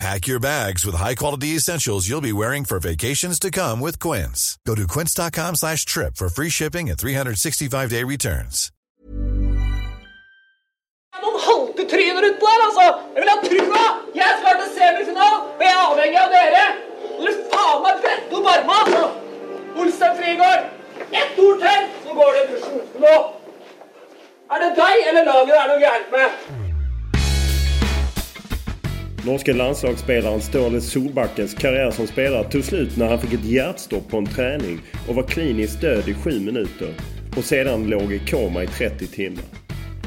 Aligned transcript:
Pack 0.00 0.26
your 0.26 0.40
bags 0.40 0.84
with 0.84 0.96
high-quality 0.96 1.48
essentials 1.56 2.08
you'll 2.08 2.20
be 2.20 2.32
wearing 2.32 2.64
for 2.64 2.80
vacations 2.80 3.38
to 3.38 3.50
come 3.50 3.80
with 3.80 3.98
Quince. 4.00 4.58
Go 4.66 4.74
to 4.74 4.86
quince.com 4.86 5.54
slash 5.54 5.84
trip 5.84 6.16
for 6.16 6.28
free 6.28 6.50
shipping 6.50 6.90
and 6.90 6.98
365-day 6.98 8.02
returns. 8.04 8.70
Er 19.94 20.16
Frigård! 20.16 20.62
Ett 21.10 21.38
ord 21.38 21.58
til, 21.58 21.82
så 22.06 22.14
går 22.14 22.32
det 22.34 22.42
i 22.42 22.52
dusjen. 22.52 22.80
Nå! 23.00 23.14
Er 24.52 24.58
det 24.62 24.70
deg 24.76 24.96
eller 25.08 25.24
laget 25.24 25.52
det 25.54 25.60
er 25.60 25.68
noe 25.70 25.80
gærent 25.82 26.10
Norske 29.26 29.52
landslagsspelaren 29.52 30.40
Ståle 30.40 30.80
Solbackens 30.80 31.54
karriär 31.54 31.90
som 31.90 32.06
spelare 32.06 32.44
tog 32.44 32.64
slut 32.64 32.96
när 32.96 33.08
han 33.08 33.20
fick 33.20 33.32
ett 33.32 33.44
hjärtstopp 33.44 34.10
på 34.10 34.18
en 34.18 34.26
träning 34.26 34.80
och 35.08 35.14
var 35.14 35.22
kliniskt 35.22 35.80
död 35.80 36.08
i 36.08 36.14
sju 36.14 36.40
minuter 36.40 36.94
och 37.36 37.44
sedan 37.44 37.86
låg 37.86 38.12
i 38.12 38.18
koma 38.18 38.62
i 38.62 38.66
30 38.66 39.06
timmar. 39.06 39.44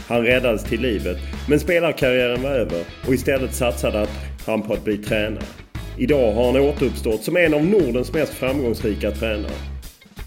Han 0.08 0.24
räddades 0.24 0.64
till 0.64 0.82
livet 0.82 1.18
men 1.50 1.60
spelarkarriären 1.60 2.42
var 2.42 2.50
över 2.50 2.84
och 3.08 3.14
istället 3.14 3.54
satsade 3.54 4.08
han 4.46 4.62
på 4.62 4.74
att 4.74 4.84
bli 4.84 4.98
tränare. 4.98 5.44
Idag 5.98 6.34
har 6.34 6.46
han 6.46 6.62
återuppstått 6.62 7.24
som 7.24 7.38
en 7.38 7.54
av 7.54 7.66
Nordens 7.66 8.14
mest 8.14 8.34
framgångsrika 8.34 9.12
tränare. 9.12 9.52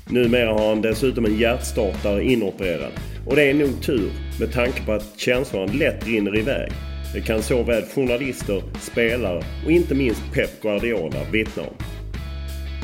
Numera 0.09 0.53
har 0.53 0.69
han 0.69 0.83
dessutom 0.83 1.25
en 1.25 1.39
hjärtstartare 1.39 2.25
inopererad 2.25 2.93
och 3.27 3.37
det 3.37 3.51
är 3.51 3.55
nog 3.55 3.83
tur 3.83 4.11
med 4.41 4.53
tanke 4.53 4.83
på 4.87 4.93
att 4.93 5.05
känslorna 5.17 5.73
lätt 5.73 6.07
rinner 6.07 6.39
iväg. 6.39 6.73
Det 7.15 7.21
kan 7.21 7.43
såväl 7.43 7.83
journalister, 7.95 8.63
spelare 8.81 9.45
och 9.65 9.71
inte 9.71 9.95
minst 9.95 10.23
Pep 10.35 10.63
Guardiola 10.63 11.25
vittna 11.33 11.63
om. 11.63 11.75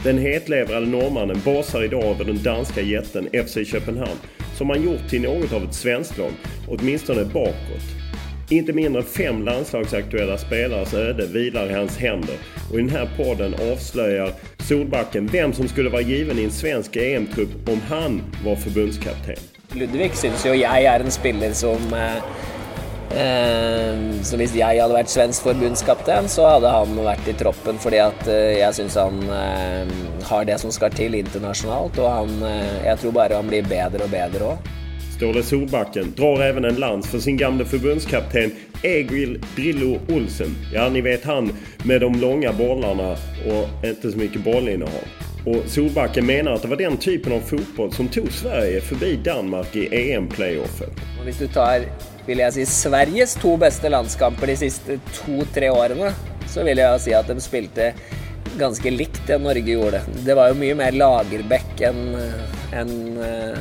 Den 0.04 0.18
hetlevrade 0.18 0.86
norrmannen 0.86 1.40
basar 1.44 1.84
idag 1.84 2.04
över 2.04 2.24
den 2.24 2.42
danska 2.42 2.80
jätten 2.80 3.28
FC 3.46 3.70
Köpenhamn 3.70 4.18
som 4.56 4.70
han 4.70 4.82
gjort 4.82 5.08
till 5.08 5.22
något 5.22 5.52
av 5.52 5.64
ett 5.64 5.74
svensklag, 5.74 6.32
åtminstone 6.68 7.24
bakåt. 7.24 7.86
Inte 8.50 8.72
mindre 8.72 9.02
än 9.02 9.08
fem 9.08 9.44
landslagsaktuella 9.44 10.38
spelares 10.38 10.94
öde 10.94 11.26
vilar 11.26 11.70
i 11.70 11.72
hans 11.72 11.96
händer 11.96 12.36
och 12.72 12.78
i 12.78 12.82
den 12.82 12.90
här 12.90 13.08
podden 13.16 13.54
avslöjar 13.72 14.32
Solbacken 14.58 15.26
vem 15.26 15.52
som 15.52 15.68
skulle 15.68 15.90
vara 15.90 16.02
given 16.02 16.38
i 16.38 16.44
en 16.44 16.50
svensk 16.50 16.96
EM-trupp 16.96 17.68
om 17.68 17.80
han 17.88 18.22
var 18.44 18.56
förbundskapten. 18.56 19.36
Ludvig 19.74 20.14
syns 20.14 20.46
jo 20.46 20.54
jeg 20.54 20.84
er 20.84 21.02
en 21.04 21.10
spiller 21.10 21.52
som 21.52 21.92
eh, 21.92 22.22
eh, 23.16 24.22
Så 24.22 24.38
hvis 24.40 24.54
jeg 24.56 24.80
hadde 24.82 24.96
vært 24.96 25.12
svensk 25.12 25.48
forbundskaptein, 25.48 26.28
så 26.28 26.46
hadde 26.56 26.72
han 26.72 26.96
vært 27.06 27.28
i 27.28 27.36
troppen 27.38 27.80
fordi 27.82 28.00
at 28.04 28.26
eh, 28.30 28.58
jeg 28.60 28.78
syns 28.80 28.98
han 29.00 29.20
eh, 29.26 29.92
har 30.30 30.48
det 30.48 30.60
som 30.62 30.72
skal 30.74 30.94
til 30.94 31.18
internasjonalt, 31.18 32.00
og 32.02 32.10
han, 32.12 32.40
jeg 32.84 32.98
tror 33.02 33.14
bare 33.16 33.38
han 33.38 33.50
blir 33.50 33.68
bedre 33.68 34.04
og 34.06 34.12
bedre 34.12 34.50
òg. 34.54 34.72
Ståle 35.16 35.42
Solbakken 35.42 36.12
drar 36.16 36.40
även 36.40 36.64
en 36.64 36.74
lans 36.74 37.06
för 37.10 37.18
sin 37.18 37.36
gamle 37.36 37.64
förbundskapten 37.64 38.50
Egil 38.82 39.40
Drillo 39.56 39.98
Olsen. 40.08 40.56
Ja, 40.72 40.88
ni 40.88 41.00
vet 41.00 41.24
han 41.24 41.52
med 41.84 42.00
de 42.00 42.20
långa 42.20 42.52
bollarna 42.52 43.16
och 43.46 43.86
inte 43.86 44.10
så 44.10 44.18
mycket 44.18 44.44
bollinnehav. 44.44 45.04
Och 45.46 45.62
Solbakken 45.66 46.26
menar 46.26 46.52
att 46.52 46.62
det 46.62 46.68
var 46.68 46.76
den 46.76 46.96
typen 46.96 47.32
av 47.32 47.40
fotboll 47.40 47.92
som 47.92 48.08
tog 48.08 48.32
Sverige 48.32 48.80
förbi 48.80 49.16
Danmark 49.16 49.76
i 49.76 50.12
EM-playoffen. 50.12 50.90
Og 51.18 51.24
hvis 51.24 51.38
du 51.38 51.48
tar 51.48 51.80
vil 52.26 52.42
jeg 52.42 52.56
si, 52.56 52.66
Sveriges 52.66 53.36
to 53.40 53.56
beste 53.60 53.90
landskamper 53.92 54.50
de 54.50 54.58
siste 54.66 54.98
to-tre 55.14 55.70
årene, 55.70 56.12
så 56.50 56.64
vil 56.66 56.82
jeg 56.82 57.02
si 57.02 57.14
at 57.16 57.30
de 57.30 57.38
spilte 57.42 57.92
ganske 58.58 58.90
likt 58.90 59.22
det 59.28 59.38
Norge 59.42 59.66
gjorde. 59.66 60.02
Det 60.24 60.34
var 60.34 60.50
jo 60.50 60.60
mye 60.60 60.76
mer 60.78 60.96
Lagerbäck 60.96 61.82
enn 61.86 62.04
enn, 62.74 63.18
eh, 63.22 63.58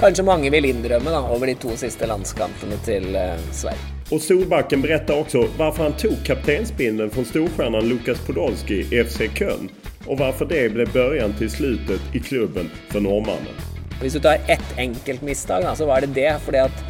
kanskje 0.00 0.24
mange 0.24 0.50
vil 0.50 0.64
innrømme 0.64 1.12
da, 1.12 1.20
over 1.28 1.50
de 1.50 1.54
to 1.60 1.76
siste 1.76 2.06
landskampene 2.08 2.78
til 2.86 3.14
eh, 3.16 3.36
Sverige. 3.52 3.96
Och 4.10 4.20
Solbacken 4.20 4.82
berättar 4.82 5.20
också 5.20 5.48
varför 5.58 5.82
han 5.82 5.92
tog 5.92 6.24
kaptensbindeln 6.24 7.10
från 7.10 7.24
storstjärnan 7.24 7.88
Lukas 7.88 8.18
Podolski 8.26 8.74
i 8.74 9.04
FC 9.04 9.20
Köln 9.34 9.68
och 10.06 10.18
varför 10.18 10.44
det 10.44 10.68
ble 10.72 10.86
början 10.86 11.34
til 11.38 11.50
slutet 11.50 12.00
i 12.12 12.18
klubben 12.18 12.70
for 12.88 13.00
nordmannen. 13.00 13.54
Hvis 14.00 14.12
du 14.12 14.20
tar 14.20 14.38
ett 14.48 14.78
enkelt 14.78 15.22
misstag, 15.22 15.76
så 15.76 15.86
var 15.86 16.00
det 16.00 16.06
det. 16.06 16.36
fordi 16.44 16.58
at 16.58 16.89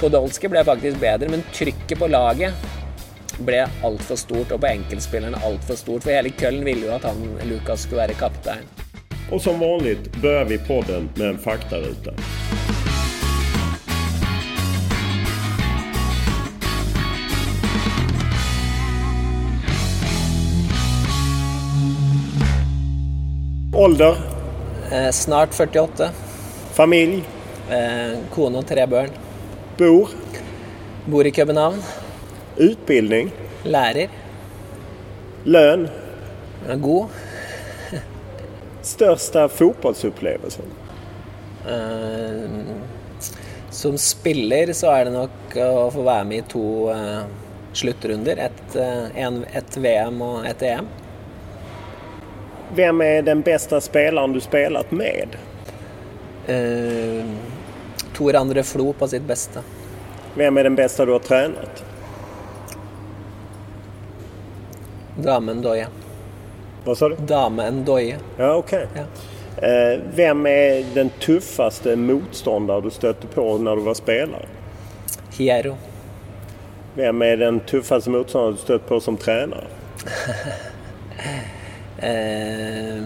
Podolski 0.00 0.48
ble 0.48 0.62
faktisk 0.64 0.96
bedre, 0.96 1.28
men 1.28 1.42
trykket 1.52 1.98
på 2.00 2.06
laget 2.08 2.56
ble 3.44 3.58
altfor 3.84 4.16
stort, 4.16 4.52
og 4.54 4.62
på 4.62 4.68
enkeltspillerne 4.70 5.36
altfor 5.44 5.76
stort. 5.76 6.06
For 6.06 6.14
hele 6.14 6.32
Køllen 6.40 6.64
ville 6.64 6.88
jo 6.88 6.94
at 6.94 7.04
han, 7.04 7.20
Lukas 7.50 7.84
skulle 7.84 8.00
være 8.06 8.16
kaptein. 8.16 8.64
Og 9.28 9.42
som 9.44 9.60
vanlig 9.60 9.98
bør 10.22 10.48
vi 10.48 10.56
på 10.64 10.80
den 10.88 11.10
med 11.20 11.34
en 11.34 11.38
faktaruta. 11.40 12.16
Ålder, 23.76 24.16
Eh, 24.90 25.10
snart 25.10 25.54
48. 25.54 26.10
familj, 26.74 27.22
Eh, 27.70 28.18
kone 28.34 28.58
og 28.58 28.66
tre 28.66 28.86
barn. 28.86 29.29
Bor, 29.80 30.10
Bor 31.06 31.26
i 31.26 31.30
København. 31.30 31.78
utbildning, 32.60 33.30
Lærer. 33.64 34.08
Lønn. 35.44 35.88
God. 36.82 37.08
Største 38.82 39.46
fotbollsupplevelsen. 39.48 40.68
Uh, 41.64 42.76
som 43.70 43.96
spiller 44.00 44.72
så 44.76 44.92
er 44.92 45.08
det 45.08 45.14
nok 45.14 45.56
å 45.64 45.86
få 45.94 46.04
være 46.04 46.26
med 46.28 46.42
i 46.42 46.48
to 46.52 46.64
uh, 46.92 47.22
sluttrunder. 47.72 48.40
Et, 48.50 48.64
uh, 48.76 49.08
en, 49.16 49.44
et 49.48 49.78
VM 49.80 50.20
og 50.26 50.44
et 50.48 50.66
EM. 50.74 50.90
Hvem 52.76 53.00
er 53.06 53.24
den 53.26 53.40
beste 53.48 53.80
spilleren 53.80 54.36
du 54.36 54.40
spelat 54.44 54.92
med? 54.92 55.40
Eh, 56.50 57.24
Tor 58.20 58.36
André 58.36 58.62
Flo 58.62 58.92
på 58.92 59.08
sitt 59.08 59.22
beste. 59.22 59.62
Hvem 60.34 60.58
er 60.58 60.62
den 60.62 60.74
beste 60.76 61.04
du 61.08 61.12
har 61.12 61.22
trent? 61.24 61.78
Dame 65.16 65.54
Ndoye. 65.54 65.86
Hva 66.84 66.96
sa 67.00 67.08
du? 67.08 67.14
Dame 67.16 67.70
Ndoye. 67.70 68.18
Ja, 68.36 68.50
ok. 68.58 68.72
Ja. 68.72 69.06
Eh, 69.56 70.04
hvem 70.12 70.44
er 70.52 70.84
den 70.94 71.08
tøffeste 71.24 71.96
motståndare 71.96 72.84
du 72.84 72.90
støtte 72.92 73.32
på 73.32 73.46
når 73.56 73.80
du 73.80 73.88
var 73.88 73.96
spelare? 73.96 74.52
Hiero. 75.38 75.78
Hvem 77.00 77.24
er 77.24 77.40
den 77.40 77.64
tøffeste 77.64 78.12
motståndare 78.12 78.60
du 78.60 78.64
støtte 78.66 78.88
på 78.92 79.00
som 79.00 79.16
tränare? 79.16 79.64
eh, 82.12 83.00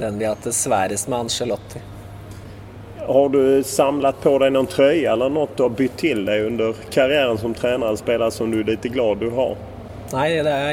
den 0.00 0.18
vi 0.18 0.24
har 0.24 0.38
hatt 0.38 0.48
det 0.48 0.56
sværest 0.56 1.12
med, 1.12 1.26
Angelotti. 1.26 1.91
Har 3.12 3.28
du 3.28 3.62
samlat 3.62 4.20
på 4.22 4.38
dig 4.38 4.50
någon 4.50 4.66
tröja 4.66 5.12
eller 5.12 5.28
något 5.28 5.56
du 5.56 5.62
har 5.62 5.70
bytt 5.70 5.96
till 5.96 6.24
dig 6.24 6.42
under 6.46 6.74
karriären 6.90 7.38
som 7.38 7.54
tränare 7.54 7.88
eller 7.88 7.96
spelare 7.96 8.30
som 8.30 8.50
du 8.50 8.60
är 8.60 8.64
lite 8.64 8.88
glad 8.88 9.18
du 9.18 9.30
har? 9.30 9.56
Nei, 10.12 10.42
det 10.42 10.50
har, 10.50 10.72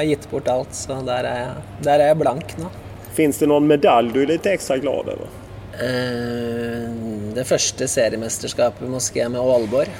jeg 0.00 0.08
gitt 0.08 0.30
bort 0.30 0.48
alt, 0.48 0.74
så 0.74 1.00
der 1.06 1.24
er, 1.24 1.38
jeg, 1.40 1.48
der 1.84 1.98
er 2.02 2.06
jeg 2.12 2.18
blank 2.20 2.52
nå. 2.58 2.68
Finns 3.16 3.38
det 3.38 3.46
någon 3.46 3.66
medalj 3.66 4.12
du 4.14 4.22
är 4.22 4.26
lite 4.26 4.52
extra 4.52 4.76
glad 4.78 5.08
över? 5.08 5.26
Ehm, 5.86 7.34
det 7.34 7.44
første 7.44 7.88
seriemesterskapet 7.88 8.88
i 8.88 9.28
med 9.28 9.40
Aalborg. 9.40 9.90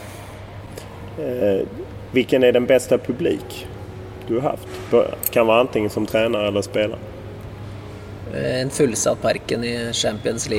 Hvilken 1.19 1.67
vilken 2.13 2.45
är 2.45 2.53
den 2.53 2.67
bästa 2.67 2.99
publik 2.99 3.67
du 4.29 4.35
har 4.41 4.51
haft? 4.51 4.69
På- 4.91 5.05
Kan 5.31 5.47
vara 5.47 5.61
antingen 5.61 5.91
som 5.91 6.07
tränare 6.07 6.49
eller 6.49 6.63
spelare. 6.63 6.99
Eh, 8.35 8.61
En 8.61 8.71
fullsatt 8.71 9.23
Parken 9.23 9.65
i 9.65 9.93
Champions 9.93 10.51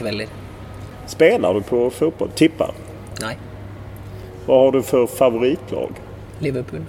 League-kvelder. 0.00 0.26
Spelar 1.06 1.54
du 1.54 1.60
på 1.62 1.90
fotboll? 1.90 2.30
Tippar? 2.34 2.74
Nei, 3.20 3.36
Hva 4.46 4.64
har 4.64 4.72
du 4.72 4.82
for 4.82 5.06
favoritlag? 5.06 5.90
Liverpool. 6.38 6.84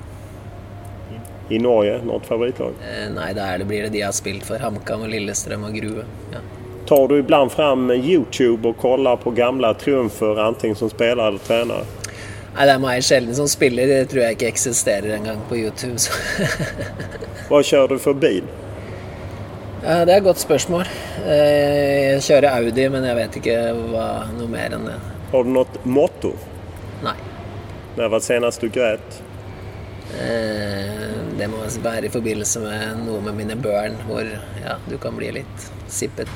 I 1.50 1.60
Norge? 1.60 2.02
noe 2.06 2.22
favoritlag? 2.24 2.74
Eh, 2.86 3.10
Nei, 3.12 3.34
da 3.34 3.58
det, 3.58 3.66
blir 3.66 3.84
det 3.84 3.90
de 3.90 4.00
jeg 4.00 4.08
har 4.08 4.14
spilt 4.14 4.46
for. 4.46 4.60
HamKam 4.62 5.02
og 5.08 5.10
Lillestrøm 5.10 5.64
og 5.66 5.74
Grue. 5.76 6.06
Ja. 6.32 6.40
Tar 6.88 7.08
du 7.08 7.18
ibland 7.20 7.52
fram 7.52 7.92
Youtube 7.92 8.70
og 8.70 8.78
kollar 8.78 9.18
på 9.18 9.32
gamle 9.32 9.74
triumfer 9.74 10.40
antingen 10.40 10.78
som 10.78 10.90
spiller 10.90 11.28
eller 11.28 11.42
trener? 11.44 11.84
Nei, 12.56 12.66
det 12.66 12.74
er 12.76 12.80
meg 12.82 13.04
sjelden 13.04 13.36
som 13.36 13.50
spiller. 13.50 13.90
Det 13.90 14.10
tror 14.14 14.24
jeg 14.24 14.38
ikke 14.38 14.54
eksisterer 14.54 15.18
engang 15.18 15.42
på 15.50 15.58
YouTube. 15.58 16.00
Så. 16.00 16.14
kjører 17.50 17.64
kör 17.64 17.88
du 17.88 18.00
for 18.00 18.14
bil? 18.14 18.44
Ja, 19.84 20.06
det 20.06 20.14
er 20.14 20.18
et 20.20 20.24
godt 20.28 20.42
spørsmål. 20.42 20.86
Eh, 21.26 22.16
Jeg 22.16 22.22
kjører 22.26 22.50
Audi, 22.58 22.86
men 22.92 23.06
jeg 23.08 23.16
vet 23.20 23.38
ikke 23.40 23.58
hva, 23.94 24.08
noe 24.38 24.50
mer 24.52 24.76
enn 24.76 24.88
det. 24.90 24.98
Har 25.32 25.46
du 25.46 25.52
noe 25.56 25.84
motto? 25.86 26.34
Nei. 27.06 27.16
Når 27.98 28.12
var 28.16 28.24
senest 28.26 28.62
du 28.64 28.70
grät? 28.74 29.20
Eh, 30.20 31.08
Det 31.40 31.48
må 31.48 31.62
være 31.84 32.10
i 32.10 32.12
forbindelse 32.12 32.60
med 32.60 33.06
noe 33.06 33.22
med 33.24 33.38
mine 33.38 33.56
børn, 33.56 33.96
hvor 34.08 34.26
ja, 34.28 34.76
du 34.90 34.98
kan 35.00 35.16
bli 35.16 35.32
litt 35.40 35.70
sippet. 35.88 36.28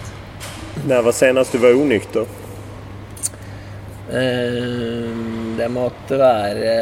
Når 0.88 1.04
var 1.10 1.12
senest 1.18 1.52
du 1.52 1.60
var 1.60 1.76
onykter? 1.76 2.26
Eh, 4.14 5.12
Det 5.58 5.68
måtte 5.72 6.18
være 6.18 6.74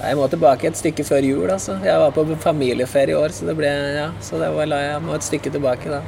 Jeg 0.00 0.16
må 0.16 0.26
tilbake 0.32 0.68
et 0.70 0.78
stykke 0.78 1.04
før 1.04 1.26
jul, 1.26 1.50
altså. 1.52 1.76
Jeg 1.84 2.00
var 2.00 2.14
på 2.16 2.24
familieferie 2.40 3.12
i 3.12 3.18
år, 3.18 3.34
så 3.36 3.48
det 3.50 3.56
ble 3.58 3.68
Ja, 3.68 4.06
så 4.24 4.40
det 4.40 4.48
var, 4.54 4.72
jeg 4.72 5.02
må 5.04 5.16
et 5.16 5.26
stykke 5.26 5.52
tilbake 5.52 5.92
da. 5.92 6.00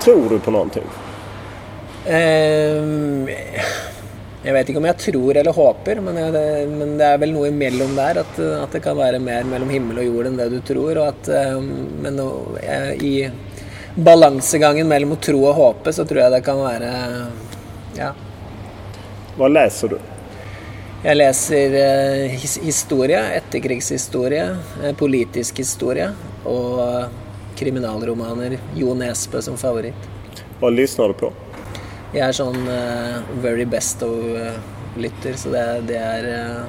Tror 0.00 0.28
du 0.32 0.38
på 0.40 0.54
någonting? 0.54 0.86
Eh, 2.08 3.58
Jeg 4.46 4.54
vet 4.54 4.68
ikke 4.70 4.80
om 4.80 4.86
jeg 4.86 5.00
tror 5.02 5.36
eller 5.36 5.52
håper, 5.52 6.00
men, 6.00 6.16
jeg, 6.16 6.32
det, 6.32 6.44
men 6.70 6.96
det 6.96 7.04
er 7.04 7.18
vel 7.20 7.34
noe 7.34 7.50
imellom 7.50 7.96
der. 7.98 8.22
At, 8.22 8.38
at 8.62 8.76
det 8.76 8.80
kan 8.86 8.96
være 8.96 9.20
mer 9.20 9.44
mellom 9.50 9.68
himmel 9.74 10.00
og 10.00 10.08
jord 10.08 10.30
enn 10.30 10.38
det 10.40 10.48
du 10.54 10.60
tror. 10.64 10.94
Og 11.02 11.08
at, 11.10 11.28
eh, 11.28 11.58
men 12.04 12.20
i 13.04 13.14
balansegangen 13.98 14.88
mellom 14.88 15.16
å 15.16 15.20
tro 15.20 15.42
og 15.50 15.58
håpe, 15.58 15.92
så 15.92 16.06
tror 16.08 16.24
jeg 16.24 16.36
det 16.38 16.44
kan 16.46 16.62
være 16.62 16.92
Ja. 17.98 18.12
Hva 19.36 19.50
leser 19.52 19.92
du? 19.92 19.98
Jeg 20.98 21.14
leser 21.14 21.74
eh, 21.78 22.32
his 22.42 22.56
historie, 22.58 23.20
etterkrigshistorie, 23.38 24.46
eh, 24.82 24.94
politisk 24.98 25.60
historie 25.62 26.08
og 26.42 27.12
kriminalromaner. 27.58 28.56
Jo 28.74 28.96
Nesbø 28.98 29.38
som 29.46 29.54
favoritt. 29.60 30.08
Hva 30.58 30.72
lysner 30.74 31.14
du 31.14 31.20
på? 31.20 31.30
Jeg 32.16 32.24
er 32.26 32.34
sånn 32.34 32.66
eh, 32.72 33.30
very 33.44 33.68
best 33.70 34.02
of-lytter, 34.02 35.38
så 35.38 35.54
det, 35.54 35.64
det 35.92 36.02
er 36.02 36.28
eh, 36.32 36.60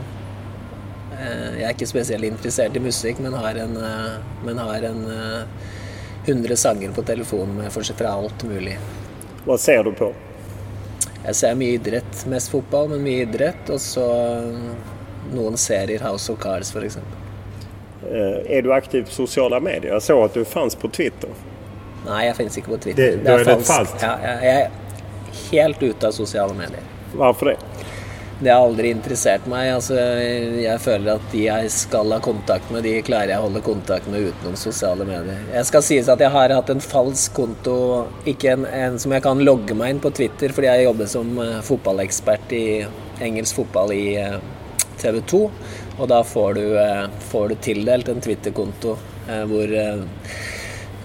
eh, 1.18 1.50
Jeg 1.64 1.66
er 1.66 1.74
ikke 1.74 1.90
spesielt 1.90 2.30
interessert 2.30 2.78
i 2.78 2.86
musikk, 2.86 3.26
men 3.26 3.34
har 3.34 3.58
en, 3.66 3.78
eh, 3.82 4.16
men 4.46 4.62
har 4.62 4.90
en 4.94 5.06
eh, 5.10 5.70
100 6.30 6.54
sanger 6.70 6.94
på 6.94 7.02
telefonen 7.02 7.64
med 7.64 7.74
for 7.74 8.06
alt 8.14 8.46
mulig. 8.46 8.78
Hva 9.48 9.58
ser 9.58 9.90
du 9.90 9.96
på? 9.98 10.14
Jeg 11.26 11.36
ser 11.36 11.56
mye 11.60 11.76
idrett, 11.76 12.26
mest 12.32 12.52
fotball, 12.54 12.88
men 12.94 13.04
mye 13.04 13.26
idrett. 13.26 13.70
Og 13.74 13.80
så 13.84 14.06
eh, 14.10 15.34
noen 15.36 15.58
serier, 15.60 16.00
House 16.06 16.32
of 16.32 16.40
Cards 16.44 16.72
f.eks. 16.76 16.98
Er 18.10 18.46
är 18.58 18.62
du 18.62 18.72
aktiv 18.74 19.04
på 19.06 19.12
sosiale 19.12 19.60
medier? 19.60 19.92
Jeg 19.94 20.02
så 20.02 20.16
at 20.24 20.34
du 20.34 20.46
fanns 20.48 20.76
på 20.80 20.88
Twitter. 20.96 21.30
Nei, 22.06 22.22
jeg 22.30 22.36
finnes 22.38 22.58
ikke 22.58 22.72
på 22.72 22.78
Twitter. 22.82 23.18
Det- 23.18 23.24
det 23.26 23.34
er 23.34 23.50
er 23.52 23.60
falskt. 23.68 24.02
Ja, 24.02 24.14
jeg 24.24 24.62
er 24.64 24.70
helt 25.52 25.84
ute 25.84 26.08
av 26.08 26.12
sosiale 26.16 26.54
medier. 26.56 26.84
Hvorfor 27.14 27.46
det? 27.52 27.58
Det 28.40 28.52
har 28.54 28.64
aldri 28.64 28.94
interessert 28.94 29.48
meg. 29.52 29.68
Altså, 29.76 29.98
jeg 30.00 30.80
føler 30.80 31.18
at 31.18 31.26
de 31.34 31.42
jeg 31.44 31.72
skal 31.76 32.14
ha 32.16 32.22
kontakt 32.24 32.70
med, 32.72 32.86
de 32.88 33.02
klarer 33.04 33.34
jeg 33.34 33.42
å 33.42 33.48
holde 33.50 33.62
kontakt 33.66 34.08
med 34.12 34.30
utenom 34.30 34.56
sosiale 34.60 35.08
medier. 35.08 35.42
Jeg 35.52 35.68
skal 35.68 35.84
sies 35.84 36.12
at 36.12 36.24
jeg 36.24 36.32
har 36.32 36.54
hatt 36.56 36.72
en 36.72 36.84
falsk 36.84 37.36
konto, 37.36 37.76
ikke 38.30 38.54
en, 38.54 38.64
en 38.66 38.96
som 39.02 39.12
jeg 39.16 39.26
kan 39.26 39.44
logge 39.44 39.76
meg 39.76 39.92
inn 39.92 40.00
på 40.04 40.14
Twitter, 40.16 40.56
fordi 40.56 40.72
jeg 40.72 40.88
jobber 40.88 41.12
som 41.12 41.34
eh, 41.44 41.60
fotballekspert 41.68 42.56
i 42.56 42.64
engelsk 43.28 43.60
fotball 43.60 43.92
i 43.98 44.06
eh, 44.22 44.40
TV 45.04 45.20
2. 45.34 45.44
Og 46.00 46.08
da 46.08 46.22
får 46.24 46.56
du, 46.62 46.64
eh, 46.80 47.04
får 47.34 47.52
du 47.52 47.60
tildelt 47.68 48.14
en 48.14 48.24
Twitter-konto 48.24 48.98
hvor 49.30 49.72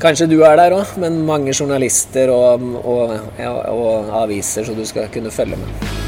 Kanskje 0.00 0.26
du 0.30 0.38
er 0.46 0.56
der 0.56 0.72
òg, 0.74 0.94
men 1.00 1.20
mange 1.28 1.52
journalister 1.52 2.32
og, 2.32 2.64
og, 2.80 3.12
og, 3.36 3.60
og 3.74 4.16
aviser, 4.24 4.64
så 4.64 4.76
du 4.76 4.82
skal 4.88 5.12
kunne 5.12 5.32
følge 5.34 5.60
med. 5.60 6.03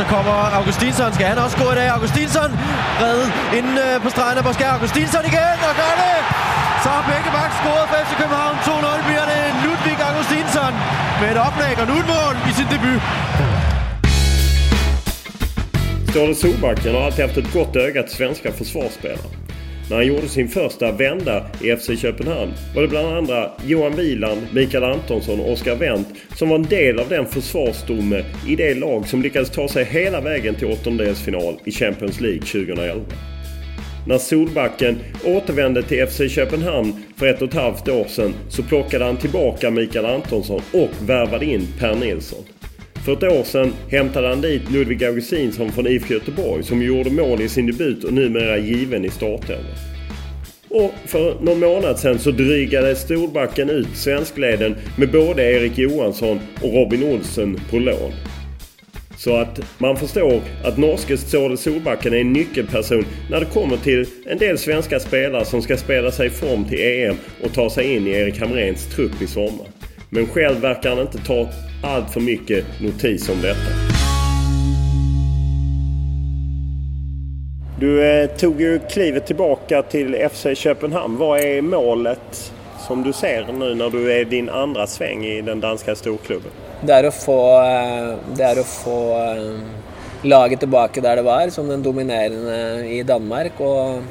Så 0.00 0.06
kommer 0.14 0.36
Augustinsson. 0.58 1.10
Skal 1.16 1.26
han 1.32 1.38
også 1.44 1.56
gå 1.62 1.66
i 1.74 1.76
dag? 1.80 1.88
Augustinsson 1.96 2.50
reddet 3.02 3.28
inde 3.58 3.72
øh, 3.86 3.94
på 4.04 4.08
stregen 4.14 4.36
af 4.40 4.44
Boskær. 4.48 4.70
Augustinsson 4.76 5.24
igen 5.32 5.56
og 5.68 5.74
gør 5.80 5.94
det! 6.02 6.18
Så 6.82 6.88
har 6.94 7.02
begge 7.12 7.30
bak 7.38 7.52
scoret 7.60 7.86
for 7.90 7.96
FC 8.04 8.12
København. 8.20 8.56
2-0 8.68 9.06
bliver 9.08 9.24
det 9.32 9.42
Ludvig 9.64 9.98
Augustinsson 10.08 10.72
med 11.20 11.28
et 11.34 11.38
oplæg 11.46 11.74
og 11.82 11.86
nu 11.90 11.94
et 12.02 12.08
mål 12.14 12.34
i 12.50 12.52
sin 12.58 12.68
debut. 12.74 13.02
Ståle 16.10 16.34
Solbakken 16.42 16.94
har 16.94 17.02
alltid 17.06 17.22
haft 17.26 17.36
ett 17.42 17.52
gott 17.56 17.76
öga 17.76 18.02
till 18.02 18.16
svenska 18.20 18.48
försvarsspelare. 18.60 19.39
När 19.90 19.96
han 19.96 20.06
gjorde 20.06 20.28
sin 20.28 20.48
första 20.48 20.92
vända 20.92 21.46
i 21.62 21.76
FC 21.76 21.90
Köpenhamn 22.02 22.52
var 22.74 22.82
det 22.82 22.88
bland 22.88 23.16
andra 23.16 23.50
Johan 23.66 23.96
Wieland, 23.96 24.40
Mikael 24.54 24.84
Antonsson 24.84 25.40
och 25.40 25.52
Oskar 25.52 25.76
Wendt 25.76 26.08
som 26.36 26.48
var 26.48 26.56
en 26.56 26.62
del 26.62 26.98
av 26.98 27.08
den 27.08 27.26
försvarsstomme 27.26 28.24
i 28.48 28.56
det 28.56 28.74
lag 28.74 29.08
som 29.08 29.22
lyckades 29.22 29.50
ta 29.50 29.68
sig 29.68 29.84
hela 29.84 30.20
vägen 30.20 30.54
till 30.54 30.66
åttondelsfinal 30.66 31.60
i 31.64 31.72
Champions 31.72 32.20
League 32.20 32.40
2011. 32.40 33.00
När 34.06 34.18
Solbacken 34.18 34.98
återvände 35.24 35.82
till 35.82 36.06
FC 36.06 36.20
Köpenhamn 36.34 37.04
för 37.16 37.26
ett 37.26 37.42
och 37.42 37.48
ett 37.48 37.54
halvt 37.54 37.88
år 37.88 38.04
sedan 38.04 38.34
så 38.48 38.62
plockade 38.62 39.04
han 39.04 39.16
tillbaka 39.16 39.70
Mikael 39.70 40.06
Antonsson 40.06 40.62
och 40.72 41.08
värvade 41.08 41.44
in 41.44 41.66
Per 41.78 41.94
Nilsson. 41.94 42.44
För 43.04 43.12
ett 43.12 43.22
år 43.22 43.44
sedan 43.44 43.72
hämtade 43.90 44.28
han 44.28 44.40
dit 44.40 44.70
Ludvig 44.70 45.04
Augustinsson 45.04 45.72
från 45.72 45.86
IFK 45.86 46.14
Göteborg 46.14 46.62
som 46.62 46.82
gjorde 46.82 47.10
mål 47.10 47.40
i 47.40 47.48
sin 47.48 47.66
debut 47.66 48.04
och 48.04 48.12
numera 48.12 48.58
given 48.58 49.04
i 49.04 49.08
startelvan. 49.08 49.64
Och 50.68 50.92
för 51.06 51.40
någon 51.40 51.60
månad 51.60 51.98
sedan 51.98 52.18
så 52.18 52.30
drygade 52.30 52.96
Storbacken 52.96 53.70
ut 53.70 53.96
svenskleden 53.96 54.76
med 54.96 55.10
både 55.10 55.42
Erik 55.42 55.78
Johansson 55.78 56.40
och 56.62 56.74
Robin 56.74 57.02
Olsen 57.02 57.60
på 57.70 57.78
lån. 57.78 58.12
Så 59.18 59.36
att 59.36 59.60
man 59.78 59.96
förstår 59.96 60.40
att 60.64 60.78
norske 60.78 61.16
Ståle 61.16 61.56
Solbacken 61.56 62.14
är 62.14 62.20
en 62.20 62.32
nyckelperson 62.32 63.04
när 63.30 63.40
det 63.40 63.46
kommer 63.46 63.76
till 63.76 64.06
en 64.26 64.38
del 64.38 64.58
svenska 64.58 65.00
spelare 65.00 65.44
som 65.44 65.62
ska 65.62 65.76
spela 65.76 66.10
sig 66.10 66.26
i 66.26 66.30
form 66.30 66.64
till 66.64 66.80
EM 66.80 67.16
och 67.42 67.52
ta 67.52 67.70
sig 67.70 67.94
in 67.96 68.06
i 68.06 68.10
Erik 68.10 68.40
Hamréns 68.40 68.94
trupp 68.94 69.22
i 69.22 69.26
sommar. 69.26 69.66
Men 70.12 70.26
själv 70.26 70.60
verkar 70.60 70.90
han 70.90 70.98
inte 70.98 71.18
ta 71.18 71.48
allt 71.82 72.10
för 72.10 72.20
mycket 72.20 72.64
notis 72.80 73.28
om 73.28 73.40
detta. 73.42 73.70
Du 77.80 78.04
eh, 78.04 78.30
tog 78.30 78.60
ju 78.60 78.78
klivet 78.78 79.26
tillbaka 79.26 79.82
till 79.82 80.28
FC 80.30 80.46
Köpenhamn. 80.54 81.16
Vad 81.16 81.40
är 81.40 81.62
målet 81.62 82.52
som 82.86 83.02
du 83.02 83.12
ser 83.12 83.52
nu 83.52 83.74
när 83.74 83.90
du 83.90 84.12
är 84.12 84.24
din 84.24 84.48
andra 84.48 84.86
sväng 84.86 85.24
i 85.24 85.42
den 85.42 85.60
danska 85.60 85.94
storklubben? 85.94 86.50
Det 86.82 86.92
er 86.92 87.06
å 87.06 87.10
få, 87.10 87.40
eh, 87.60 88.14
det 88.36 88.44
är 88.44 88.60
att 88.60 88.66
få 88.66 89.16
eh, 89.16 89.60
laget 90.22 90.60
tilbake 90.60 91.00
der 91.00 91.16
det 91.16 91.22
var, 91.22 91.48
som 91.48 91.68
den 91.68 91.82
dominerende 91.82 92.86
i 92.88 93.02
Danmark. 93.02 93.60
Og, 93.60 94.02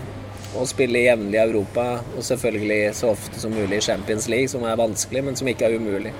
og 0.57 0.67
spille 0.69 1.05
jevnlig 1.05 1.37
i 1.37 1.43
Europa, 1.43 1.85
og 2.17 2.23
selvfølgelig 2.25 2.95
så 2.95 3.13
ofte 3.13 3.39
som 3.39 3.53
mulig 3.53 3.77
i 3.77 3.87
Champions 3.91 4.27
League, 4.31 4.49
som 4.49 4.63
er 4.63 4.79
vanskelig, 4.79 5.23
men 5.23 5.35
som 5.35 5.47
ikke 5.47 5.69
er 5.69 5.77
umulig. 5.77 6.13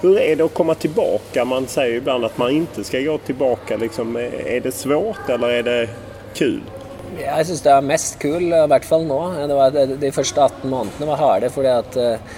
Hur 0.00 0.18
är 0.18 0.36
det 0.36 0.44
att 0.44 0.54
komma 0.54 0.74
tillbaka? 0.74 1.44
Man 1.44 1.66
säger 1.66 1.92
ju 1.92 1.96
ibland 1.96 2.24
att 2.24 2.38
man 2.38 2.50
inte 2.50 2.84
ska 2.84 3.00
gå 3.00 3.18
tillbaka. 3.18 3.76
Liksom, 3.76 4.16
är 4.16 4.60
det 4.60 4.72
svårt 4.72 5.28
eller 5.28 5.48
är 5.48 5.62
det 5.62 5.88
kul? 6.34 6.60
Jeg 7.16 7.46
syns 7.48 7.62
det 7.64 7.70
er 7.72 7.84
mest 7.86 8.18
kul, 8.20 8.50
i 8.50 8.66
hvert 8.68 8.84
fall 8.84 9.06
nå. 9.08 9.20
Det 9.48 9.56
var, 9.56 9.76
de 10.02 10.12
første 10.12 10.42
18 10.42 10.68
månedene 10.68 11.08
var 11.08 11.20
harde 11.20 11.50
fordi 11.54 11.70
at 11.72 11.98
eh, 12.02 12.34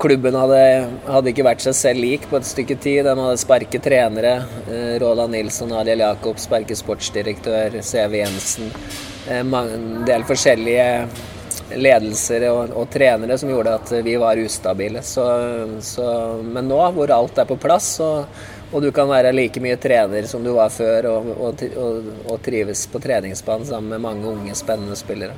klubben 0.00 0.36
hadde, 0.38 0.60
hadde 1.08 1.32
ikke 1.32 1.46
vært 1.48 1.64
seg 1.64 1.76
selv 1.76 2.04
lik 2.04 2.28
på 2.30 2.38
et 2.38 2.46
stykke 2.46 2.76
tid. 2.78 3.04
Den 3.08 3.18
hadde 3.18 3.40
sparket 3.42 3.82
trenere. 3.84 4.34
Eh, 4.70 4.94
Roland 5.02 5.34
Nilsson, 5.34 5.72
Ariel 5.74 6.04
Jakob, 6.04 6.38
sparket 6.38 6.78
sportsdirektør, 6.78 7.80
CV 7.82 8.20
Jensen. 8.20 8.70
Eh, 9.28 9.40
En 9.40 10.04
del 10.06 10.24
forskjellige 10.24 11.08
ledelser 11.76 12.46
og, 12.50 12.72
og 12.74 12.88
trenere 12.90 13.36
som 13.38 13.50
gjorde 13.50 13.74
at 13.78 13.92
vi 14.04 14.16
var 14.18 14.38
ustabile. 14.38 15.02
Så, 15.02 15.26
så, 15.80 16.06
men 16.42 16.68
nå 16.68 16.80
hvor 16.96 17.12
alt 17.14 17.38
er 17.38 17.48
på 17.48 17.58
plass, 17.60 17.92
og, 18.04 18.40
og 18.72 18.82
du 18.82 18.90
kan 18.94 19.10
være 19.10 19.32
like 19.34 19.62
mye 19.62 19.78
trener 19.80 20.26
som 20.30 20.44
du 20.44 20.52
var 20.56 20.72
før, 20.74 21.10
og, 21.12 21.30
og, 21.36 21.64
og, 21.76 22.10
og 22.26 22.42
trives 22.42 22.86
på 22.90 23.02
treningsbanen 23.02 23.66
sammen 23.68 23.94
med 23.94 24.06
mange 24.06 24.28
unge, 24.30 24.54
spennende 24.58 24.98
spillere. 24.98 25.36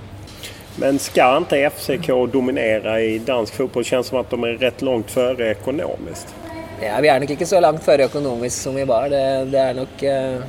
Men 0.81 0.97
skal 0.99 1.45
ikke 1.45 1.71
FCK 1.77 2.09
dominere 2.33 2.95
i 3.05 3.19
dansk 3.21 3.59
fotball? 3.61 3.85
Kjennes 3.85 4.09
som 4.09 4.23
at 4.23 4.31
de 4.33 4.39
er 4.49 4.61
rett 4.62 4.85
langt 4.85 5.12
føre 5.12 5.51
økonomisk? 5.53 6.33
Ja, 6.81 6.97
vi 7.05 7.11
er 7.12 7.21
nok 7.21 7.35
ikke 7.35 7.47
så 7.47 7.61
langt 7.61 7.85
føre 7.85 8.09
økonomisk 8.09 8.57
som 8.57 8.79
vi 8.79 8.87
var. 8.89 9.11
Det, 9.12 9.53
det 9.53 9.61
er 9.61 9.77
nok 9.77 10.05
eh, 10.09 10.47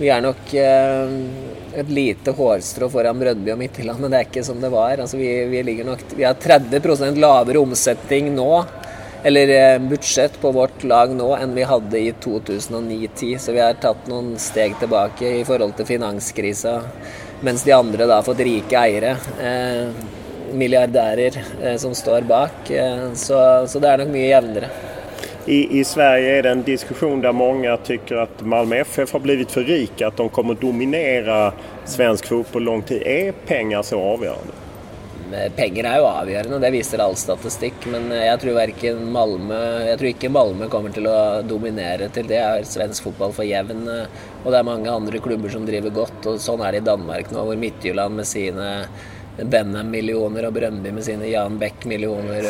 Vi 0.00 0.08
er 0.08 0.24
nok 0.24 0.54
eh, 0.56 1.12
et 1.76 1.88
lite 1.90 2.34
hårstrå 2.36 2.88
foran 2.92 3.18
Brøndby 3.20 3.52
og 3.54 3.58
Midtjylland, 3.60 4.00
men 4.02 4.12
det 4.12 4.20
er 4.20 4.28
ikke 4.28 4.44
som 4.46 4.60
det 4.62 4.70
var. 4.72 5.00
Altså, 5.00 5.18
vi, 5.20 5.30
vi, 5.50 5.76
nok, 5.86 6.04
vi 6.16 6.26
har 6.26 6.38
30% 6.40 7.20
lavere 7.22 7.62
omsetning 7.62 8.32
nå, 8.36 8.50
eller 9.24 9.52
eh, 9.56 9.78
budsjett 9.78 10.38
på 10.42 10.50
vårt 10.52 10.84
lag 10.84 11.12
nå, 11.14 11.28
enn 11.38 11.54
vi 11.56 11.66
hadde 11.68 12.00
i 12.00 12.14
2009-10. 12.24 13.36
Så 13.38 13.54
vi 13.54 13.62
har 13.62 13.78
tatt 13.82 14.08
noen 14.10 14.34
steg 14.42 14.74
tilbake 14.80 15.36
i 15.40 15.44
forhold 15.48 15.76
til 15.78 15.88
finanskrisa, 15.94 16.80
mens 17.46 17.64
de 17.66 17.76
andre 17.76 18.08
da 18.08 18.20
har 18.20 18.26
fått 18.26 18.42
rike 18.46 18.82
eiere. 18.82 19.16
Eh, 19.40 20.18
milliardærer 20.52 21.38
eh, 21.62 21.76
som 21.76 21.94
står 21.94 22.26
bak. 22.28 22.70
Eh, 22.70 23.12
så, 23.14 23.38
så 23.68 23.82
det 23.82 23.92
er 23.92 24.02
nok 24.02 24.12
mye 24.12 24.30
jevnere. 24.30 24.72
I, 25.46 25.80
I 25.80 25.84
Sverige 25.84 26.38
är 26.38 26.42
det 26.42 26.50
en 26.50 26.62
diskussion 26.62 27.20
där 27.20 27.32
många 27.32 27.76
tycker 27.76 28.16
att 28.16 28.40
Malmö 28.40 28.76
FF 28.76 29.12
har 29.12 29.20
blivit 29.20 29.50
för 29.50 29.64
rika, 29.64 30.06
att 30.06 30.16
de 30.16 30.28
kommer 30.28 30.54
dominera 30.54 31.52
svensk 31.84 32.26
fotboll 32.26 32.62
lång 32.62 32.82
tid. 32.82 33.02
Är 33.06 33.32
pengar 33.32 33.82
så 33.82 34.00
avgörande? 34.00 34.52
Penger 35.56 35.86
er 35.88 36.00
jo 36.02 36.06
avgjørende, 36.10 36.58
det 36.60 36.70
viser 36.74 37.00
all 37.00 37.14
statistikk. 37.16 37.86
Men 37.88 38.10
jeg 38.12 38.40
tror, 38.42 38.58
Malmö, 39.00 39.60
jeg 39.88 39.98
tror 39.98 40.10
ikke 40.10 40.30
Malmö 40.32 40.68
kommer 40.68 40.92
til 40.92 41.08
å 41.08 41.40
dominere 41.42 42.10
til 42.12 42.28
det. 42.28 42.38
er 42.38 42.68
svensk 42.68 43.08
fotball 43.08 43.32
for 43.32 43.48
jevn. 43.48 43.88
Og 44.44 44.50
det 44.52 44.58
er 44.58 44.68
mange 44.68 44.92
andre 44.92 45.18
klubber 45.24 45.48
som 45.50 45.64
driver 45.66 45.90
godt. 45.90 46.26
og 46.26 46.38
Sånn 46.40 46.60
er 46.60 46.76
det 46.76 46.82
i 46.84 46.90
Danmark 46.90 47.32
nå, 47.32 47.46
hvor 47.48 47.56
Midtjylland 47.56 48.20
med 48.20 48.28
sine 48.28 48.68
Benham-millioner 49.38 50.44
og 50.48 50.56
Brøndby 50.56 50.90
med 50.92 51.06
sine 51.06 51.30
Jan 51.30 51.56
Beck-millioner. 51.60 52.48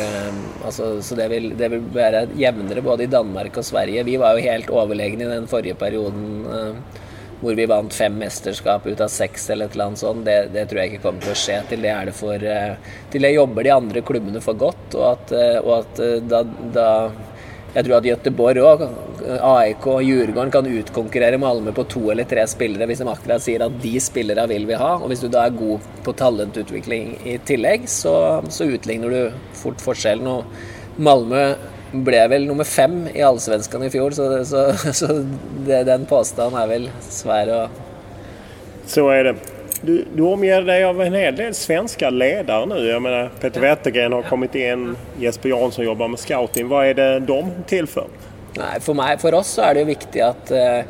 Altså, 0.65 0.97
så 1.01 1.15
det 1.15 1.29
vil, 1.31 1.53
det 1.59 1.69
vil 1.71 1.85
være 1.95 2.25
jevnere 2.39 2.83
både 2.83 3.05
i 3.05 3.11
Danmark 3.11 3.57
og 3.57 3.65
Sverige. 3.67 4.03
Vi 4.07 4.17
var 4.19 4.35
jo 4.35 4.43
helt 4.49 4.73
overlegne 4.73 5.23
i 5.23 5.31
den 5.31 5.47
forrige 5.51 5.79
perioden 5.79 6.43
eh, 6.43 6.99
hvor 7.43 7.57
vi 7.59 7.65
vant 7.67 7.93
fem 7.93 8.15
mesterskap 8.15 8.85
ut 8.87 9.01
av 9.03 9.11
seks 9.11 9.49
eller 9.51 9.67
et 9.67 9.75
eller 9.75 9.89
annet 9.91 10.01
sånt. 10.01 10.23
Det, 10.27 10.37
det 10.53 10.65
tror 10.69 10.81
jeg 10.81 10.93
ikke 10.93 11.03
kommer 11.03 11.25
til 11.25 11.33
å 11.33 11.39
skje. 11.43 11.59
Til 11.69 11.83
det 11.83 11.91
er 11.91 12.09
det 12.09 12.15
for 12.17 12.47
eh, 12.55 12.91
Til 13.11 13.27
det 13.27 13.33
jobber 13.35 13.67
de 13.67 13.73
andre 13.75 14.03
klubbene 14.07 14.43
for 14.43 14.59
godt, 14.59 14.95
og 14.95 15.05
at, 15.11 15.33
eh, 15.35 15.59
og 15.59 15.73
at 15.81 16.03
eh, 16.03 16.19
da, 16.23 16.43
da 16.75 16.87
jeg 17.73 17.87
tror 17.87 17.95
at 17.97 18.05
Göteborg 18.05 18.61
òg, 18.61 18.81
AIK 19.33 19.85
og 19.89 20.03
Djurgården 20.05 20.51
kan 20.53 20.67
utkonkurrere 20.69 21.39
Malmö 21.41 21.71
på 21.73 21.85
to 21.89 22.03
eller 22.13 22.27
tre 22.29 22.43
spillere 22.49 22.85
hvis 22.89 23.01
de 23.01 23.07
akkurat 23.09 23.41
sier 23.41 23.63
at 23.65 23.79
de 23.81 23.93
spillere 24.03 24.45
vil 24.51 24.67
vi 24.69 24.77
ha. 24.77 24.91
Og 24.99 25.09
hvis 25.09 25.23
du 25.23 25.29
da 25.33 25.47
er 25.47 25.55
god 25.57 25.87
på 26.05 26.13
talentutvikling 26.19 27.15
i 27.25 27.39
tillegg, 27.47 27.87
så, 27.89 28.15
så 28.53 28.67
utligner 28.69 29.13
du 29.13 29.47
fort 29.57 29.81
forskjellen. 29.81 30.29
Og 30.29 31.01
Malmö 31.01 31.47
ble 32.05 32.21
vel 32.29 32.45
nummer 32.49 32.67
fem 32.67 33.07
i 33.13 33.25
Allsvenskan 33.25 33.87
i 33.87 33.89
fjor, 33.93 34.13
så, 34.17 34.29
så, 34.45 34.67
så 34.99 35.09
det, 35.65 35.83
den 35.89 36.05
påstanden 36.09 36.61
er 36.61 36.69
vel 36.69 36.87
svær 37.09 37.53
å 37.53 37.63
Så 38.89 39.07
er 39.15 39.31
det. 39.31 39.35
Du, 39.85 40.05
du 40.15 40.23
omger 40.23 40.61
dig 40.61 40.83
av 40.83 41.01
en 41.01 41.13
hel 41.13 41.35
del 41.35 41.53
svenska 41.53 42.09
ledare 42.09 42.65
nu. 42.65 42.87
Jag 42.87 43.01
menar, 43.01 43.29
Peter 43.39 43.61
Wettergren 43.61 44.13
har 44.13 44.21
kommit 44.21 44.55
in, 44.55 44.97
Jesper 45.19 45.49
Jansson 45.49 45.85
jobbar 45.85 46.07
med 46.07 46.19
scouting. 46.19 46.67
Vad 46.67 46.87
är 46.87 46.93
det 46.93 47.19
de 47.19 47.51
till 47.67 47.87
för? 47.87 48.07
Nei, 48.55 48.79
for, 48.79 48.93
meg, 48.93 49.19
for 49.21 49.33
oss 49.33 49.49
så 49.57 49.65
er 49.65 49.73
det 49.73 49.81
jo 49.83 49.89
viktig 49.89 50.21
at, 50.23 50.51
eh, 50.53 50.85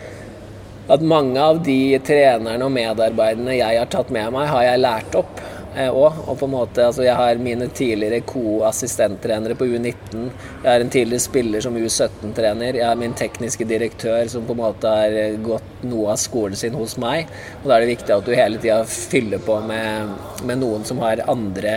at 0.92 1.02
mange 1.02 1.42
av 1.42 1.64
de 1.64 1.98
trenerne 2.06 2.66
og 2.66 2.74
medarbeiderne 2.76 3.56
jeg 3.56 3.80
har 3.80 3.90
tatt 3.90 4.12
med 4.14 4.30
meg, 4.36 4.50
har 4.52 4.66
jeg 4.68 4.82
lært 4.84 5.16
opp 5.16 5.42
òg. 5.76 6.20
og 6.28 6.44
en 6.44 6.52
måte, 6.52 6.86
altså 6.86 7.04
Jeg 7.04 7.16
har 7.16 7.36
mine 7.42 7.68
tidligere 7.68 8.22
co-assistenttrenere 8.22 9.56
på 9.56 9.66
U19. 9.66 10.30
Jeg 10.64 10.72
har 10.72 10.80
en 10.80 10.90
tidligere 10.90 11.20
spiller 11.20 11.62
som 11.62 11.78
U17-trener. 11.78 12.76
Jeg 12.76 12.88
har 12.88 12.96
min 12.96 13.14
tekniske 13.14 13.66
direktør 13.66 14.28
som 14.28 14.46
på 14.46 14.54
en 14.54 14.64
måte 14.64 14.88
har 14.88 15.38
gått 15.44 15.84
noe 15.84 16.12
av 16.12 16.18
skolen 16.22 16.56
sin 16.56 16.74
hos 16.74 16.98
meg. 16.98 17.28
Og 17.64 17.70
Da 17.70 17.76
er 17.76 17.86
det 17.86 17.96
viktig 17.96 18.16
at 18.16 18.26
du 18.26 18.36
hele 18.36 18.58
tida 18.58 18.84
fyller 18.86 19.40
på 19.40 19.60
med, 19.62 20.14
med 20.44 20.62
noen 20.62 20.86
som 20.86 21.00
har 21.00 21.26
andre 21.28 21.76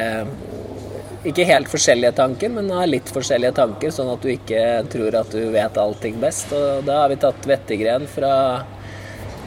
ikke 1.26 1.46
helt 1.48 1.70
forskjellige 1.70 2.14
tanker, 2.20 2.52
men 2.54 2.70
har 2.70 2.86
litt 2.86 3.08
forskjellige 3.10 3.56
tanker, 3.56 3.90
sånn 3.90 4.12
at 4.12 4.22
du 4.22 4.30
ikke 4.30 4.62
tror 4.92 5.16
at 5.18 5.32
du 5.34 5.48
vet 5.54 5.80
allting 5.82 6.20
best. 6.22 6.52
Og 6.54 6.86
da 6.86 7.00
har 7.02 7.10
vi 7.10 7.18
tatt 7.22 7.48
Vettegren 7.50 8.06
fra, 8.10 8.32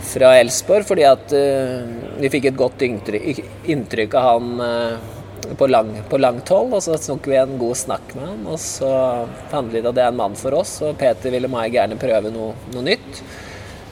fra 0.04 0.34
Elsborg, 0.40 0.88
fordi 0.88 1.06
at 1.08 1.34
uh, 1.36 2.20
vi 2.20 2.32
fikk 2.32 2.50
et 2.52 2.60
godt 2.60 2.84
inntrykk, 2.86 3.42
inntrykk 3.70 4.16
av 4.20 4.28
han 4.28 4.62
uh, 4.64 5.54
på, 5.58 5.68
lang, 5.68 5.92
på 6.10 6.20
langt 6.22 6.50
hold. 6.54 6.74
Og 6.78 6.84
så 6.86 6.98
tok 7.02 7.30
vi 7.32 7.38
en 7.40 7.58
god 7.62 7.78
snakk 7.80 8.16
med 8.16 8.28
han, 8.28 8.48
og 8.50 8.60
så 8.64 8.94
fant 9.52 9.72
vi 9.74 9.82
ut 9.82 9.92
at 9.92 9.98
det 9.98 10.06
er 10.06 10.14
en 10.14 10.20
mann 10.20 10.40
for 10.40 10.58
oss. 10.60 10.80
Og 10.86 10.98
Peter 11.00 11.34
ville 11.34 11.52
meg 11.52 11.76
gjerne 11.76 12.00
prøve 12.00 12.34
noe, 12.34 12.56
noe 12.74 12.86
nytt. 12.92 13.24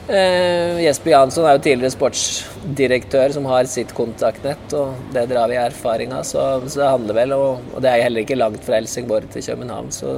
Uh, 0.08 0.78
Jesper 0.80 1.12
Jansson 1.12 1.44
er 1.44 1.58
jo 1.58 1.64
tidligere 1.66 1.92
sportsdirektør 1.92 3.34
som 3.34 3.48
har 3.50 3.68
sitt 3.68 3.90
kontaktnett, 3.96 4.72
og 4.78 5.12
det 5.12 5.26
drar 5.28 5.52
vi 5.52 5.58
erfaring 5.60 6.14
av. 6.16 6.24
Så, 6.24 6.44
så, 6.64 6.80
det 6.80 6.94
handler 6.94 7.20
vel 7.20 7.36
om 7.36 7.74
Og 7.74 7.84
det 7.84 7.92
er 7.92 8.06
heller 8.06 8.24
ikke 8.24 8.38
langt 8.38 8.64
fra 8.64 8.80
Helsingborg 8.80 9.28
til 9.34 9.44
København, 9.50 9.92
så 9.92 10.16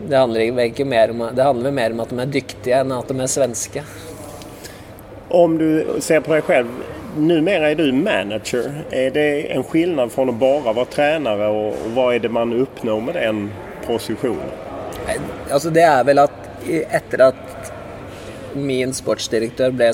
det 0.00 0.16
handler, 0.16 0.62
ikke 0.64 0.86
mer 0.88 1.10
om, 1.12 1.26
det 1.36 1.44
handler 1.44 1.74
mer 1.76 1.92
om 1.92 2.00
at 2.00 2.12
de 2.12 2.20
er 2.22 2.30
dyktige 2.32 2.78
enn 2.80 2.94
at 2.96 3.10
de 3.10 3.16
er 3.20 3.28
svenske. 3.28 3.82
Om 5.30 5.58
du 5.58 5.86
ser 6.00 6.20
på 6.20 6.32
dig 6.32 6.42
själv, 6.42 6.66
numera 7.16 7.70
är 7.70 7.74
du 7.74 7.92
manager. 7.92 8.84
Är 8.90 9.10
det 9.10 9.52
en 9.52 9.64
skillnad 9.64 10.12
från 10.12 10.28
att 10.28 10.34
bara 10.34 10.72
vara 10.72 10.84
tränare 10.84 11.46
och, 11.46 11.74
vad 11.86 12.14
är 12.14 12.18
det 12.18 12.28
man 12.28 12.52
uppnår 12.52 13.00
med 13.00 13.14
den 13.14 13.50
positionen? 13.86 14.50
Altså 15.50 15.70
Det 15.70 15.82
er 15.82 16.02
vel 16.06 16.20
at 16.22 16.34
etter 16.68 17.22
at 17.30 17.70
min 18.54 18.92
sportsdirektør 18.94 19.72
ble, 19.74 19.88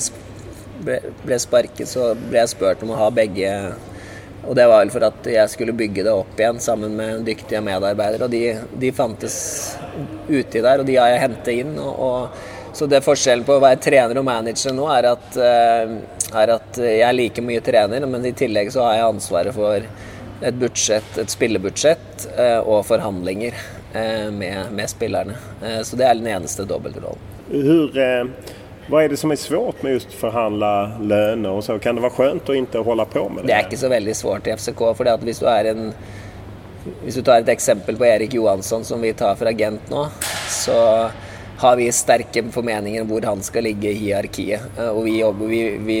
ble, 0.85 0.97
ble 1.23 1.39
sparket, 1.39 1.87
så 1.89 2.11
ble 2.17 2.41
jeg 2.41 2.51
spurt 2.53 2.83
om 2.85 2.91
å 2.93 2.99
ha 2.99 3.07
begge. 3.13 3.53
Og 4.47 4.55
det 4.57 4.67
var 4.69 4.83
vel 4.83 4.91
for 4.93 5.05
at 5.07 5.29
jeg 5.31 5.53
skulle 5.53 5.75
bygge 5.77 6.05
det 6.05 6.13
opp 6.13 6.37
igjen 6.39 6.59
sammen 6.63 6.97
med 6.97 7.25
dyktige 7.27 7.61
medarbeidere. 7.65 8.27
Og 8.27 8.33
de, 8.33 8.43
de 8.73 8.93
fantes 8.95 9.37
uti 10.27 10.61
der, 10.61 10.81
og 10.81 10.85
de 10.89 10.97
har 10.97 11.13
jeg 11.13 11.25
hentet 11.27 11.53
inn. 11.63 11.73
og, 11.77 12.05
og 12.09 12.55
så 12.77 12.87
det 12.89 13.01
Forskjellen 13.05 13.45
på 13.47 13.55
å 13.57 13.63
være 13.63 13.79
trener 13.81 14.19
og 14.19 14.27
manager 14.27 14.75
nå 14.75 14.85
er 14.93 15.09
at, 15.09 15.37
er 15.37 16.53
at 16.53 16.77
jeg 16.77 17.01
er 17.07 17.17
like 17.17 17.41
mye 17.41 17.63
trener, 17.65 18.05
men 18.05 18.25
i 18.29 18.35
tillegg 18.37 18.69
så 18.73 18.85
har 18.85 18.99
jeg 18.99 19.07
ansvaret 19.15 19.55
for 19.55 19.87
et 20.45 20.59
budsjett, 20.61 21.17
et 21.17 21.33
spillebudsjett 21.33 22.27
og 22.69 22.83
forhandlinger 22.85 23.57
med, 24.29 24.69
med 24.77 24.91
spillerne. 24.91 25.33
Så 25.81 25.97
det 25.97 26.05
er 26.05 26.19
den 26.19 26.29
eneste 26.35 26.67
dobbeltrollen. 26.69 27.33
Hur, 27.49 27.97
er 27.97 28.29
vad 28.89 29.03
är 29.03 29.09
det 29.09 29.17
som 29.17 29.31
er 29.31 29.35
svårt 29.35 29.83
med 29.83 29.93
just 29.93 30.13
forhandle 30.13 30.91
lønner 31.01 31.49
og 31.49 31.63
så? 31.63 31.75
Kan 31.79 31.97
det 31.97 32.05
være 32.05 32.15
skjønt 32.15 32.47
å 32.47 32.55
ikke 32.55 32.83
holde 32.87 33.05
på 33.11 33.25
med 33.27 33.43
det? 33.43 33.49
Det 33.49 33.55
er 33.57 33.65
ikke 33.67 33.79
så 33.81 33.89
veldig 33.91 34.13
svårt 34.15 34.47
i 34.47 34.53
FCK. 34.55 34.83
for 34.95 35.25
hvis 35.27 35.39
du 35.43 35.47
er 35.51 35.71
en 35.73 35.93
hvis 37.03 37.15
du 37.15 37.21
tar 37.21 37.41
et 37.41 37.49
eksempel 37.51 37.97
på 37.99 38.05
Erik 38.07 38.33
Johansson, 38.33 38.85
som 38.85 39.01
vi 39.01 39.11
tar 39.13 39.35
for 39.35 39.49
agent 39.49 39.89
nå, 39.91 40.05
så 40.47 41.09
har 41.57 41.75
vi 41.75 41.91
sterke 41.91 42.43
formeninger 42.53 43.01
om 43.01 43.09
hvor 43.09 43.25
han 43.25 43.41
skal 43.43 43.65
ligge 43.65 43.89
i 43.89 43.97
hierarkiet. 43.97 44.77
Eh, 44.77 44.89
og 44.89 45.03
vi, 45.07 45.17
jobber, 45.19 45.49
vi, 45.49 45.61
vi, 45.87 45.99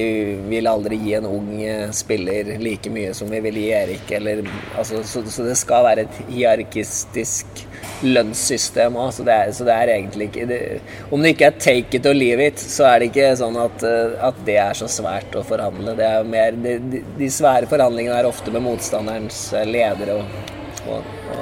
vil 0.51 0.69
aldri 0.69 0.99
gi 1.01 1.15
en 1.17 1.25
ung 1.29 1.49
eh, 1.63 1.87
spiller 1.95 2.51
like 2.61 2.91
mye 2.93 3.13
som 3.17 3.31
vi 3.33 3.41
vil 3.47 3.57
gi 3.57 3.71
Erik. 3.73 4.11
Eller, 4.19 4.43
altså, 4.77 5.01
så, 5.03 5.23
så, 5.25 5.47
det 5.47 5.57
skal 5.57 5.87
være 5.87 6.05
et 6.05 6.19
hierarkistisk 6.29 7.63
lønnssystem 8.05 8.99
òg. 9.01 9.09
Så, 9.15 9.25
så, 9.25 9.65
det 9.65 9.77
er 9.77 9.93
egentlig 9.95 10.29
ikke 10.29 10.45
det, 10.51 10.61
Om 11.09 11.25
det 11.25 11.33
ikke 11.33 11.49
er 11.49 11.61
take 11.65 11.97
it 11.97 12.09
or 12.09 12.17
leave 12.17 12.51
it, 12.51 12.61
så 12.61 12.91
er 12.91 13.01
det 13.01 13.09
ikke 13.09 13.31
sånn 13.39 13.57
at, 13.61 13.87
at 14.29 14.43
det 14.45 14.59
er 14.61 14.77
så 14.77 14.89
svært 14.91 15.33
å 15.37 15.45
forhandle. 15.47 15.97
Det 15.97 16.05
er 16.05 16.29
mer, 16.35 16.61
de, 16.61 17.01
de 17.17 17.31
svære 17.33 17.69
forhandlingene 17.71 18.21
er 18.21 18.29
ofte 18.29 18.53
med 18.53 18.65
motstanderens 18.67 19.47
ledere. 19.65 20.21
og 20.21 20.55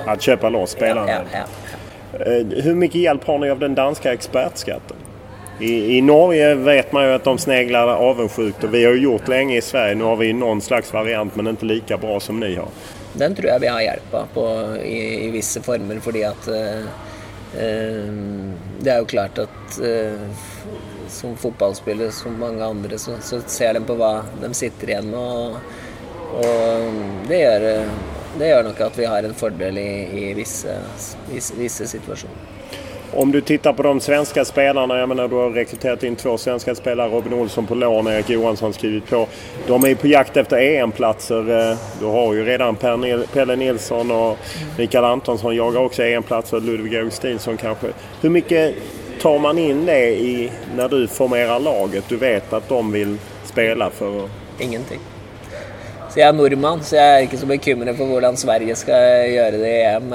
att 0.06 0.22
köpa 0.22 0.50
loss 0.50 0.72
spelarna. 0.72 1.12
Ja, 1.12 1.22
ja, 1.32 1.38
ja. 1.40 1.46
Eh, 2.20 2.64
hur 2.64 2.76
mycket 2.76 3.02
hjälp 3.02 3.24
har 3.24 3.38
ni 3.38 3.50
av 3.50 3.60
den 3.60 3.76
danska 3.76 4.14
expertskatten? 4.14 4.98
I, 5.60 5.98
I, 5.98 6.02
Norge 6.02 6.56
vet 6.56 6.92
man 6.92 7.04
ju 7.04 7.12
att 7.12 7.24
de 7.24 7.38
sneglar 7.38 7.88
avundsjukt 7.88 8.64
och 8.64 8.74
vi 8.74 8.86
har 8.86 8.94
ju 8.94 9.02
gjort 9.02 9.28
länge 9.28 9.58
i 9.58 9.62
Sverige. 9.62 9.96
Nu 9.96 10.04
har 10.04 10.16
vi 10.16 10.34
någon 10.34 10.62
slags 10.62 10.94
variant 10.94 11.36
men 11.36 11.48
inte 11.48 11.66
lika 11.66 11.98
bra 11.98 12.20
som 12.20 12.40
ni 12.40 12.56
har. 12.56 12.68
Den 13.14 13.36
tror 13.36 13.48
jag 13.48 13.60
vi 13.60 13.68
har 13.68 13.82
hjälp 13.82 14.16
på 14.34 14.76
i, 14.84 15.26
i 15.28 15.32
vissa 15.32 15.62
former 15.62 16.00
fordi 16.00 16.24
att 16.24 16.48
uh, 16.48 16.56
uh, 16.56 18.52
det 18.80 18.92
er 18.92 18.98
jo 19.00 19.06
klart 19.06 19.38
at 19.40 19.80
eh, 19.80 20.20
som 21.10 21.38
fotballspiller, 21.38 22.10
som 22.12 22.40
mange 22.40 22.64
andre, 22.66 22.98
så, 22.98 23.16
så, 23.22 23.40
ser 23.48 23.74
de 23.74 23.82
på 23.86 23.96
hva 23.96 24.26
de 24.42 24.54
sitter 24.54 24.90
igjen 24.92 25.10
med. 25.10 25.20
Og, 25.20 25.56
og 26.44 27.00
det 27.30 27.40
gjør 27.40 27.66
det 28.39 28.50
gjør 28.50 28.63
nok 28.63 28.82
at 28.82 29.00
vi 29.00 29.06
har 29.06 29.24
en 29.24 29.34
fordel 29.34 29.77
i, 29.77 29.89
i 30.30 30.34
visse, 30.34 30.77
visse, 31.32 31.56
visse 31.58 31.88
situasjoner. 31.88 32.56
Om 33.13 33.32
du 33.32 33.42
tittar 33.42 33.74
på 33.74 33.84
de 33.84 34.00
svenska 34.00 34.46
spelarna, 34.46 35.00
jag 35.00 35.10
menar 35.10 35.27
du 35.27 35.36
har 35.36 35.50
rekryterat 35.50 36.04
in 36.04 36.15
två 36.15 36.38
svenska 36.38 36.75
spelare, 36.75 37.10
Robin 37.10 37.34
Olsson 37.34 37.68
på 37.68 37.75
lån, 37.75 38.08
Erik 38.08 38.30
Johansson 38.30 38.74
skrivit 38.74 39.10
på. 39.10 39.27
De 39.68 39.84
är 39.84 39.96
på 39.96 40.08
jakt 40.08 40.38
efter 40.38 40.58
EM-platser. 40.58 41.70
Eh, 41.72 41.77
du 42.00 42.06
har 42.06 42.34
ju 42.34 42.46
redan 42.46 42.75
Pelle 43.34 43.56
Nilsson 43.56 44.12
och 44.12 44.38
Mikael 44.77 45.04
Antonsson 45.04 45.56
jagar 45.56 45.82
också 45.82 46.04
EM-platser, 46.04 46.60
Ludvig 46.60 46.96
Augustinsson 46.96 47.58
kanske. 47.58 47.88
Hur 48.22 48.30
mycket 48.30 48.75
tar 49.22 49.39
man 49.39 49.58
in 49.58 49.86
det 49.86 50.10
i 50.10 50.51
när 50.75 50.89
du 50.89 51.08
formerar 51.08 51.60
laget? 51.60 52.04
Du 52.10 52.18
vet 52.18 52.54
att 52.54 52.70
de 52.70 52.92
vill 52.92 53.18
spela 53.46 53.89
för... 53.89 54.30
Ingenting. 54.60 55.00
Så 56.16 56.22
jeg 56.22 56.32
er 56.32 56.36
nordmann, 56.38 56.80
så 56.80 56.96
jeg 56.96 57.12
er 57.12 57.26
ikke 57.26 57.38
så 57.42 57.48
bekymret 57.50 57.98
for 57.98 58.08
hvordan 58.08 58.38
Sverige 58.40 58.78
skal 58.80 59.26
gjøre 59.34 59.58
det 59.60 59.68
i 59.68 59.82
EM. 59.90 60.14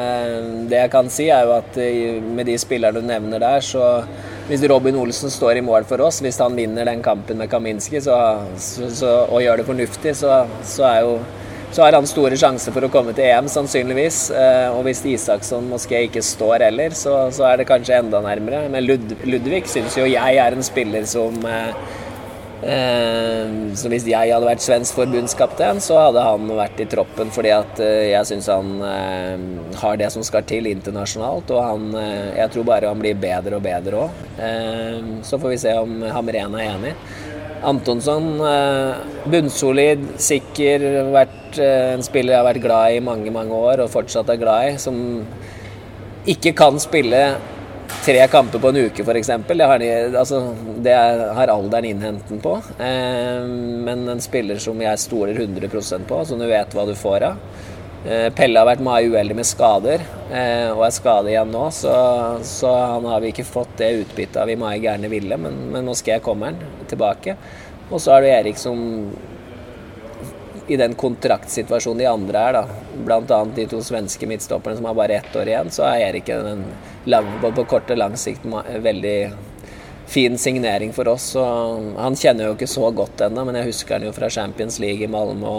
Det 0.70 0.78
jeg 0.78 0.90
kan 0.94 1.10
si, 1.12 1.26
er 1.28 1.44
jo 1.44 1.52
at 1.58 1.76
eh, 1.76 2.22
med 2.24 2.48
de 2.48 2.54
spillerne 2.56 3.02
du 3.02 3.04
nevner 3.04 3.42
der, 3.42 3.60
så 3.60 4.06
hvis 4.48 4.64
Robin 4.72 4.96
Olsen 4.96 5.28
står 5.28 5.60
i 5.60 5.66
mål 5.66 5.84
for 5.84 6.00
oss, 6.06 6.22
hvis 6.24 6.40
han 6.40 6.56
vinner 6.56 6.88
den 6.88 7.04
kampen 7.04 7.36
med 7.36 7.52
Kaminski 7.52 8.00
så, 8.00 8.16
så, 8.56 8.88
så, 8.88 9.12
og 9.28 9.44
gjør 9.44 9.60
det 9.60 9.68
fornuftig, 9.68 10.16
så, 10.16 10.40
så, 10.64 10.88
jo, 11.04 11.14
så 11.68 11.84
har 11.84 12.00
han 12.00 12.08
store 12.08 12.40
sjanser 12.40 12.72
for 12.72 12.88
å 12.88 12.94
komme 12.96 13.12
til 13.12 13.28
EM, 13.28 13.52
sannsynligvis. 13.52 14.24
Eh, 14.32 14.72
og 14.72 14.86
hvis 14.88 15.04
Isaksson 15.04 15.68
Moské 15.68 16.06
ikke 16.08 16.24
står 16.24 16.70
heller, 16.70 16.96
så, 16.96 17.26
er 17.44 17.60
det 17.60 17.68
kanskje 17.68 18.00
enda 18.00 18.24
nærmere. 18.24 18.70
Men 18.72 18.88
Lud 18.88 19.18
Ludvig 19.28 19.66
syns 19.68 20.00
jo 20.00 20.08
jeg 20.08 20.40
er 20.40 20.56
en 20.56 20.64
spiller 20.64 21.04
som 21.12 21.36
eh, 21.44 21.74
Eh, 21.74 22.09
så 22.60 23.88
hvis 23.88 24.04
jeg 24.04 24.32
hadde 24.34 24.44
vært 24.44 24.60
svensk 24.60 24.98
forbundskaptein, 24.98 25.80
så 25.80 25.96
hadde 25.96 26.24
han 26.24 26.50
vært 26.58 26.82
i 26.82 26.86
troppen 26.92 27.32
fordi 27.32 27.52
at 27.56 27.80
eh, 27.80 28.10
jeg 28.10 28.28
syns 28.28 28.50
han 28.52 28.74
eh, 28.84 29.44
har 29.80 29.96
det 30.00 30.10
som 30.12 30.24
skal 30.26 30.44
til 30.48 30.68
internasjonalt, 30.68 31.50
og 31.54 31.64
han 31.64 31.86
Jeg 32.36 32.52
tror 32.52 32.66
bare 32.68 32.90
han 32.90 33.00
blir 33.00 33.16
bedre 33.18 33.56
og 33.56 33.64
bedre 33.64 34.04
òg. 34.04 34.20
Så 35.26 35.38
får 35.40 35.52
vi 35.52 35.58
se 35.60 35.72
om 35.76 36.02
Hamren 36.12 36.54
er 36.58 36.68
enig. 36.74 36.92
Antonsson, 37.66 38.40
bunnsolid, 39.28 40.04
sikker, 40.22 40.84
vært 41.12 41.58
en 41.60 42.04
spiller 42.04 42.34
jeg 42.34 42.40
har 42.40 42.48
vært 42.48 42.64
glad 42.64 42.94
i 42.94 43.00
i 43.00 43.04
mange, 43.04 43.32
mange 43.34 43.56
år 43.56 43.84
og 43.84 43.92
fortsatt 43.92 44.30
er 44.32 44.40
glad 44.40 44.70
i, 44.70 44.76
som 44.80 44.96
ikke 46.28 46.54
kan 46.56 46.80
spille 46.80 47.24
tre 48.04 48.26
kamper 48.32 48.62
på 48.62 48.70
en 48.72 48.80
uke, 48.86 49.04
f.eks. 49.04 49.32
Det, 49.48 50.16
altså, 50.18 50.40
det 50.82 50.94
har 51.36 51.52
alderen 51.52 51.88
innhenten 51.90 52.40
på. 52.42 52.56
Eh, 52.78 53.48
men 53.86 54.06
en 54.08 54.22
spiller 54.24 54.60
som 54.62 54.80
jeg 54.82 55.02
stoler 55.02 55.36
100% 55.36 56.08
på, 56.08 56.22
som 56.24 56.40
du 56.40 56.48
vet 56.50 56.76
hva 56.76 56.86
du 56.88 56.94
får 56.98 57.28
av. 57.30 57.42
Eh, 58.00 58.28
Pelle 58.32 58.56
har 58.56 58.68
vært 58.68 58.84
mye 58.84 59.10
uheldig 59.12 59.36
med 59.36 59.48
skader, 59.48 60.04
eh, 60.32 60.70
og 60.72 60.86
er 60.86 60.94
skadet 60.96 61.34
igjen 61.34 61.50
nå, 61.52 61.66
så, 61.76 61.94
så, 62.48 62.70
han 62.94 63.08
har 63.10 63.20
vi 63.20 63.34
ikke 63.34 63.44
fått 63.44 63.74
det 63.82 63.90
utbyttet 64.06 64.48
vi 64.48 64.56
mye 64.60 64.78
gjerne 64.80 65.10
ville, 65.12 65.36
men, 65.36 65.58
men 65.74 65.84
nå 65.84 65.96
skal 65.98 66.16
jeg 66.16 66.24
komme 66.24 66.54
han 66.54 66.62
tilbake. 66.88 67.36
Og 67.90 68.00
så 68.00 68.14
har 68.14 68.24
du 68.24 68.30
Erik 68.30 68.56
som 68.60 68.80
i 70.70 70.76
den 70.78 70.94
kontraktsituasjonen 70.94 71.98
de 71.98 72.06
andre 72.06 72.42
er, 72.46 72.56
da, 72.60 72.80
bl.a. 73.04 73.38
de 73.56 73.64
to 73.66 73.80
svenske 73.82 74.26
midtstopperne 74.30 74.78
som 74.78 74.86
har 74.86 74.94
bare 74.94 75.16
ett 75.18 75.36
år 75.36 75.50
igjen, 75.50 75.70
så 75.74 75.88
er 75.88 76.04
Erik 76.08 76.30
den 76.30 76.62
lang, 77.10 77.26
på 77.42 77.64
kort 77.66 77.90
og 77.90 77.98
lang 77.98 78.14
sikt 78.20 78.46
veldig 78.84 79.16
fin 80.10 80.38
signering 80.38 80.92
for 80.94 81.10
oss. 81.10 81.32
Og 81.38 81.90
han 81.98 82.18
kjenner 82.18 82.46
jo 82.46 82.54
ikke 82.54 82.70
så 82.70 82.86
godt 82.94 83.26
ennå, 83.26 83.44
men 83.48 83.58
jeg 83.58 83.72
husker 83.72 83.98
han 83.98 84.06
jo 84.06 84.14
fra 84.14 84.30
Champions 84.30 84.78
League 84.82 85.02
i 85.02 85.10
Malmö. 85.10 85.50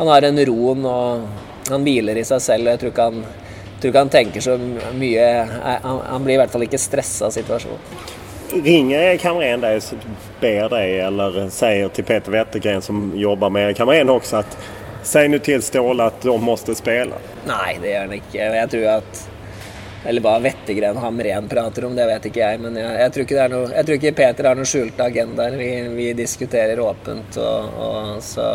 Han 0.00 0.10
har 0.10 0.26
en 0.26 0.42
roen 0.50 0.82
og 0.90 1.70
han 1.70 1.86
hviler 1.86 2.18
i 2.18 2.26
seg 2.26 2.42
selv. 2.42 2.66
og 2.66 2.74
jeg 2.74 2.82
tror 2.82 2.94
ikke 2.94 3.08
han, 3.12 3.24
tror 3.78 3.92
ikke 3.92 4.04
han 4.04 4.14
tenker 4.18 4.46
så 4.48 4.58
mye 4.98 5.30
han, 5.62 6.02
han 6.10 6.26
blir 6.26 6.40
i 6.40 6.42
hvert 6.42 6.54
fall 6.54 6.66
ikke 6.66 6.82
stressa 6.82 7.30
av 7.30 7.38
situasjonen. 7.38 8.22
Ringer 8.62 9.18
Hamrén 9.18 9.60
dig 9.60 9.76
och 9.76 9.82
ber 10.40 10.68
dig 10.68 11.00
eller 11.00 11.48
säger 11.50 11.88
till 11.88 12.04
Peter 12.04 12.32
Wettergren 12.32 12.82
som 12.82 13.12
jobbar 13.16 13.50
med 13.50 13.78
Hamrén 13.78 14.10
också 14.10 14.36
att 14.36 14.58
säg 15.02 15.28
nu 15.28 15.38
till 15.38 15.62
Ståle 15.62 16.04
att 16.04 16.20
de 16.22 16.42
måste 16.42 16.74
spela? 16.74 17.14
Nei, 17.46 17.78
det 17.82 17.90
gjør 17.90 18.00
han 18.00 18.12
ikke. 18.12 18.38
Jeg 18.38 18.70
tror 18.70 18.86
at 18.88 19.22
Eller 20.04 20.20
hva 20.20 20.34
Wettergren 20.38 20.96
Hamrén 21.00 21.48
prater 21.48 21.86
om, 21.88 21.94
det 21.96 22.04
vet 22.06 22.26
ikke 22.28 22.42
jeg. 22.42 22.60
Men 22.60 22.76
jeg, 22.76 22.90
jeg, 23.00 23.12
tror, 23.12 23.24
ikke 23.24 23.46
noe, 23.48 23.70
jeg 23.72 23.86
tror, 23.86 23.94
ikke 23.96 24.12
Peter 24.18 24.48
har 24.50 24.58
noen 24.58 24.68
skjulte 24.68 25.06
agendaer. 25.06 25.56
Vi, 25.56 25.70
vi, 25.96 26.10
diskuterer 26.18 26.82
åpent. 26.84 27.38
Og, 27.40 27.78
og 27.86 28.10
så 28.24 28.50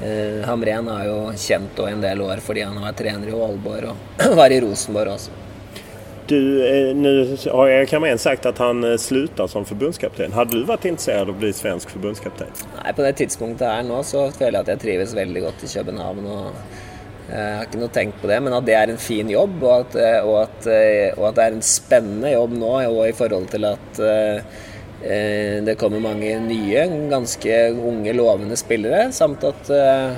eh, 0.00 0.40
Hamrén 0.48 0.88
har 0.88 1.04
jo 1.10 1.18
kjent 1.36 1.84
en 1.84 2.00
del 2.00 2.24
år 2.24 2.40
fordi 2.40 2.64
han 2.64 2.80
har 2.80 2.88
vært 2.88 3.02
trener 3.04 3.28
i 3.28 3.36
Aalborg 3.36 3.92
og 3.92 4.36
var 4.40 4.56
i 4.56 4.60
Rosenborg 4.64 5.18
også. 5.18 5.41
Du, 6.26 6.38
eh, 6.66 6.94
nu 6.94 7.36
har 7.52 7.68
Erik 7.68 7.92
Hamrén 7.92 8.18
sagt 8.18 8.46
at 8.46 8.58
han 8.58 8.82
slutter 8.82 8.98
slutar 8.98 9.46
som 9.46 9.64
forbundskaptein. 9.64 10.32
Hadde 10.32 10.60
du 10.60 10.66
vært 10.68 10.86
intresserad 10.86 11.28
av 11.28 11.34
å 11.34 11.40
bli 11.40 11.50
svensk 11.56 11.90
forbundskaptein? 11.90 12.52
Nei, 12.78 12.92
på 12.94 13.04
det 13.04 13.16
tidspunktet 13.18 13.66
her 13.66 13.82
nå 13.86 14.02
så 14.06 14.28
føler 14.30 14.60
jeg 14.60 14.62
at 14.62 14.72
jeg 14.74 14.82
trives 14.86 15.16
veldig 15.18 15.42
godt 15.48 15.64
i 15.66 15.70
København. 15.72 16.26
og 16.26 16.46
eh, 16.46 17.36
Jeg 17.36 17.56
har 17.58 17.66
ikke 17.66 17.82
noe 17.82 17.94
tenkt 17.98 18.20
på 18.22 18.30
det, 18.30 18.38
men 18.44 18.58
at 18.58 18.68
det 18.68 18.76
er 18.78 18.94
en 18.94 19.02
fin 19.02 19.30
jobb, 19.34 19.56
og 19.62 19.74
at, 19.80 19.96
og 20.22 20.36
at, 20.44 20.70
og 21.16 21.26
at 21.30 21.40
det 21.40 21.46
er 21.46 21.56
en 21.58 21.66
spennende 21.66 22.34
jobb 22.36 22.54
nå, 22.60 22.74
og 22.92 23.02
i 23.08 23.16
forhold 23.18 23.50
til 23.52 23.66
at 23.72 24.02
eh, 25.02 25.58
det 25.66 25.76
kommer 25.78 26.02
mange 26.02 26.34
nye, 26.46 26.86
ganske 27.10 27.60
unge, 27.74 28.12
lovende 28.16 28.56
spillere, 28.58 29.08
samt 29.12 29.44
at 29.48 29.70
eh, 29.74 30.12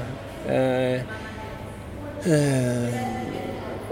eh, 0.53 0.99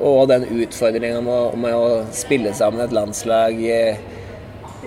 og 0.03 0.29
den 0.31 0.45
utfordringa 0.51 1.21
med, 1.25 1.59
med, 1.63 1.75
å 1.75 2.05
spille 2.17 2.55
sammen 2.59 2.81
et 2.85 2.97
landslag 2.97 3.53
i, 3.63 3.95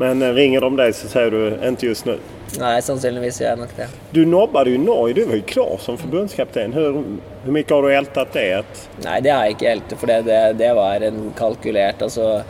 Men 0.00 0.22
ringer 0.34 0.60
de 0.60 0.76
deg, 0.76 0.94
så 0.94 1.08
sier 1.08 1.30
du 1.30 1.40
'ikke 1.54 1.90
just 1.92 2.06
nå'? 2.06 2.18
Nei, 2.58 2.74
sannsynligvis 2.82 3.40
gjør 3.40 3.48
jeg 3.48 3.58
nok 3.58 3.72
det. 3.76 3.86
Du 4.14 4.20
nobbade 4.28 4.70
jo 4.70 4.78
Norge, 4.78 5.14
du 5.14 5.24
var 5.26 5.38
jo 5.40 5.46
klar 5.46 5.78
som 5.82 5.98
forbundskaptein. 5.98 6.74
Hvor 6.74 7.00
mye 7.00 7.54
mycket 7.56 7.74
har 7.74 7.82
du 7.82 7.94
ältat 7.94 8.32
det? 8.32 8.64
Nei, 9.04 9.20
det 9.20 9.32
har 9.32 9.44
jeg 9.44 9.56
ikke 9.56 9.72
ältat, 9.72 9.98
for 9.98 10.06
det, 10.10 10.20
det, 10.28 10.40
det, 10.60 10.70
var 10.74 11.00
en 11.00 11.32
kalkulert 11.38 12.02
altså, 12.02 12.42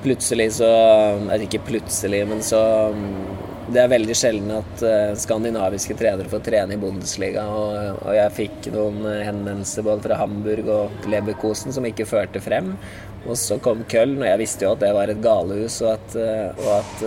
Plutselig 0.00 0.52
så 0.56 0.68
Ikke 1.36 1.60
plutselig, 1.66 2.22
men 2.28 2.40
så 2.42 2.62
det 3.70 3.82
er 3.82 3.92
veldig 3.92 4.14
sjelden 4.18 4.50
at 4.54 4.82
uh, 4.82 5.12
skandinaviske 5.18 5.94
trenere 5.98 6.30
får 6.30 6.42
trene 6.46 6.74
i 6.74 6.80
Bundesliga. 6.80 7.44
Og, 7.50 8.00
og 8.02 8.16
jeg 8.16 8.34
fikk 8.36 8.70
noen 8.74 9.04
henvendelser 9.06 9.86
både 9.86 10.04
fra 10.08 10.18
Hamburg 10.20 10.70
og 10.74 11.08
Leverkosen 11.10 11.74
som 11.74 11.86
ikke 11.88 12.08
førte 12.08 12.42
frem. 12.42 12.72
Og 13.28 13.36
så 13.36 13.58
kom 13.60 13.82
Köln, 13.84 14.16
og 14.22 14.24
jeg 14.24 14.40
visste 14.40 14.64
jo 14.64 14.70
at 14.72 14.80
det 14.80 14.94
var 14.96 15.10
et 15.12 15.20
galehus, 15.20 15.80
og 15.84 15.90
at, 15.92 16.14
uh, 16.16 16.62
og 16.64 16.70
at 16.78 17.02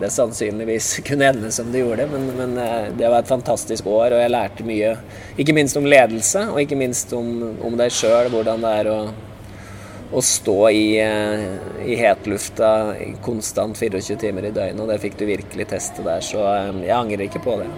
det 0.00 0.12
sannsynligvis 0.14 0.94
kunne 1.08 1.28
ende 1.32 1.52
som 1.54 1.72
det 1.72 1.84
gjorde. 1.84 2.08
Men, 2.14 2.30
men 2.38 2.56
det 2.98 3.08
var 3.08 3.20
et 3.20 3.32
fantastisk 3.32 3.90
år, 3.90 4.16
og 4.16 4.24
jeg 4.24 4.32
lærte 4.32 4.66
mye. 4.68 4.94
Ikke 5.38 5.56
minst 5.56 5.78
om 5.78 5.88
ledelse, 5.88 6.48
og 6.52 6.62
ikke 6.64 6.80
minst 6.80 7.12
om, 7.16 7.34
om 7.62 7.76
deg 7.78 7.92
sjøl, 7.94 8.32
hvordan 8.32 8.64
det 8.64 8.78
er 8.80 8.90
å 8.94 9.02
å 10.12 10.20
stå 10.22 10.70
i, 10.70 11.00
eh, 11.00 11.86
i 11.86 11.96
hetlufta 11.96 12.94
konstant 13.24 13.76
24 13.78 14.16
timer 14.16 14.44
i 14.44 14.50
døgnet. 14.50 14.80
Og 14.80 14.88
det 14.88 15.00
fikk 15.00 15.16
du 15.18 15.26
virkelig 15.26 15.68
teste 15.72 16.04
der, 16.04 16.20
så 16.20 16.44
eh, 16.52 16.70
jeg 16.84 16.96
angrer 16.96 17.26
ikke 17.26 17.44
på 17.44 17.56
det. 17.62 17.70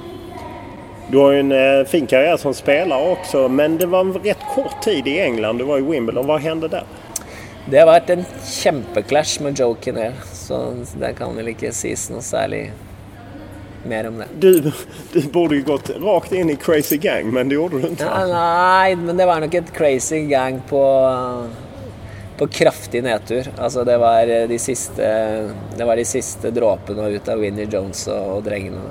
Du 1.13 1.19
har 1.21 1.33
ju 1.33 1.41
en 1.41 1.53
eh, 1.53 1.85
fin 1.87 2.07
karriär 2.07 2.37
som 2.37 2.55
spelare 2.55 3.11
också, 3.11 3.49
men 3.49 3.79
det 3.79 3.87
var 3.87 4.01
en 4.01 4.13
rätt 4.13 4.43
kort 4.55 4.83
tid 4.83 5.09
i 5.09 5.21
England. 5.21 5.59
Du 5.59 5.65
var 5.65 5.79
i 5.79 5.87
Wimbledon. 5.87 6.27
Hva 6.27 6.39
hendte 6.39 6.69
der? 6.73 6.89
Det 7.71 7.79
har 7.81 7.89
vært 7.89 8.11
en 8.13 8.25
kjempeclash 8.45 9.41
med 9.41 9.61
Joe 9.61 9.77
Kinnair, 9.81 10.19
så 10.33 10.75
det 11.01 11.15
kan 11.17 11.37
vel 11.37 11.55
ikke 11.55 11.71
sies 11.73 12.11
noe 12.13 12.21
særlig 12.25 12.67
mer 13.89 14.09
om 14.09 14.19
det. 14.21 14.27
Du, 14.41 14.73
du 15.13 15.21
burde 15.33 15.57
jo 15.57 15.65
gått 15.71 15.89
rakt 16.03 16.35
inn 16.37 16.51
i 16.53 16.59
Crazy 16.61 16.99
Gang, 17.01 17.31
men 17.33 17.49
det 17.49 17.57
gjorde 17.57 17.81
du 17.81 17.87
ikke. 17.89 18.05
Ja, 18.05 18.27
nei, 18.29 18.97
men 19.01 19.17
det 19.21 19.29
var 19.29 19.41
nok 19.45 19.57
et 19.57 19.73
Crazy 19.77 20.27
Gang 20.29 20.61
på 20.69 20.83
på 22.39 22.47
kraftig 22.47 23.03
nedtur. 23.05 23.49
Altså 23.57 23.85
det 23.85 23.97
var 24.03 24.27
de 24.49 24.59
siste, 24.59 25.09
det 25.77 25.87
var 25.87 25.97
de 25.97 26.05
siste 26.09 26.51
dråpene 26.55 27.09
ut 27.15 27.29
av 27.29 27.43
Winnie 27.43 27.69
Jones 27.71 28.07
og, 28.09 28.39
og 28.39 28.47
drengene. 28.49 28.85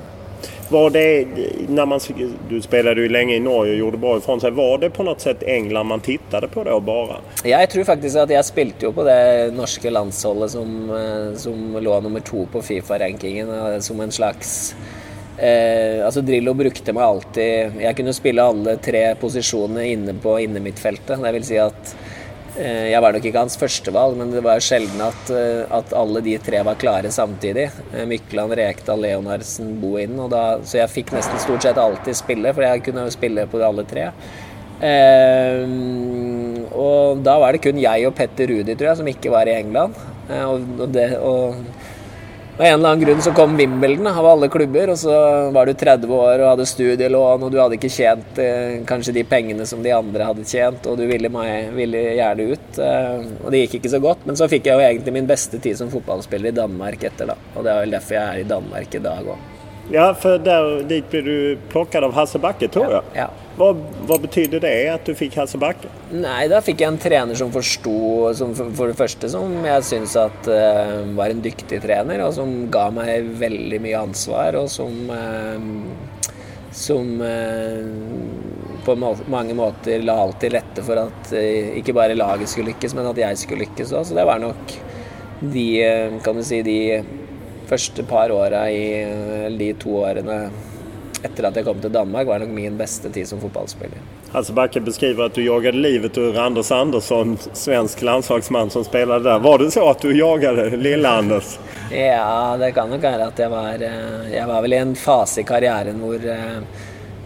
Var 0.68 0.90
det, 0.90 1.26
när 1.68 1.86
man, 1.86 2.00
du 2.48 2.62
spelade 2.62 3.00
ju 3.00 3.08
länge 3.08 3.34
i 3.34 3.40
Norge 3.40 3.72
og 3.72 3.78
gjorde 3.78 3.98
bra 3.98 4.18
ifrån 4.18 4.40
sig. 4.40 4.50
Var 4.50 4.78
det 4.78 4.90
på 4.90 5.02
något 5.02 5.20
sätt 5.20 5.42
England 5.42 5.86
man 5.86 6.00
tittade 6.00 6.48
på 6.48 6.64
da 6.64 6.80
bare? 6.80 7.16
Jeg 7.44 7.70
tror 7.70 7.84
faktisk 7.84 8.16
at 8.16 8.32
jeg 8.32 8.44
spilte 8.44 8.88
jo 8.88 8.92
på 8.96 9.04
det 9.04 9.52
norske 9.54 9.90
landsholdet 9.92 10.50
som, 10.50 10.72
eh, 10.90 11.36
som 11.36 11.76
lå 11.80 12.00
nummer 12.00 12.20
to 12.20 12.46
på 12.52 12.62
Fifa-rankingen. 12.62 13.82
Som 13.82 14.00
en 14.00 14.12
slags 14.12 14.74
eh, 15.38 16.00
altså 16.06 16.20
Drillo 16.20 16.54
brukte 16.54 16.92
meg 16.92 17.04
alltid 17.04 17.80
Jeg 17.84 17.96
kunne 17.96 18.16
spille 18.16 18.42
alle 18.42 18.76
tre 18.76 19.04
posisjonene 19.20 19.86
inne 19.92 20.16
på 20.16 20.38
innemidtfeltet. 20.40 21.20
Det 21.20 21.32
vil 21.38 21.44
si 21.44 21.60
at 21.60 21.94
Eh, 21.94 22.03
jeg 22.54 23.02
var 23.02 23.14
nok 23.14 23.24
ikke 23.26 23.40
hans 23.42 23.56
førstevalg, 23.58 24.14
men 24.20 24.30
det 24.30 24.42
var 24.44 24.62
sjelden 24.62 25.00
at, 25.02 25.30
eh, 25.34 25.64
at, 25.74 25.94
alle 25.98 26.22
de 26.22 26.36
tre 26.38 26.60
var 26.66 26.78
klare 26.78 27.10
samtidig. 27.10 27.66
Eh, 27.92 28.04
Mykland, 28.06 28.54
Rekdal, 28.54 29.02
Leonardsen, 29.02 29.72
Bohinen. 29.82 30.30
så 30.62 30.78
jeg 30.78 30.92
fikk 30.92 31.14
nesten 31.16 31.40
stort 31.42 31.66
sett 31.66 31.80
alltid 31.80 32.14
spille, 32.14 32.54
for 32.54 32.62
jeg 32.62 32.84
kunne 32.86 33.06
jo 33.08 33.14
spille 33.14 33.46
på 33.50 33.58
alle 33.58 33.84
tre. 33.90 34.12
Eh, 34.84 35.64
og 36.74 37.24
da 37.26 37.38
var 37.42 37.54
det 37.54 37.62
kun 37.64 37.80
jeg 37.82 38.06
og 38.06 38.14
Petter 38.14 38.50
Rudi, 38.50 38.74
tror 38.74 38.92
jeg, 38.92 39.00
som 39.02 39.10
ikke 39.10 39.34
var 39.34 39.50
i 39.50 39.58
England. 39.58 39.98
Eh, 40.30 40.44
og, 40.46 40.86
det, 40.94 41.10
og 41.18 41.58
av 42.56 42.64
en 42.64 42.74
eller 42.74 42.88
annen 42.88 43.04
grunn 43.04 43.22
så 43.22 43.32
kom 43.34 43.56
Wimbledon 43.56 44.06
av 44.06 44.26
alle 44.26 44.48
klubber, 44.48 44.92
og 44.92 44.98
så 44.98 45.14
var 45.54 45.66
du 45.66 45.74
30 45.74 46.12
år 46.14 46.42
og 46.42 46.50
hadde 46.52 46.66
studielån, 46.70 47.42
og 47.42 47.50
du 47.50 47.58
hadde 47.58 47.78
ikke 47.78 47.90
tjent 47.90 48.38
eh, 48.38 48.76
kanskje 48.86 49.16
de 49.16 49.24
pengene 49.26 49.66
som 49.66 49.82
de 49.82 49.90
andre 49.94 50.28
hadde 50.28 50.46
tjent, 50.46 50.86
og 50.86 51.00
du 51.00 51.06
ville, 51.10 51.30
meg, 51.34 51.72
ville 51.74 52.04
gjerne 52.14 52.46
ut. 52.54 52.78
Eh, 52.78 53.24
og 53.42 53.50
det 53.50 53.64
gikk 53.64 53.80
ikke 53.80 53.94
så 53.96 54.02
godt, 54.04 54.22
men 54.28 54.38
så 54.38 54.48
fikk 54.50 54.70
jeg 54.70 54.78
jo 54.78 54.86
egentlig 54.86 55.16
min 55.16 55.30
beste 55.30 55.58
tid 55.58 55.80
som 55.80 55.90
fotballspiller 55.90 56.52
i 56.52 56.58
Danmark 56.60 57.02
etter, 57.02 57.32
da. 57.34 57.38
Og 57.56 57.66
det 57.66 57.74
er 57.74 57.82
vel 57.82 57.98
derfor 57.98 58.18
jeg 58.20 58.24
er 58.24 58.44
i 58.44 58.50
Danmark 58.54 58.94
i 58.94 59.02
dag 59.08 59.32
òg. 59.34 59.50
Ja, 59.92 60.06
for 60.16 60.38
der, 60.40 60.78
dit 60.88 61.10
blir 61.10 61.26
du 61.26 61.64
plukket 61.72 62.06
av 62.06 62.14
Hasse 62.16 62.38
Bakke, 62.40 62.70
tror 62.72 62.86
jeg. 62.88 63.02
Ja, 63.18 63.26
ja. 63.26 63.43
Hva, 63.54 63.68
hva 64.08 64.16
betydde 64.18 64.58
det 64.64 64.72
at 64.90 65.06
du 65.06 65.14
fikk 65.14 65.36
Hasse 65.38 65.58
Bakke? 65.62 65.86
Nei, 66.10 66.48
da 66.50 66.58
fikk 66.64 66.80
jeg 66.82 66.90
en 66.90 66.98
trener 66.98 67.38
som 67.38 67.52
forsto 67.54 67.92
For, 68.34 68.72
for 68.74 68.90
det 68.90 68.98
første 68.98 69.30
som 69.30 69.52
jeg 69.62 69.84
syns 69.86 70.16
uh, 70.18 71.04
var 71.14 71.30
en 71.30 71.42
dyktig 71.44 71.78
trener, 71.84 72.24
og 72.26 72.34
som 72.34 72.64
ga 72.74 72.88
meg 72.94 73.30
veldig 73.38 73.78
mye 73.84 74.00
ansvar, 74.08 74.58
og 74.58 74.66
som 74.72 75.06
uh, 75.10 75.70
Som 76.74 77.20
uh, 77.22 77.86
på 78.84 78.98
må 79.00 79.14
mange 79.32 79.54
måter 79.56 80.02
la 80.02 80.18
alt 80.20 80.42
til 80.42 80.52
rette 80.52 80.82
for 80.84 80.98
at 81.00 81.30
ikke 81.32 81.94
bare 81.96 82.18
laget 82.18 82.50
skulle 82.52 82.74
lykkes, 82.74 82.92
men 82.98 83.06
at 83.08 83.16
jeg 83.16 83.38
skulle 83.40 83.64
lykkes 83.64 83.94
òg. 83.94 84.02
Så 84.04 84.18
det 84.18 84.26
var 84.28 84.42
nok 84.42 84.74
de, 85.40 85.64
kan 86.20 86.36
du 86.36 86.42
si, 86.44 86.58
de 86.66 87.00
første 87.70 88.04
par 88.04 88.34
åra 88.34 88.66
i 88.68 89.54
de 89.56 89.70
to 89.80 89.96
årene 90.02 90.36
etter 91.24 91.48
at 91.48 91.56
jeg 91.56 91.66
kom 91.66 91.80
til 91.80 91.92
Danmark, 91.92 92.26
var 92.28 92.42
nok 92.42 92.52
min 92.54 92.76
beste 92.78 93.10
tid 93.12 93.28
som 93.28 93.40
fotballspiller. 93.42 94.02
Hasse 94.34 94.52
Bakke 94.52 94.80
beskriver 94.84 95.28
at 95.28 95.36
du 95.36 95.44
jaget 95.44 95.76
livet 95.78 96.18
ur 96.18 96.38
Anders 96.40 96.72
Andersson, 96.74 97.36
svensk 97.52 98.02
landslagsmann 98.02 98.72
som 98.74 98.84
spilte 98.84 99.20
der. 99.24 99.38
Var 99.38 99.58
det 99.62 99.70
så 99.74 99.86
at 99.90 100.02
du 100.02 100.10
jaget 100.12 100.78
lille 100.78 101.08
Anders? 101.08 101.56
Ja, 101.92 102.56
det 102.60 102.72
kan 102.74 102.90
nok 102.90 103.04
være 103.04 103.28
at 103.28 103.38
jeg 103.38 103.52
var 103.52 103.82
eh, 103.84 104.32
Jeg 104.32 104.48
var 104.48 104.64
vel 104.64 104.74
i 104.74 104.80
en 104.80 104.96
fase 104.98 105.42
i 105.42 105.46
karrieren 105.46 106.00
hvor, 106.02 106.18
eh, 106.18 106.82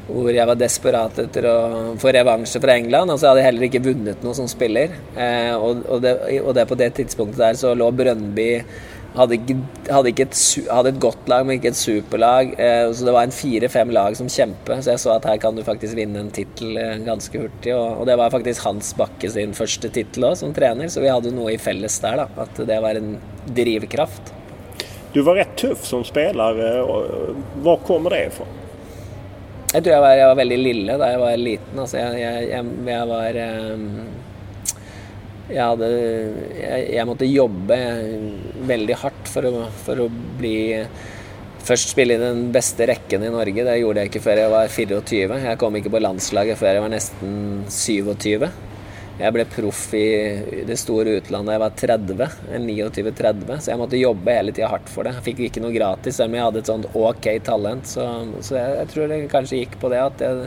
hvor 0.09 0.31
jeg 0.35 0.51
var 0.51 0.59
desperat 0.59 1.23
etter 1.25 1.49
å 1.49 1.57
få 2.01 2.13
revansje 2.15 2.61
fra 2.61 2.77
England. 2.77 3.11
Altså, 3.11 3.27
jeg 3.27 3.35
hadde 3.35 3.47
heller 3.49 3.69
ikke 3.69 3.85
vunnet 3.89 4.27
noe 4.27 4.37
som 4.37 4.51
spiller. 4.51 4.95
Eh, 5.17 5.55
og, 5.57 5.83
og, 5.89 6.05
det, 6.05 6.15
og 6.43 6.55
det 6.59 6.69
på 6.69 6.79
det 6.79 6.93
tidspunktet 7.01 7.43
der 7.45 7.59
så 7.61 7.75
lå 7.79 7.91
Brøndby 7.95 8.51
hadde, 9.17 9.39
ikke, 9.39 9.57
hadde, 9.89 10.11
ikke 10.13 10.27
et, 10.29 10.41
hadde, 10.69 10.93
et, 10.93 11.01
godt 11.03 11.31
lag, 11.31 11.47
men 11.47 11.59
ikke 11.59 11.73
et 11.73 11.79
superlag. 11.79 12.53
Eh, 12.61 12.85
så 12.93 13.07
det 13.07 13.15
var 13.15 13.27
en 13.27 13.35
fire-fem 13.35 13.93
lag 13.95 14.17
som 14.19 14.29
kjempet, 14.31 14.83
Så 14.85 14.93
jeg 14.93 15.03
så 15.05 15.15
at 15.17 15.29
her 15.29 15.41
kan 15.43 15.57
du 15.57 15.65
faktisk 15.67 15.97
vinne 15.99 16.21
en 16.21 16.33
tittel 16.35 16.77
eh, 16.81 16.99
ganske 17.07 17.41
hurtig. 17.41 17.75
Og, 17.75 18.05
det 18.09 18.19
var 18.21 18.35
faktisk 18.35 18.65
Hans 18.67 18.93
Bakke 18.99 19.31
sin 19.33 19.57
første 19.57 19.91
tittel 19.95 20.29
òg, 20.29 20.37
som 20.41 20.55
trener. 20.57 20.93
Så 20.93 21.05
vi 21.05 21.13
hadde 21.13 21.35
noe 21.35 21.55
i 21.55 21.61
felles 21.63 21.99
der, 22.05 22.25
da. 22.25 22.29
At 22.45 22.63
det 22.69 22.81
var 22.85 23.01
en 23.01 23.17
drivkraft. 23.57 24.35
Du 25.15 25.23
var 25.25 25.41
rett 25.41 25.57
tøff 25.59 25.87
som 25.89 26.05
spiller. 26.05 26.63
Hvor 27.65 27.81
kommer 27.87 28.15
det 28.15 28.29
fra? 28.37 28.47
Jeg 29.69 29.85
tror 29.85 29.93
jeg 29.93 30.01
var, 30.01 30.15
jeg 30.17 30.29
var, 30.31 30.37
veldig 30.39 30.57
lille 30.57 30.95
da 30.97 31.11
jeg 31.13 31.21
var 31.21 31.41
liten. 31.41 31.81
Altså 31.83 31.99
jeg, 32.01 32.21
jeg, 32.49 32.69
jeg 32.89 33.09
var 33.11 33.39
jeg, 35.49 35.63
hadde, 35.65 35.89
jeg, 36.59 36.89
jeg, 36.95 37.07
måtte 37.09 37.29
jobbe 37.29 37.79
veldig 38.69 38.99
hardt 39.03 39.31
for 39.33 39.49
å, 39.49 39.69
for 39.85 40.05
å, 40.05 40.11
bli 40.41 40.59
Først 41.69 41.91
spille 41.93 42.15
i 42.17 42.21
den 42.23 42.47
beste 42.55 42.87
rekken 42.89 43.27
i 43.27 43.29
Norge. 43.29 43.65
Det 43.67 43.75
gjorde 43.77 44.01
jeg 44.01 44.09
ikke 44.09 44.23
før 44.25 44.39
jeg 44.41 44.53
var 44.55 44.71
24. 44.73 45.39
Jeg 45.43 45.59
kom 45.61 45.75
ikke 45.77 45.91
på 45.93 46.01
landslaget 46.01 46.57
før 46.57 46.71
jeg 46.79 46.85
var 46.85 46.93
nesten 46.95 47.35
27. 47.69 48.47
Jeg 49.19 49.35
ble 49.35 49.45
proff 49.51 49.81
i 49.99 50.63
det 50.65 50.77
store 50.79 51.17
utlandet 51.19 51.51
da 51.51 51.57
jeg 51.57 51.63
var 51.65 51.77
30. 51.83 52.37
29-30. 52.55 53.53
Så 53.59 53.73
jeg 53.73 53.81
måtte 53.83 54.01
jobbe 54.01 54.37
hele 54.39 54.55
tida 54.55 54.71
hardt 54.71 54.89
for 54.89 55.05
det. 55.05 55.17
Jeg 55.19 55.27
fikk 55.27 55.45
ikke 55.49 55.65
noe 55.65 55.75
gratis, 55.75 56.17
selv 56.17 56.31
om 56.31 56.39
jeg 56.39 56.47
hadde 56.47 56.63
et 56.63 56.71
sånt 56.71 56.89
ok 57.03 57.29
talent. 57.51 57.91
Så, 57.91 58.07
så 58.47 58.57
jeg, 58.57 58.77
jeg, 58.79 58.91
tror 58.95 59.13
det 59.13 59.21
kanskje 59.35 59.61
gikk 59.65 59.77
på 59.83 59.91
det 59.93 60.01
at 60.05 60.25
jeg 60.25 60.47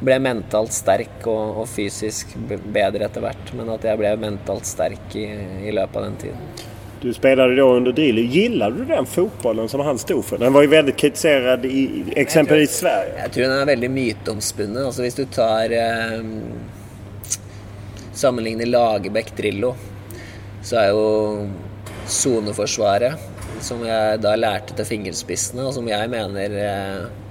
ble 0.00 0.18
mentalt 0.22 0.74
sterk 0.74 1.26
og, 1.30 1.62
og 1.62 1.68
fysisk 1.70 2.34
bedre 2.48 3.06
etter 3.06 3.24
hvert. 3.24 3.52
Men 3.56 3.72
at 3.74 3.84
jeg 3.86 4.00
ble 4.00 4.14
mentalt 4.20 4.68
sterk 4.68 5.16
i, 5.18 5.26
i 5.68 5.74
løpet 5.74 6.00
av 6.00 6.08
den 6.08 6.22
tiden. 6.24 6.70
Du 7.04 7.10
spilte 7.12 7.44
da 7.52 7.64
under 7.68 7.92
Dili. 7.92 8.22
Gillar 8.32 8.70
du 8.70 8.84
den 8.88 9.06
fotballen 9.06 9.68
som 9.68 9.82
han 9.84 9.98
sto 10.00 10.22
for? 10.24 10.40
Den 10.40 10.54
var 10.54 10.64
jo 10.64 10.70
veldig 10.72 10.94
kritisert 10.96 11.66
i 11.68 11.82
eksempelvis 12.16 12.78
Sverige. 12.80 13.18
Jeg 13.18 13.34
tror 13.34 13.44
den 13.44 13.58
er 13.58 13.68
veldig 13.68 13.90
myteomspunnet. 13.92 14.86
Altså 14.86 15.04
hvis 15.04 15.18
du 15.18 15.26
tar 15.28 15.74
eh, 15.76 16.24
Sammenligner 18.14 18.70
Lagerbäck 18.70 19.34
Drillo, 19.36 19.74
så 20.64 20.80
er 20.80 20.94
jo 20.94 21.04
soneforsvaret, 22.08 23.20
som 23.64 23.84
jeg 23.84 24.22
da 24.24 24.32
lærte 24.38 24.72
til 24.78 24.88
fingerspissene, 24.88 25.66
og 25.68 25.76
som 25.76 25.88
jeg 25.90 26.08
mener 26.12 26.56
Eh, 26.64 27.23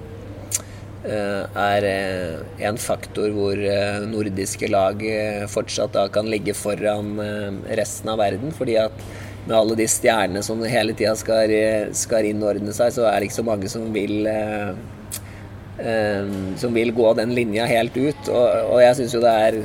er 1.03 1.85
eh, 1.87 2.63
en 2.67 2.77
faktor 2.79 3.33
hvor 3.35 3.59
eh, 3.59 4.05
nordiske 4.07 4.69
lag 4.71 5.03
fortsatt 5.51 5.93
da 5.97 6.07
kan 6.13 6.29
ligge 6.31 6.55
foran 6.55 7.17
resten 7.67 8.13
av 8.13 8.21
verden. 8.23 8.53
fordi 8.55 8.77
at 8.79 9.05
med 9.43 9.57
alle 9.57 9.75
de 9.75 9.87
stjernene 9.91 10.39
som 10.43 10.61
hele 10.63 10.93
tida 10.95 11.17
skal, 11.19 11.51
skal 11.91 12.29
innordne 12.29 12.71
seg, 12.71 12.93
så 12.95 13.09
er 13.09 13.19
det 13.19 13.27
ikke 13.27 13.41
så 13.41 13.43
mange 13.47 13.67
som 13.67 13.89
vil 13.91 14.29
som 16.61 16.75
vil 16.77 16.91
gå 16.95 17.07
den 17.17 17.33
linja 17.35 17.65
helt 17.67 17.97
ut. 17.97 18.29
Og, 18.29 18.45
og 18.71 18.79
jeg 18.79 18.95
syns 18.95 19.15
jo 19.17 19.23
det 19.23 19.33
er 19.47 19.57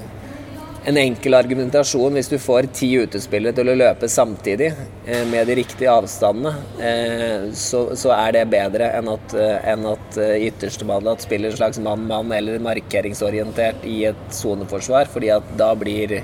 en 0.88 0.96
enkel 0.96 1.36
argumentasjon 1.36 2.16
hvis 2.16 2.30
du 2.32 2.38
får 2.40 2.70
ti 2.76 2.88
utespillere 3.02 3.56
til 3.56 3.68
å 3.68 3.76
løpe 3.76 4.08
samtidig 4.10 4.70
eh, 4.72 5.24
med 5.28 5.48
de 5.50 5.58
riktige 5.60 5.92
avstandene, 5.92 6.54
eh, 6.80 7.48
så, 7.56 7.84
så, 7.98 8.12
er 8.16 8.38
det 8.38 8.44
bedre 8.52 8.88
enn 8.96 9.10
at, 9.12 9.34
eh, 9.36 9.56
enn 9.72 9.84
at 9.90 10.20
ytterstemann 10.48 11.10
spiller 11.20 11.52
en 11.52 11.60
slags 11.60 11.80
mann-mann 11.84 12.32
eller 12.34 12.62
markeringsorientert 12.64 13.84
i 13.88 14.00
et 14.12 14.24
soneforsvar, 14.34 15.10
fordi 15.12 15.34
at 15.36 15.56
da 15.60 15.74
blir 15.78 16.20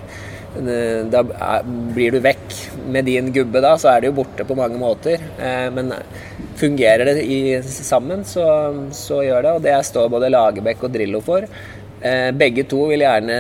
Da 0.55 1.21
blir 1.67 2.15
du 2.15 2.21
vekk 2.23 2.53
med 2.95 3.09
din 3.09 3.33
gubbe, 3.35 3.59
da, 3.59 3.73
så 3.75 3.89
er 3.91 4.05
det 4.05 4.13
jo 4.13 4.21
borte 4.21 4.45
på 4.47 4.55
mange 4.55 4.79
måter. 4.79 5.19
Men 5.75 5.91
fungerer 6.61 7.09
det 7.09 7.25
i, 7.27 7.59
sammen, 7.65 8.23
så, 8.23 8.45
så, 8.95 9.19
gjør 9.27 9.43
det. 9.43 9.55
Og 9.57 9.65
det 9.65 9.75
står 9.91 10.13
både 10.13 10.31
Lagerbäck 10.31 10.87
og 10.87 10.95
Drillo 10.95 11.19
for. 11.27 11.49
Begge 12.37 12.67
to 12.69 12.83
vil 12.91 13.01
gjerne 13.01 13.37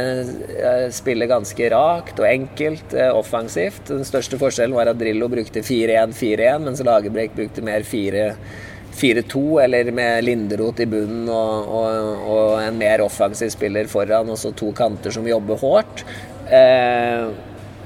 spille 0.97 1.27
ganske 1.29 1.67
rakt 1.69 2.21
og 2.23 2.25
enkelt, 2.25 2.95
offensivt. 3.13 3.91
Den 3.91 4.07
største 4.09 4.39
forskjellen 4.41 4.73
var 4.73 4.89
at 4.89 4.97
Drillo 4.97 5.29
brukte 5.29 5.61
4-1-4-1, 5.61 6.65
mens 6.65 6.81
Lagerbrekk 6.87 7.35
brukte 7.37 7.65
mer 7.67 7.85
4-2, 7.85 9.43
eller 9.67 9.91
med 9.93 10.25
Linderot 10.25 10.81
i 10.81 10.87
bunnen 10.89 11.29
og, 11.29 11.69
og, 11.77 12.25
og, 12.25 12.55
en 12.63 12.79
mer 12.81 13.05
offensiv 13.05 13.53
spiller 13.53 13.91
foran, 13.91 14.33
og 14.33 14.41
så 14.41 14.55
to 14.57 14.71
kanter 14.77 15.13
som 15.13 15.29
jobber 15.29 15.61
hardt. 15.61 16.05
Eh, 16.49 17.29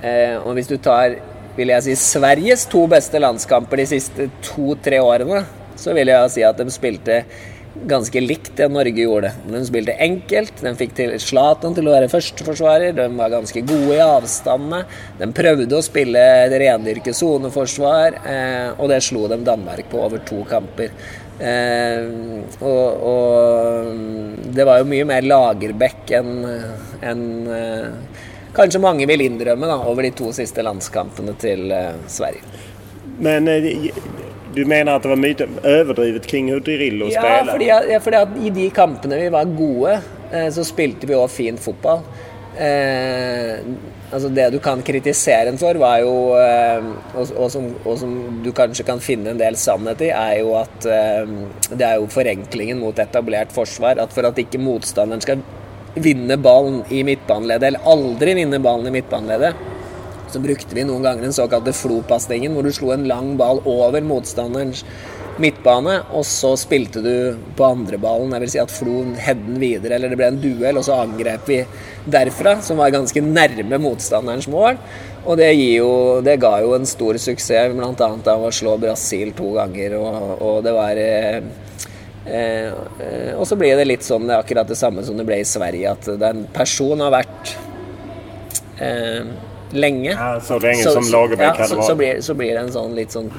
eh, 0.02 0.36
og 0.44 0.54
hvis 0.58 0.70
du 0.70 0.76
tar 0.82 1.18
vil 1.58 1.72
jeg 1.72 1.88
si, 1.88 1.94
Sveriges 1.98 2.66
to 2.70 2.84
beste 2.90 3.18
landskamper 3.18 3.80
de 3.80 3.88
siste 3.90 4.28
to-tre 4.46 5.00
årene, 5.02 5.42
så 5.78 5.94
vil 5.96 6.10
jeg 6.12 6.34
si 6.34 6.44
at 6.46 6.58
de 6.58 6.70
spilte 6.74 7.22
ganske 7.86 8.20
likt 8.20 8.56
det 8.58 8.68
Norge 8.72 9.04
gjorde. 9.04 9.30
De 9.46 9.60
spilte 9.66 9.94
enkelt, 10.02 10.62
de 10.64 10.72
fikk 10.78 10.96
til 10.98 11.14
Zlatan 11.22 11.76
til 11.76 11.88
å 11.88 11.94
være 11.94 12.10
førsteforsvarer, 12.12 12.96
de 12.96 13.06
var 13.18 13.32
ganske 13.32 13.62
gode 13.68 13.94
i 13.96 14.02
avstandene. 14.02 14.82
De 15.20 15.30
prøvde 15.36 15.78
å 15.78 15.84
spille 15.84 16.24
rendyrket 16.54 17.16
soneforsvar, 17.18 18.20
eh, 18.24 18.68
og 18.76 18.90
det 18.92 19.02
slo 19.06 19.26
de 19.30 19.40
Danmark 19.46 19.90
på 19.92 20.02
over 20.04 20.24
to 20.28 20.42
kamper. 20.48 20.90
Eh, 21.38 22.08
og, 22.58 23.04
og, 23.12 23.92
det 24.54 24.66
var 24.66 24.80
jo 24.80 24.88
mye 24.90 25.06
mer 25.06 25.22
Lagerbäck 25.22 26.10
enn 26.18 26.32
en, 27.06 27.22
eh, 27.54 28.24
kanskje 28.56 28.82
mange 28.82 29.06
vil 29.06 29.22
innrømme 29.22 29.68
da, 29.70 29.78
over 29.86 30.02
de 30.06 30.10
to 30.18 30.32
siste 30.34 30.64
landskampene 30.66 31.36
til 31.38 31.70
eh, 31.70 31.94
Sverige. 32.10 32.42
Men 33.22 33.48
eh, 33.50 33.88
du 34.54 34.62
mener 34.64 34.94
at 34.94 35.04
det 35.04 35.10
var 35.12 35.20
mye 35.20 35.48
overdrevet 35.62 36.26
kring 36.30 36.48
hur 36.52 36.62
Drillo 36.64 37.10
ja, 37.12 37.20
spiller? 37.20 37.52
Fordi, 37.52 37.68
ja, 37.68 38.00
fordi 38.04 38.22
at 38.22 38.40
i 38.40 38.54
de 38.54 38.70
kampene 38.74 39.20
vi 39.20 39.28
var 39.34 39.52
gode, 39.58 39.98
eh, 40.32 40.48
så 40.54 40.64
spilte 40.66 41.08
vi 41.08 41.16
òg 41.18 41.28
fin 41.32 41.60
fotball. 41.60 42.02
Eh, 42.58 43.60
altså 44.10 44.28
Det 44.34 44.48
du 44.50 44.58
kan 44.58 44.80
kritisere 44.82 45.52
en 45.52 45.60
for, 45.60 45.78
var 45.78 46.00
jo 46.02 46.14
eh, 46.40 46.88
og, 47.14 47.30
og, 47.36 47.50
som, 47.52 47.68
og, 47.84 47.94
som, 48.00 48.16
du 48.42 48.50
kanskje 48.56 48.86
kan 48.88 49.02
finne 49.04 49.30
en 49.30 49.38
del 49.38 49.58
sannhet 49.60 50.02
i, 50.02 50.10
er 50.10 50.40
jo 50.40 50.56
at 50.58 50.88
eh, 50.90 51.30
det 51.70 51.86
er 51.86 52.00
jo 52.00 52.10
forenklingen 52.10 52.80
mot 52.82 52.98
etablert 52.98 53.54
forsvar. 53.54 54.00
At 54.02 54.14
for 54.16 54.26
at 54.26 54.40
ikke 54.42 54.60
motstanderen 54.62 55.22
skal 55.22 55.44
vinne 55.98 56.38
ballen 56.40 56.82
i 56.94 57.04
midtbaneleddet, 57.06 57.70
eller 57.70 57.90
aldri 57.90 58.34
vinne 58.38 58.60
ballen 58.62 58.90
i 58.90 58.94
midtbaneleddet, 58.98 59.66
så 60.32 60.42
brukte 60.42 60.76
vi 60.76 60.86
noen 60.86 61.04
ganger 61.06 61.26
den 61.26 61.36
såkalte 61.36 61.74
Flo-pasningen, 61.76 62.54
hvor 62.54 62.66
du 62.66 62.72
slo 62.74 62.92
en 62.94 63.06
lang 63.10 63.36
ball 63.40 63.62
over 63.68 64.04
motstanderens 64.04 64.84
midtbane, 65.38 66.00
og 66.18 66.24
så 66.26 66.54
spilte 66.58 67.02
du 67.04 67.12
på 67.58 67.66
andreballen. 67.66 68.32
Jeg 68.34 68.44
vil 68.44 68.52
si 68.54 68.62
at 68.62 68.74
Flo 68.74 69.04
hedden 69.18 69.60
videre, 69.62 69.94
eller 69.96 70.10
det 70.10 70.18
ble 70.18 70.32
en 70.32 70.40
duell, 70.42 70.80
og 70.80 70.86
så 70.86 70.98
angrep 71.04 71.46
vi 71.50 71.60
derfra, 72.10 72.56
som 72.64 72.80
var 72.82 72.94
ganske 72.94 73.22
nærme 73.22 73.78
motstanderens 73.82 74.50
mål. 74.50 74.80
Og 75.28 75.38
det, 75.38 75.52
jo, 75.60 75.90
det 76.24 76.40
ga 76.42 76.56
jo 76.64 76.74
en 76.74 76.88
stor 76.88 77.20
suksess, 77.22 77.74
bl.a. 77.76 78.10
av 78.34 78.48
å 78.48 78.52
slå 78.54 78.74
Brasil 78.82 79.32
to 79.38 79.54
ganger, 79.58 79.98
og, 80.00 80.36
og 80.42 80.60
det 80.66 80.74
var 80.74 81.02
eh, 81.02 81.40
Eh, 82.28 82.72
og 83.38 83.46
så 83.48 83.56
blir 83.56 83.78
det 83.78 83.86
litt 83.86 84.04
sånn 84.04 84.26
det 84.28 84.34
er 84.36 84.42
akkurat 84.42 84.68
det 84.68 84.76
samme 84.76 85.04
som 85.06 85.16
det 85.16 85.24
ble 85.28 85.40
i 85.40 85.48
Sverige, 85.48 85.94
at 85.94 86.08
den 86.20 86.44
personen 86.52 87.06
har 87.06 87.14
vært 87.14 87.54
eh, 88.84 89.30
lenge. 89.72 90.12
Ja, 90.12 90.36
så 90.40 90.58
lenge 90.62 90.84
så, 90.84 90.94
ja, 91.38 91.54
så, 91.66 91.82
så, 91.82 91.96
blir, 91.98 92.20
så 92.24 92.36
blir 92.38 92.54
det 92.54 92.66
en 92.66 92.72
sånn 92.74 92.94
litt 92.96 93.14
sånn 93.14 93.30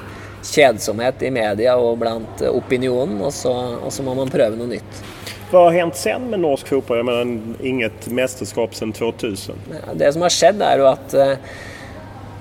kjedsomhet 0.46 1.24
i 1.28 1.32
media 1.36 1.76
og 1.78 1.98
blant 2.00 2.44
opinionen, 2.48 3.20
og 3.26 3.34
så, 3.36 3.54
og 3.84 3.92
så 3.94 4.06
må 4.06 4.16
man 4.18 4.32
prøve 4.32 4.60
noe 4.60 4.70
nytt. 4.76 5.02
Hva 5.50 5.66
har 5.66 5.80
hendt 5.80 5.98
sen 5.98 6.30
med 6.30 6.44
norsk 6.44 6.70
fotball? 6.70 7.02
Jeg 7.02 7.08
mener, 7.10 7.58
inget 7.66 8.08
mesterskap 8.14 8.78
siden 8.78 8.94
2000. 8.94 9.68
Det 9.98 10.14
som 10.14 10.26
har 10.26 10.34
skjedd, 10.34 10.62
er 10.62 10.84
jo 10.84 10.88
at 10.92 11.16
eh, 11.18 11.52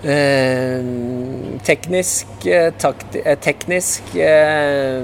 Eh, 0.02 0.84
teknisk, 1.66 2.46
eh, 2.46 2.70
takti, 2.78 3.22
eh, 3.24 3.38
teknisk 3.38 4.14
eh, 4.14 5.02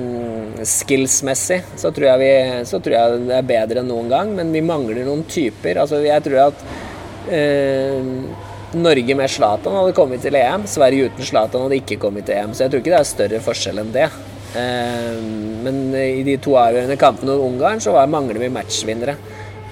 skillsmessig 0.63 1.65
så 1.77 1.91
tror, 1.91 2.07
jeg 2.13 2.21
vi, 2.21 2.65
så 2.65 2.79
tror 2.79 2.95
jeg 2.95 3.25
det 3.27 3.35
er 3.35 3.49
bedre 3.49 3.83
enn 3.83 3.91
noen 3.91 4.13
gang, 4.13 4.31
men 4.37 4.53
vi 4.55 4.63
mangler 4.63 5.03
noen 5.03 5.25
typer. 5.27 5.81
Altså, 5.83 5.99
jeg 6.07 6.23
tror 6.23 6.45
at 6.45 6.63
eh, 7.27 8.07
Norge 8.79 9.15
med 9.17 9.31
Zlatan 9.31 9.77
hadde 9.79 9.95
kommet 9.97 10.23
til 10.25 10.37
EM. 10.39 10.65
Sverige 10.71 11.11
uten 11.11 11.27
Zlatan 11.27 11.67
hadde 11.67 11.81
ikke 11.81 12.01
kommet 12.03 12.27
til 12.29 12.39
EM. 12.39 12.55
Så 12.55 12.65
jeg 12.65 12.73
tror 12.73 12.83
ikke 12.83 12.95
det 12.95 13.01
er 13.01 13.11
større 13.11 13.43
forskjell 13.45 13.83
enn 13.83 13.93
det. 13.95 14.09
Eh, 14.55 15.23
men 15.65 15.79
i 15.99 16.23
de 16.27 16.37
to 16.43 16.55
avgjørende 16.61 16.99
kampene 17.01 17.35
mot 17.35 17.49
Ungarn 17.49 17.83
så 17.83 17.95
mangler 18.11 18.39
vi 18.43 18.53
matchvinnere. 18.55 19.17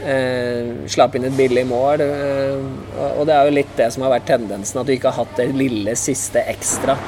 Eh, 0.03 0.71
slapp 0.91 1.15
inn 1.15 1.29
et 1.29 1.37
billig 1.39 1.67
mål. 1.71 2.03
Eh, 2.07 3.11
og 3.13 3.27
det 3.29 3.37
er 3.37 3.47
jo 3.47 3.59
litt 3.59 3.77
det 3.79 3.91
som 3.95 4.07
har 4.07 4.17
vært 4.17 4.31
tendensen, 4.33 4.81
at 4.81 4.89
du 4.89 4.95
ikke 4.97 5.13
har 5.13 5.23
hatt 5.25 5.39
det 5.39 5.53
lille 5.55 5.97
siste 5.99 6.43
ekstra. 6.55 6.99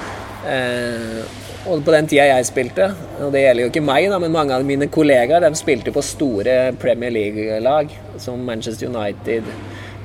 Og 1.65 1.81
på 1.81 1.93
den 1.95 2.05
tida 2.05 2.27
jeg 2.29 2.45
spilte, 2.45 2.91
og 3.25 3.31
det 3.33 3.41
gjelder 3.41 3.65
jo 3.65 3.69
ikke 3.71 3.83
meg, 3.87 4.11
da, 4.13 4.19
men 4.21 4.35
mange 4.35 4.53
av 4.53 4.67
mine 4.69 4.91
kollegaer 4.93 5.41
de 5.41 5.57
spilte 5.57 5.95
på 5.95 6.03
store 6.05 6.75
Premier 6.77 7.15
League-lag, 7.15 7.89
som 8.21 8.43
Manchester 8.45 8.93
United 8.93 9.49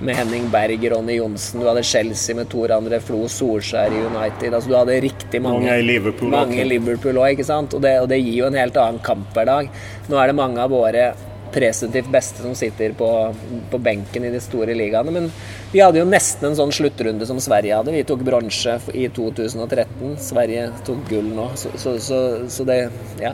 med 0.01 0.15
Henning 0.15 0.49
Berg, 0.51 0.83
Ronny 0.91 1.17
Johnsen, 1.17 1.59
du 1.61 1.67
hadde 1.67 1.83
Chelsea 1.83 2.35
med 2.35 2.49
Tor 2.51 2.71
André 2.75 2.99
Flo, 3.03 3.25
Solskjær 3.31 3.93
i 3.93 4.03
United 4.07 4.53
altså 4.53 4.71
Du 4.71 4.77
hadde 4.77 4.99
riktig 5.03 5.41
mange, 5.43 5.65
mange 5.65 5.79
i 5.79 5.87
Liverpool, 5.87 6.31
mange 6.33 6.61
i 6.61 6.67
Liverpool 6.67 7.17
også, 7.17 7.33
ikke 7.35 7.47
sant? 7.47 7.75
Og 7.75 7.83
det, 7.83 7.95
og 8.03 8.07
det, 8.11 8.21
gir 8.23 8.37
jo 8.41 8.47
en 8.47 8.59
helt 8.59 8.77
annen 8.79 9.01
kamp 9.03 9.33
hver 9.35 9.49
dag. 9.49 9.73
Nå 10.09 10.21
er 10.21 10.31
det 10.31 10.37
mange 10.39 10.63
av 10.63 10.71
våre 10.73 11.09
presentivt 11.49 12.11
beste 12.13 12.43
som 12.43 12.53
sitter 12.55 12.93
på, 12.93 13.07
på, 13.71 13.79
benken 13.81 14.25
i 14.25 14.31
de 14.33 14.41
store 14.43 14.75
ligaene. 14.77 15.13
Men 15.15 15.31
vi 15.73 15.81
hadde 15.81 16.01
jo 16.01 16.07
nesten 16.09 16.51
en 16.51 16.59
sånn 16.59 16.73
sluttrunde 16.75 17.25
som 17.27 17.41
Sverige 17.41 17.79
hadde. 17.79 17.95
Vi 17.95 18.05
tok 18.07 18.23
bronse 18.27 18.77
i 18.93 19.07
2013. 19.15 20.15
Sverige 20.21 20.69
tok 20.87 21.03
gull 21.09 21.33
nå. 21.33 21.49
Så, 21.59 21.73
så, 21.81 21.97
så, 22.03 22.21
så 22.49 22.69
det 22.69 22.81
Ja. 23.23 23.33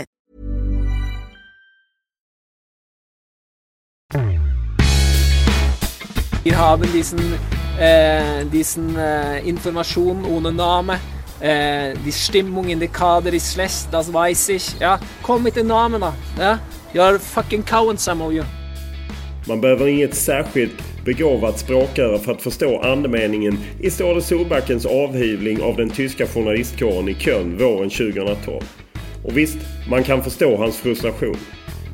Wir 6.43 6.57
haben 6.57 6.91
diesen, 6.91 7.19
äh, 7.79 8.43
diesen 8.51 8.97
äh, 8.97 9.41
Information 9.41 10.25
ohne 10.25 10.51
Name. 10.51 10.99
Äh, 11.39 11.93
die 12.03 12.11
Stimmung 12.11 12.67
in 12.67 12.79
der 12.79 12.87
Kader 12.87 13.31
ist 13.31 13.53
schlecht, 13.53 13.87
das 13.91 14.11
weiß 14.11 14.49
ich. 14.49 14.79
Ja, 14.79 14.99
komm 15.21 15.43
mit 15.43 15.55
den 15.55 15.67
Namen 15.67 16.01
da. 16.01 16.13
Ja? 16.39 16.59
You're 16.93 17.19
fucking 17.19 17.63
cowards 17.63 18.03
some 18.03 18.23
of 18.23 18.33
you. 18.33 18.43
Man 19.47 19.61
behöver 19.61 19.87
inget 19.87 20.15
särskilt 20.15 21.05
begåvat 21.05 21.59
språkare 21.59 22.19
för 22.19 22.31
att 22.31 22.41
förstå 22.41 22.79
andemeningen 22.79 23.57
i 23.79 23.91
Ståle 23.91 24.21
Solbackens 24.21 24.85
avhyvling 24.85 25.61
av 25.61 25.75
den 25.75 25.89
tyska 25.89 26.27
journalistkåren 26.27 27.09
i 27.09 27.15
Köln 27.15 27.57
våren 27.57 27.89
2012. 27.89 28.61
Och 29.23 29.37
visst, 29.37 29.57
man 29.89 30.03
kan 30.03 30.23
förstå 30.23 30.57
hans 30.57 30.77
frustration. 30.77 31.37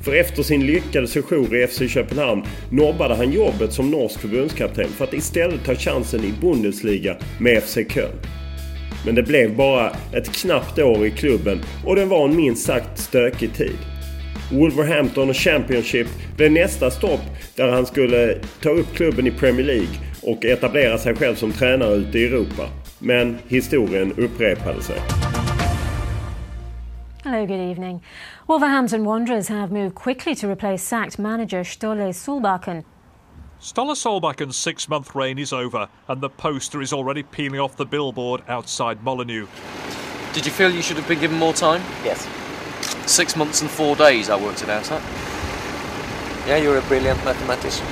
För 0.07 0.15
efter 0.15 0.43
sin 0.43 0.65
lyckade 0.65 1.07
sejour 1.07 1.55
i 1.55 1.67
FC 1.67 1.81
Köpenhamn 1.89 2.43
nobbade 2.69 3.15
han 3.15 3.31
jobbet 3.31 3.73
som 3.73 3.91
norsk 3.91 4.19
förbundskapten 4.19 4.89
för 4.89 5.03
att 5.03 5.13
istället 5.13 5.65
ta 5.65 5.75
chansen 5.75 6.23
i 6.23 6.33
Bundesliga 6.41 7.17
med 7.39 7.63
FC 7.63 7.77
Köln. 7.89 8.19
Men 9.05 9.15
det 9.15 9.23
blev 9.23 9.55
bara 9.55 9.91
ett 10.13 10.33
knappt 10.33 10.79
år 10.79 11.05
i 11.05 11.11
klubben 11.11 11.59
och 11.85 11.95
det 11.95 12.05
var 12.05 12.25
en 12.25 12.35
minst 12.35 12.65
sagt 12.65 12.99
stökig 12.99 13.53
tid. 13.53 13.77
Wolverhampton 14.51 15.29
och 15.29 15.35
Championship 15.35 16.07
blev 16.37 16.51
nästa 16.51 16.91
stopp 16.91 17.21
där 17.55 17.67
han 17.67 17.85
skulle 17.85 18.37
ta 18.61 18.69
upp 18.69 18.95
klubben 18.95 19.27
i 19.27 19.31
Premier 19.31 19.65
League 19.65 19.97
och 20.21 20.45
etablera 20.45 20.97
sig 20.97 21.15
själv 21.15 21.35
som 21.35 21.51
tränare 21.51 21.95
ute 21.95 22.19
i 22.19 22.25
Europa. 22.25 22.69
Men 22.99 23.37
historien 23.47 24.13
upprepade 24.17 24.81
sig. 24.81 24.97
Hello, 27.23 27.45
good 27.45 27.71
evening. 27.71 28.01
Wolverhampton 28.47 29.03
Wanderers 29.03 29.49
have 29.49 29.73
moved 29.73 29.95
quickly 29.95 30.33
to 30.35 30.49
replace 30.49 30.81
sacked 30.81 31.19
manager 31.19 31.65
Stolle 31.65 32.13
Solbakken. 32.13 32.85
Stolle 33.59 33.93
Solbakken's 33.93 34.55
six 34.55 34.87
month 34.87 35.13
reign 35.13 35.37
is 35.37 35.51
over, 35.51 35.89
and 36.07 36.21
the 36.21 36.29
poster 36.29 36.81
is 36.81 36.93
already 36.93 37.23
peeling 37.23 37.59
off 37.59 37.75
the 37.75 37.85
billboard 37.85 38.41
outside 38.47 39.03
Molineux. 39.03 39.47
Did 40.31 40.45
you 40.45 40.51
feel 40.53 40.71
you 40.71 40.81
should 40.81 40.95
have 40.95 41.09
been 41.09 41.19
given 41.19 41.37
more 41.37 41.51
time? 41.51 41.81
Yes. 42.05 42.25
Six 43.05 43.35
months 43.35 43.61
and 43.61 43.69
four 43.69 43.97
days, 43.97 44.29
I 44.29 44.41
worked 44.41 44.63
it 44.63 44.69
out 44.69 44.89
at. 44.93 45.01
Yeah, 46.47 46.55
you're 46.55 46.77
a 46.77 46.87
brilliant 46.87 47.25
mathematician. 47.25 47.85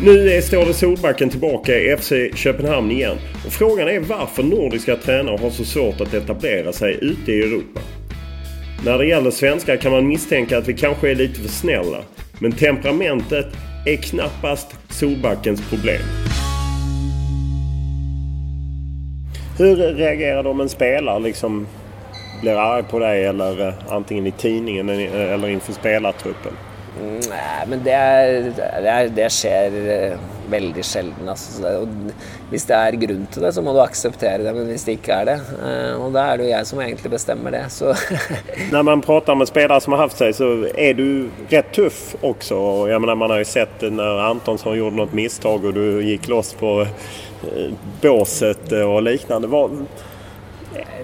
Nu 0.00 0.30
är 0.30 0.40
Ståle 0.40 0.74
Solbacken 0.74 1.30
tillbaka 1.30 1.78
i 1.78 1.96
FC 1.96 2.12
Köpenhamn 2.34 2.90
igen. 2.90 3.18
Och 3.46 3.52
frågan 3.52 3.88
är 3.88 4.00
varför 4.00 4.42
nordiska 4.42 4.96
tränare 4.96 5.38
har 5.42 5.50
så 5.50 5.64
svårt 5.64 6.00
att 6.00 6.14
etablera 6.14 6.72
sig 6.72 6.98
ute 7.02 7.32
i 7.32 7.42
Europa. 7.42 7.80
När 8.84 8.98
det 8.98 9.06
gäller 9.06 9.30
svenskar 9.30 9.76
kan 9.76 9.92
man 9.92 10.08
misstänka 10.08 10.58
att 10.58 10.68
vi 10.68 10.74
kanske 10.74 11.10
är 11.10 11.14
lite 11.14 11.40
för 11.40 11.48
snälla. 11.48 11.98
Men 12.40 12.52
temperamentet 12.52 13.46
är 13.86 13.96
knappast 13.96 14.76
Solbackens 14.88 15.68
problem. 15.70 16.02
Hur 19.58 19.76
reagerar 19.76 20.42
du 20.42 20.48
om 20.48 20.60
en 20.60 20.68
spelare 20.68 21.20
liksom 21.20 21.66
blir 22.40 22.56
arg 22.56 22.82
på 22.90 22.98
dig 22.98 23.24
eller 23.24 23.68
eh, 23.68 23.74
antingen 23.88 24.26
i 24.26 24.30
tidningen 24.30 24.88
eller 24.88 25.48
inför 25.48 25.72
spelartruppen? 25.72 26.52
Men 27.68 27.82
det, 27.84 27.98
det, 28.56 28.96
det 29.14 29.28
skjer 29.32 29.74
eh, 29.92 30.18
veldig 30.50 30.84
sjelden. 30.84 31.28
Altså. 31.28 31.86
Hvis 32.50 32.64
det 32.68 32.76
er 32.76 32.98
grunn 33.02 33.26
til 33.32 33.44
det, 33.44 33.52
så 33.54 33.62
må 33.64 33.74
du 33.76 33.80
akseptere 33.82 34.42
det. 34.42 34.54
Men 34.56 34.70
hvis 34.72 34.86
det 34.88 34.96
ikke 34.98 35.20
er 35.20 35.28
det, 35.30 35.36
eh, 35.58 35.92
og 35.98 36.12
da 36.16 36.24
er 36.30 36.40
det 36.40 36.48
jo 36.48 36.52
jeg 36.54 36.70
som 36.70 36.82
egentlig 36.82 37.12
bestemmer 37.12 37.54
det, 37.54 37.64
så 37.74 37.94
Når 38.74 38.88
man 38.90 39.04
prater 39.04 39.38
med 39.38 39.50
spillere 39.50 39.80
som 39.84 39.96
har 39.96 40.06
haft 40.06 40.20
seg, 40.20 40.34
så 40.38 40.50
er 40.74 40.98
du 40.98 41.06
rett 41.52 41.72
tuff 41.76 42.02
også. 42.22 42.60
Jeg 42.90 43.04
mener, 43.04 43.18
man 43.20 43.34
har 43.34 43.42
jo 43.44 43.50
sett 43.52 43.88
når 43.92 44.24
Antonsson 44.30 44.78
gjorde 44.78 45.02
noe 45.02 45.16
misstag 45.16 45.68
og 45.68 45.78
du 45.78 46.00
gikk 46.04 46.30
løs 46.32 46.54
på 46.58 46.76
eh, 46.84 47.72
båset 48.02 48.72
og 48.82 49.02
liknande. 49.06 49.50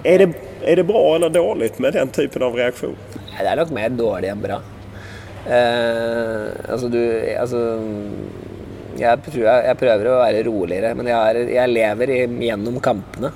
Er 0.05 0.11
är, 0.13 0.19
det, 0.19 0.33
er 0.61 0.75
det 0.75 0.83
bra 0.83 1.15
eller 1.15 1.29
dårlig 1.29 1.71
med 1.81 1.93
den 1.93 2.09
typen 2.13 2.43
av 2.45 2.55
reaksjon? 2.55 2.95
Det 3.35 3.47
er 3.49 3.57
nok 3.57 3.71
mer 3.73 3.89
dårlig 3.89 4.29
enn 4.29 4.43
bra. 4.43 4.59
Eh, 5.45 6.71
altså, 6.73 6.89
du 6.89 6.99
Altså 7.37 7.61
jeg, 8.95 9.19
tror 9.27 9.43
jeg, 9.43 9.75
prøver 9.79 10.07
å 10.07 10.19
være 10.21 10.43
roligere, 10.47 10.93
men 10.95 11.09
jeg, 11.11 11.17
er, 11.19 11.49
jeg 11.57 11.73
lever 11.73 12.13
i, 12.15 12.21
gjennom 12.47 12.77
kampene. 12.83 13.33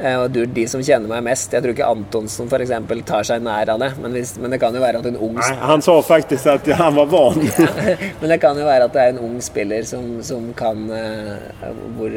Eh, 0.00 0.16
og 0.16 0.30
du, 0.34 0.40
de 0.50 0.64
som 0.66 0.80
kjenner 0.82 1.06
meg 1.06 1.20
mest 1.22 1.52
Jeg 1.54 1.62
tror 1.62 1.70
ikke 1.70 1.86
Antonsen 1.86 2.48
for 2.50 2.58
eksempel, 2.64 3.04
tar 3.06 3.22
seg 3.28 3.44
nær 3.44 3.70
av 3.70 3.78
det. 3.78 3.92
Men, 4.02 4.16
hvis, 4.16 4.32
men 4.42 4.50
det 4.50 4.58
kan 4.62 4.74
jo 4.74 4.82
være 4.82 5.02
at 5.04 5.06
en 5.06 5.20
ung 5.22 5.36
Nei, 5.38 5.50
han 5.60 5.84
sa 5.86 5.94
faktisk 6.02 6.48
at 6.50 6.70
han 6.80 6.96
var 6.96 7.12
van. 7.12 7.38
Men 8.20 8.32
det 8.32 8.40
kan 8.42 8.58
jo 8.58 8.66
være 8.66 8.88
at 8.88 8.96
det 8.96 9.04
er 9.04 9.12
en 9.12 9.22
ung 9.28 9.36
spiller 9.44 9.86
som, 9.86 10.08
som 10.26 10.48
kan 10.58 10.82
eh, 10.90 11.70
hvor, 11.98 12.16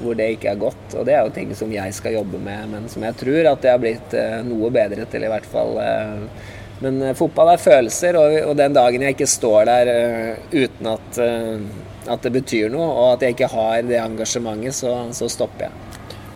hvor 0.00 0.16
det 0.16 0.30
ikke 0.38 0.54
er 0.54 0.62
godt. 0.64 0.86
Og 0.94 1.04
det 1.10 1.18
er 1.18 1.26
jo 1.26 1.34
ting 1.36 1.52
som 1.58 1.74
jeg 1.74 1.92
skal 1.98 2.16
jobbe 2.16 2.40
med, 2.40 2.70
men 2.72 2.88
som 2.92 3.04
jeg 3.04 3.18
tror 3.20 3.50
at 3.52 3.66
jeg 3.68 3.74
har 3.76 3.82
blitt 3.84 4.16
eh, 4.16 4.38
noe 4.46 4.70
bedre 4.72 5.04
til, 5.10 5.26
i 5.26 5.32
hvert 5.34 5.50
fall. 5.50 5.76
eh. 5.82 6.52
Men 6.84 7.00
eh, 7.02 7.14
fotball 7.16 7.54
er 7.54 7.62
følelser, 7.62 8.18
og, 8.20 8.36
og 8.50 8.56
den 8.60 8.76
dagen 8.76 9.02
jeg 9.06 9.16
ikke 9.16 9.30
står 9.30 9.68
der 9.70 9.90
eh, 9.94 10.44
uten 10.52 10.90
at, 10.92 11.20
eh, 11.24 12.12
at 12.12 12.26
det 12.26 12.32
betyr 12.34 12.68
noe, 12.72 12.90
og 12.92 13.12
at 13.14 13.24
jeg 13.24 13.36
ikke 13.38 13.50
har 13.54 13.88
det 13.88 14.00
engasjementet, 14.02 14.76
så, 14.76 14.96
så 15.16 15.30
stopper 15.32 15.68
jeg. 15.68 15.80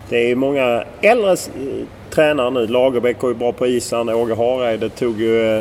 Det 0.09 0.31
är 0.31 0.35
många 0.35 0.83
äldre 1.01 1.35
tränare 2.09 2.49
nu. 2.49 2.67
Lagerbäck 2.67 3.19
går 3.19 3.31
ju 3.31 3.35
bra 3.37 3.51
på 3.51 3.67
isen. 3.67 4.09
Åge 4.09 4.35
Hareide 4.35 4.89
tog 4.89 5.21
ju... 5.21 5.35
Ja. 5.35 5.59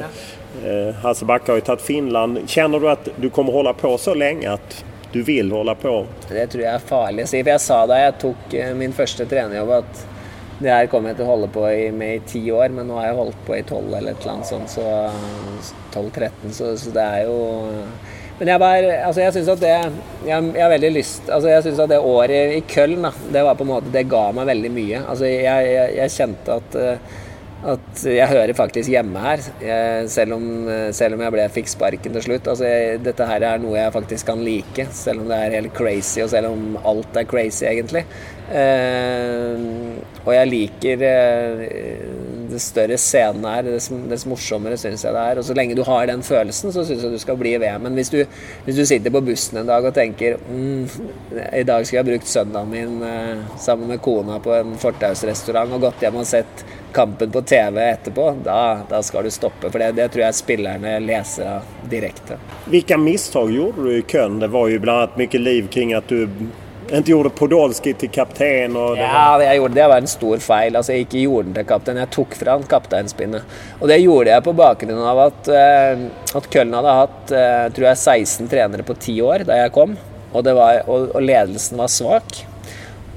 eh, 0.69 0.95
Hasse 0.95 1.25
Backe 1.25 1.53
har 1.53 1.57
ju 1.57 1.61
tagit 1.61 1.83
Finland. 1.83 2.39
Känner 2.47 2.81
du 2.81 2.91
att 2.91 3.09
du 3.17 3.31
kommer 3.31 3.53
hålla 3.53 3.73
på 3.73 3.99
så 3.99 4.15
länge 4.15 4.51
att 4.51 4.85
du 5.13 5.23
vill 5.23 5.53
hålla 5.53 5.75
på? 5.75 6.07
Det 6.29 6.47
tror 6.47 6.65
jeg 6.65 6.75
er 6.75 6.87
farlig 6.89 7.25
å 7.25 7.29
si. 7.29 7.43
For 7.43 7.53
jeg 7.53 7.61
sa 7.61 7.83
da 7.89 8.01
jeg 8.01 8.17
tok 8.25 8.57
min 8.81 8.97
første 8.97 9.27
trenerjobb 9.29 9.71
at 9.83 10.03
det 10.59 10.71
her 10.73 10.89
kommer 10.91 11.13
jeg 11.13 11.21
til 11.21 11.29
å 11.29 11.33
holde 11.33 11.49
på 11.55 11.65
med 11.95 12.15
i 12.17 12.23
ti 12.27 12.41
år, 12.51 12.73
men 12.75 12.89
nå 12.91 12.97
har 12.99 13.11
jeg 13.11 13.19
holdt 13.21 13.43
på 13.47 13.55
i 13.55 13.65
tolv 13.67 13.93
eller 13.95 14.15
et 14.17 14.25
eller 14.25 14.35
annet 14.35 14.49
sånt, 14.51 14.73
så 14.73 14.87
12-13, 15.95 16.55
så, 16.57 16.73
så 16.81 16.95
det 16.95 17.05
er 17.05 17.29
jo 17.29 17.37
Men 18.39 18.51
jeg 18.53 18.63
var 18.63 18.89
Altså, 18.97 19.23
jeg 19.23 19.35
syns 19.37 19.53
at 19.55 19.63
det 19.63 19.71
jeg, 19.71 19.93
jeg 20.29 20.63
har 20.63 20.73
veldig 20.75 20.91
lyst 20.95 21.31
Altså, 21.31 21.49
jeg 21.51 21.65
syns 21.67 21.81
at 21.83 21.93
det 21.93 22.01
året 22.03 22.57
i 22.57 22.61
Köln, 22.71 23.07
da, 23.07 23.13
det 23.35 23.47
var 23.47 23.59
på 23.59 23.67
en 23.67 23.73
måte 23.73 23.95
Det 23.95 24.05
ga 24.11 24.29
meg 24.35 24.51
veldig 24.51 24.71
mye. 24.75 25.01
Altså, 25.05 25.31
jeg, 25.31 25.73
jeg, 25.73 25.97
jeg 25.99 26.15
kjente 26.15 26.59
at 26.61 26.79
eh, 26.79 27.17
at 27.67 28.03
jeg 28.07 28.31
hører 28.31 28.55
faktisk 28.55 28.91
hjemme 28.93 29.19
her, 29.19 29.41
jeg, 29.63 30.11
selv, 30.13 30.37
om, 30.37 30.45
selv 30.95 31.17
om 31.17 31.25
jeg 31.25 31.35
ble, 31.35 31.47
fikk 31.51 31.71
sparken 31.73 32.15
til 32.15 32.23
slutt. 32.23 32.51
Altså, 32.53 32.69
jeg, 32.71 33.01
dette 33.03 33.27
her 33.27 33.47
er 33.49 33.63
noe 33.63 33.75
jeg 33.75 33.95
faktisk 33.97 34.31
kan 34.31 34.45
like, 34.47 34.87
selv 34.95 35.25
om 35.25 35.33
det 35.33 35.39
er 35.43 35.57
helt 35.59 35.75
crazy, 35.75 36.21
og 36.23 36.31
selv 36.31 36.53
om 36.53 36.79
alt 36.87 37.19
er 37.19 37.27
crazy, 37.29 37.65
egentlig. 37.67 38.05
Eh, 38.49 39.67
og 40.23 40.31
jeg 40.33 40.51
liker 40.53 41.03
eh, 41.09 41.65
det 42.49 42.61
større 42.63 42.99
scenen 43.01 43.45
er, 43.49 43.67
dess, 43.67 43.89
dess 44.11 44.27
morsommere 44.29 44.79
syns 44.81 45.05
jeg 45.05 45.15
det 45.15 45.25
er. 45.33 45.41
Og 45.41 45.47
så 45.47 45.57
lenge 45.57 45.77
du 45.79 45.85
har 45.87 46.09
den 46.11 46.25
følelsen, 46.27 46.73
så 46.75 46.85
syns 46.87 47.05
jeg 47.05 47.13
du 47.13 47.21
skal 47.23 47.39
bli 47.41 47.55
i 47.57 47.61
VM. 47.63 47.85
Men 47.87 47.99
hvis 47.99 48.13
du, 48.15 48.21
hvis 48.67 48.79
du 48.79 48.85
sitter 48.89 49.15
på 49.15 49.23
bussen 49.25 49.61
en 49.61 49.69
dag 49.69 49.85
og 49.85 49.95
tenker 49.97 50.39
mm, 50.49 50.89
i 51.61 51.65
dag 51.69 51.87
skulle 51.87 52.01
jeg 52.01 52.11
brukt 52.11 52.31
søndagen 52.31 52.73
min 52.73 53.03
eh, 53.07 53.47
sammen 53.61 53.93
med 53.93 54.03
kona 54.05 54.39
på 54.43 54.55
en 54.57 54.77
fortausrestaurant 54.81 55.77
og 55.77 55.89
gått 55.89 56.05
hjem 56.05 56.21
og 56.21 56.29
sett 56.29 56.65
kampen 56.93 57.31
på 57.31 57.43
TV 57.45 57.83
etterpå, 57.85 58.31
da, 58.45 58.81
da 58.89 59.03
skal 59.05 59.27
du 59.27 59.31
stoppe. 59.31 59.69
For 59.69 59.79
det, 59.83 59.93
det 59.99 60.09
tror 60.13 60.25
jeg 60.25 60.39
spillerne 60.39 60.95
leser 61.05 61.67
direkte. 61.91 62.39
Hvilke 62.73 62.97
misstag 63.01 63.53
gjorde 63.53 63.85
du 63.85 63.93
i 63.99 64.07
Köln? 64.09 64.41
Det 64.41 64.49
var 64.55 64.71
jo 64.73 64.81
blant 64.83 65.13
annet 65.13 65.21
mye 65.21 65.43
liv 65.43 65.69
kring 65.73 65.93
at 65.97 66.09
du 66.09 66.25
inte 66.93 67.11
gjorde 67.11 67.31
Podolski 67.37 67.93
til 67.99 68.11
kaptein. 68.13 68.75
Det 68.75 69.03
Ja, 69.03 69.39
det, 69.39 69.49
jeg 69.49 69.61
gjorde, 69.61 69.75
det 69.75 69.89
var 69.93 70.03
en 70.03 70.11
stor 70.11 70.43
feil. 70.43 70.77
Altså, 70.77 70.95
jeg 70.95 71.07
ikke 71.07 71.23
gjorde 71.25 71.49
den 71.49 71.57
til 71.59 71.67
kaptein, 71.69 72.01
jeg 72.03 72.11
tok 72.15 72.37
fra 72.39 72.57
han 72.57 72.69
kapteinspinnet. 72.69 73.57
Og 73.81 73.89
det 73.91 73.99
gjorde 74.03 74.33
jeg 74.33 74.45
på 74.47 74.55
bakgrunn 74.59 75.03
av 75.13 75.23
at, 75.29 75.51
eh, 75.53 76.05
at 76.41 76.51
Köln 76.53 76.77
hadde 76.79 76.99
hatt 77.01 77.35
eh, 77.35 77.65
tror 77.77 77.91
jeg 77.91 78.03
16 78.05 78.53
trenere 78.53 78.87
på 78.87 78.97
10 78.97 79.19
år 79.27 79.45
da 79.49 79.59
jeg 79.63 79.75
kom, 79.77 79.97
og, 80.33 80.41
det 80.45 80.55
var, 80.57 80.83
og, 80.87 81.11
og 81.15 81.25
ledelsen 81.25 81.81
var 81.81 81.93
svak. 81.93 82.41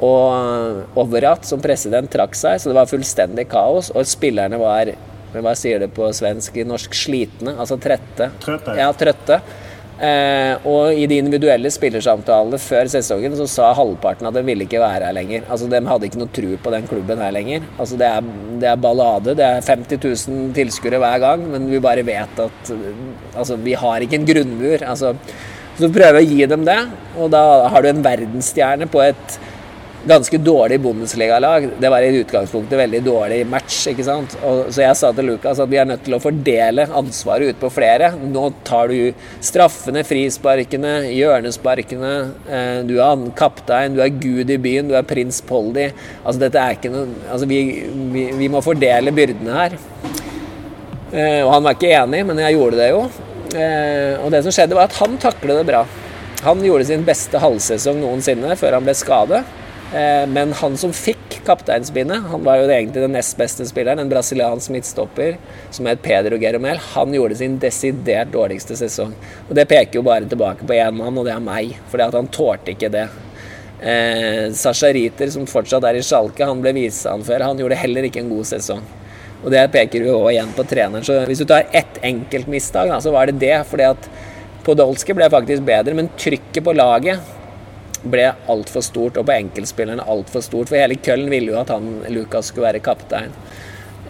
Og 0.01 0.97
Overat 0.97 1.45
som 1.45 1.62
president 1.62 2.10
trakk 2.10 2.34
seg, 2.36 2.57
så 2.60 2.71
det 2.71 2.77
var 2.79 2.89
fullstendig 2.89 3.45
kaos. 3.51 3.91
Og 3.93 4.07
spillerne 4.10 4.57
var 4.57 4.95
hva 5.31 5.53
sier 5.55 5.79
det 5.79 5.91
på 5.95 6.10
svensk? 6.12 6.57
I 6.60 6.65
norsk 6.67 6.95
slitne? 6.97 7.53
Altså 7.55 7.77
trette. 7.79 8.31
Trøtte. 8.43 8.75
Ja, 8.75 8.89
trøtte. 8.97 9.39
Eh, 10.01 10.54
og 10.65 10.97
i 10.97 11.04
de 11.06 11.19
individuelle 11.21 11.69
spillersamtalene 11.69 12.58
før 12.62 12.88
sesongen 12.89 13.36
så 13.38 13.45
sa 13.49 13.67
halvparten 13.77 14.25
at 14.25 14.34
de 14.34 14.41
ville 14.47 14.65
ikke 14.65 14.82
være 14.82 15.10
her 15.10 15.13
lenger. 15.13 15.45
Altså 15.45 15.67
De 15.69 15.82
hadde 15.86 16.08
ikke 16.08 16.21
noe 16.21 16.34
tro 16.34 16.56
på 16.63 16.73
den 16.73 16.88
klubben 16.89 17.21
her 17.21 17.36
lenger. 17.36 17.67
Altså 17.77 17.99
Det 18.01 18.08
er, 18.08 18.32
det 18.63 18.69
er 18.71 18.82
ballade. 18.82 19.36
Det 19.38 19.45
er 19.45 19.62
50 19.62 20.01
000 20.32 20.51
tilskuere 20.58 21.01
hver 21.04 21.21
gang, 21.21 21.45
men 21.54 21.69
vi 21.69 21.84
bare 21.84 22.06
vet 22.08 22.43
at 22.47 22.73
Altså, 23.36 23.56
vi 23.56 23.73
har 23.77 24.04
ikke 24.04 24.17
en 24.19 24.27
grunnmur. 24.27 24.82
Altså, 24.84 25.13
så 25.77 25.88
prøver 25.93 26.19
å 26.19 26.25
gi 26.25 26.45
dem 26.49 26.65
det, 26.67 26.80
og 27.17 27.32
da 27.34 27.41
har 27.71 27.82
du 27.82 27.88
en 27.89 28.04
verdensstjerne 28.04 28.89
på 28.91 29.01
et 29.05 29.38
ganske 30.08 30.38
dårlig 30.38 30.80
Bundesliga-lag. 30.82 31.70
Det 31.80 31.89
var 31.89 32.02
i 32.02 32.18
utgangspunktet 32.22 32.80
veldig 32.80 33.02
dårlig 33.06 33.41
match. 33.47 33.88
ikke 33.91 34.06
sant? 34.06 34.36
Og, 34.43 34.72
så 34.74 34.84
jeg 34.86 34.97
sa 34.97 35.12
til 35.14 35.30
Lukas 35.32 35.62
at 35.62 35.70
vi 35.70 35.78
er 35.82 35.88
nødt 35.89 36.04
til 36.06 36.18
å 36.18 36.22
fordele 36.22 36.88
ansvaret 36.97 37.54
ut 37.54 37.62
på 37.62 37.70
flere. 37.74 38.12
Nå 38.18 38.47
tar 38.68 38.91
du 38.91 39.14
straffene, 39.43 40.04
frisparkene, 40.08 40.95
hjørnesparkene. 41.14 42.14
Eh, 42.49 42.82
du 42.89 42.97
er 42.97 43.28
kaptein, 43.38 43.97
du 43.97 44.02
er 44.04 44.14
gud 44.16 44.49
i 44.49 44.60
byen, 44.62 44.89
du 44.89 44.97
er 44.97 45.08
prins 45.08 45.41
Poldi. 45.45 45.91
Altså 46.24 46.45
dette 46.45 46.62
er 46.62 46.78
ikke 46.78 46.93
noe 46.93 47.10
Altså 47.32 47.47
vi, 47.49 47.62
vi, 48.14 48.26
vi 48.38 48.47
må 48.52 48.62
fordele 48.64 49.14
byrdene 49.16 49.56
her. 49.56 49.78
Eh, 51.12 51.41
og 51.43 51.54
han 51.54 51.66
var 51.66 51.76
ikke 51.76 51.93
enig, 51.93 52.26
men 52.28 52.39
jeg 52.41 52.58
gjorde 52.58 52.80
det 52.80 52.91
jo. 52.91 53.06
Eh, 53.52 54.14
og 54.24 54.32
det 54.34 54.43
som 54.45 54.54
skjedde, 54.56 54.78
var 54.78 54.89
at 54.89 54.99
han 55.02 55.18
taklet 55.22 55.62
det 55.62 55.68
bra. 55.70 55.86
Han 56.41 56.64
gjorde 56.66 56.88
sin 56.89 57.04
beste 57.06 57.38
halvsesong 57.38 57.99
noensinne 58.02 58.56
før 58.58 58.80
han 58.80 58.88
ble 58.88 58.95
skadet. 58.97 59.43
Eh, 59.91 60.27
men 60.27 60.53
han 60.55 60.77
som 60.79 60.93
fikk 60.95 61.41
kapteinsbindet, 61.45 62.23
han 62.31 62.43
var 62.45 62.61
jo 62.61 62.69
egentlig 62.69 63.01
den 63.03 63.15
nest 63.17 63.35
beste 63.39 63.65
spilleren, 63.67 63.99
en 63.99 64.11
brasiliansk 64.11 64.71
midtstopper 64.71 65.35
som 65.73 65.89
het 65.89 66.03
Pedro 66.05 66.39
Geromel, 66.39 66.79
han 66.93 67.11
gjorde 67.15 67.35
sin 67.41 67.57
desidert 67.59 68.31
dårligste 68.31 68.77
sesong. 68.79 69.11
Og 69.49 69.55
Det 69.57 69.67
peker 69.67 69.99
jo 69.99 70.05
bare 70.07 70.29
tilbake 70.31 70.63
på 70.63 70.77
én 70.77 70.95
mann, 70.95 71.17
og 71.17 71.27
det 71.27 71.35
er 71.35 71.43
meg. 71.43 71.75
Fordi 71.91 72.07
han 72.15 72.31
tålte 72.31 72.71
ikke 72.71 72.91
det. 72.93 73.09
Eh, 73.81 74.47
Sasha 74.55 74.93
Riter, 74.93 75.29
som 75.33 75.49
fortsatt 75.49 75.83
er 75.83 75.99
i 75.99 76.05
Sjalke, 76.05 76.45
han 76.47 76.63
ble 76.63 76.71
viseanfører. 76.77 77.49
Han 77.49 77.59
gjorde 77.59 77.81
heller 77.83 78.07
ikke 78.07 78.23
en 78.23 78.31
god 78.31 78.47
sesong. 78.47 78.87
Og 79.41 79.51
det 79.51 79.65
peker 79.73 80.05
jo 80.05 80.19
også 80.21 80.31
igjen 80.35 80.55
på 80.55 80.67
treneren. 80.69 81.03
Så 81.03 81.19
hvis 81.25 81.41
du 81.41 81.47
tar 81.49 81.67
ett 81.73 81.99
enkelt 82.05 82.47
mistak, 82.47 82.93
så 83.01 83.11
var 83.11 83.27
det 83.27 83.39
det. 83.41 83.65
fordi 83.67 83.89
at 83.89 84.09
Podolsky 84.63 85.13
ble 85.17 85.27
faktisk 85.33 85.65
bedre, 85.65 85.95
men 85.97 86.11
trykket 86.15 86.63
på 86.63 86.75
laget 86.77 87.19
ble 88.04 88.30
altfor 88.52 88.86
stort, 88.86 89.20
og 89.20 89.28
på 89.28 89.36
enkeltspillerne 89.36 90.08
altfor 90.10 90.45
stort. 90.45 90.72
For 90.72 90.80
hele 90.80 90.99
Køllen 91.04 91.32
ville 91.32 91.54
jo 91.54 91.60
at 91.62 91.74
han, 91.74 91.99
Lukas 92.14 92.52
skulle 92.52 92.70
være 92.72 92.84
kaptein. 92.86 93.36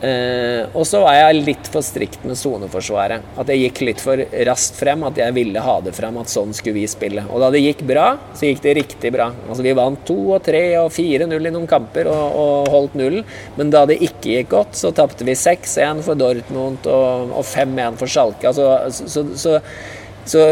Eh, 0.01 0.63
og 0.73 0.81
så 0.89 0.97
var 1.03 1.13
jeg 1.13 1.43
litt 1.45 1.67
for 1.69 1.85
strikt 1.85 2.23
med 2.25 2.37
soneforsvaret. 2.39 3.25
At 3.37 3.51
jeg 3.51 3.67
gikk 3.67 3.81
litt 3.85 4.01
for 4.01 4.21
raskt 4.47 4.79
frem. 4.79 5.05
At 5.05 5.19
jeg 5.21 5.35
ville 5.35 5.61
ha 5.61 5.75
det 5.85 5.93
frem 5.97 6.17
at 6.21 6.31
sånn 6.31 6.55
skulle 6.57 6.79
vi 6.79 6.87
spille. 6.89 7.27
Og 7.29 7.43
da 7.43 7.51
det 7.53 7.61
gikk 7.61 7.85
bra, 7.87 8.07
så 8.33 8.49
gikk 8.49 8.63
det 8.65 8.75
riktig 8.79 9.13
bra. 9.13 9.29
Altså 9.47 9.65
Vi 9.65 9.75
vant 9.77 10.01
2 10.07 10.17
og 10.37 10.41
3 10.47 10.63
og 10.81 10.89
4-0 10.95 11.37
i 11.37 11.53
noen 11.53 11.69
kamper 11.69 12.09
og, 12.09 12.41
og, 12.41 12.73
holdt 12.73 12.97
nullen. 12.97 13.25
Men 13.59 13.73
da 13.73 13.85
det 13.89 14.01
ikke 14.01 14.39
gikk 14.39 14.51
godt, 14.55 14.77
så 14.79 14.93
tapte 14.95 15.27
vi 15.27 15.37
6-1 15.37 16.01
for 16.05 16.17
Dortmund 16.17 16.89
og, 16.89 17.35
og 17.37 17.45
5-1 17.45 18.01
for 18.01 18.11
Schalke. 18.11 18.49
Altså, 18.49 19.05
så, 19.05 19.27
så 19.37 19.59
så 20.29 20.45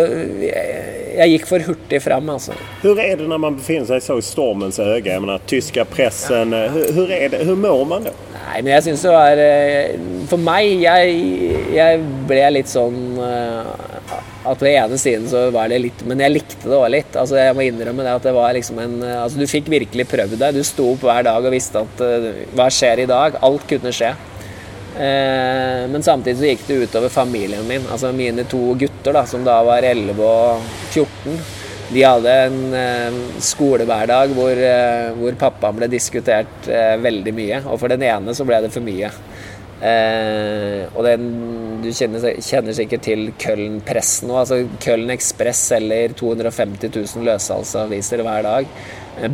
jeg 1.19 1.33
gikk 1.33 1.47
for 1.49 1.63
hurtig 1.65 1.99
frem, 2.03 2.29
altså. 2.31 2.55
Hvordan 2.81 3.03
er 3.03 3.19
det 3.19 3.27
når 3.29 3.41
man 3.43 3.57
befinner 3.59 3.89
seg 3.89 4.03
så 4.05 4.17
i 4.19 4.25
stormens 4.25 4.79
øye? 4.79 5.01
Den 5.03 5.25
menar, 5.25 5.41
tyska 5.49 5.85
pressen. 5.89 6.53
Hur, 6.53 6.91
hur, 6.95 7.11
är 7.11 7.29
det, 7.33 7.43
hur 7.47 7.59
mår 7.59 7.85
man 7.89 8.07
da? 8.07 8.13
Nei, 8.49 8.61
men 8.63 8.71
jeg 8.73 8.85
syns 8.87 9.03
det 9.05 9.11
var 9.13 9.39
eh, 9.43 9.97
For 10.29 10.41
meg, 10.41 10.79
jeg, 10.81 11.17
jeg 11.75 11.99
ble 12.29 12.45
litt 12.55 12.71
sånn 12.71 13.19
eh, 13.21 13.67
At 14.49 14.57
på 14.57 14.65
den 14.65 14.73
ene 14.73 14.97
siden 14.97 15.27
så 15.29 15.43
var 15.53 15.69
det 15.69 15.81
litt 15.83 16.01
Men 16.07 16.23
jeg 16.23 16.33
likte 16.33 16.63
det 16.65 16.79
òg 16.79 16.87
litt. 16.95 17.19
Altså, 17.19 17.37
jeg 17.37 17.57
må 17.57 17.67
innrømme 17.67 18.05
det 18.07 18.15
at 18.15 18.25
det 18.25 18.33
var 18.33 18.55
liksom 18.57 18.81
en 18.81 18.97
eh, 19.05 19.19
Altså, 19.21 19.41
du 19.41 19.49
fikk 19.49 19.69
virkelig 19.69 20.07
prøvd 20.09 20.39
deg. 20.41 20.57
Du 20.57 20.65
sto 20.65 20.87
opp 20.95 21.05
hver 21.05 21.27
dag 21.29 21.45
og 21.45 21.53
visste 21.53 21.83
at 21.85 22.03
Hva 22.57 22.69
skjer 22.73 23.03
i 23.05 23.09
dag? 23.09 23.37
Alt 23.45 23.67
kunne 23.69 23.93
skje. 23.93 24.15
Eh, 24.99 25.87
men 25.87 26.03
samtidig 26.03 26.37
så 26.37 26.47
gikk 26.49 26.65
det 26.67 26.77
utover 26.83 27.11
familien 27.13 27.63
min. 27.67 27.85
Altså 27.91 28.11
mine 28.15 28.43
to 28.51 28.73
gutter, 28.79 29.15
da, 29.15 29.23
som 29.29 29.45
da 29.47 29.61
var 29.63 29.85
11 29.87 30.19
og 30.19 30.65
14. 30.91 31.37
De 31.89 32.03
hadde 32.03 32.33
en 32.49 32.57
eh, 32.77 33.19
skolehverdag 33.41 34.35
hvor, 34.35 34.59
eh, 34.59 35.07
hvor 35.15 35.39
pappaen 35.39 35.79
ble 35.79 35.87
diskutert 35.91 36.67
veldig 37.05 37.33
mye. 37.37 37.61
Og 37.69 37.79
for 37.79 37.91
den 37.91 38.03
ene 38.09 38.35
så 38.35 38.47
ble 38.47 38.59
det 38.65 38.73
for 38.75 38.85
mye. 38.85 39.13
og 39.79 41.05
den, 41.05 41.21
du 41.79 41.87
kjenner, 41.95 42.33
kjenner, 42.43 42.75
sikkert 42.75 43.05
til 43.07 43.29
Köln-pressen 43.39 44.27
nå. 44.27 44.35
Altså 44.41 44.57
Köln 44.83 45.07
Ekspress 45.15 45.61
selger 45.71 46.11
250 46.19 46.91
000 46.91 47.23
løssalgsaviser 47.29 48.25
hver 48.27 48.43
dag. 48.43 48.67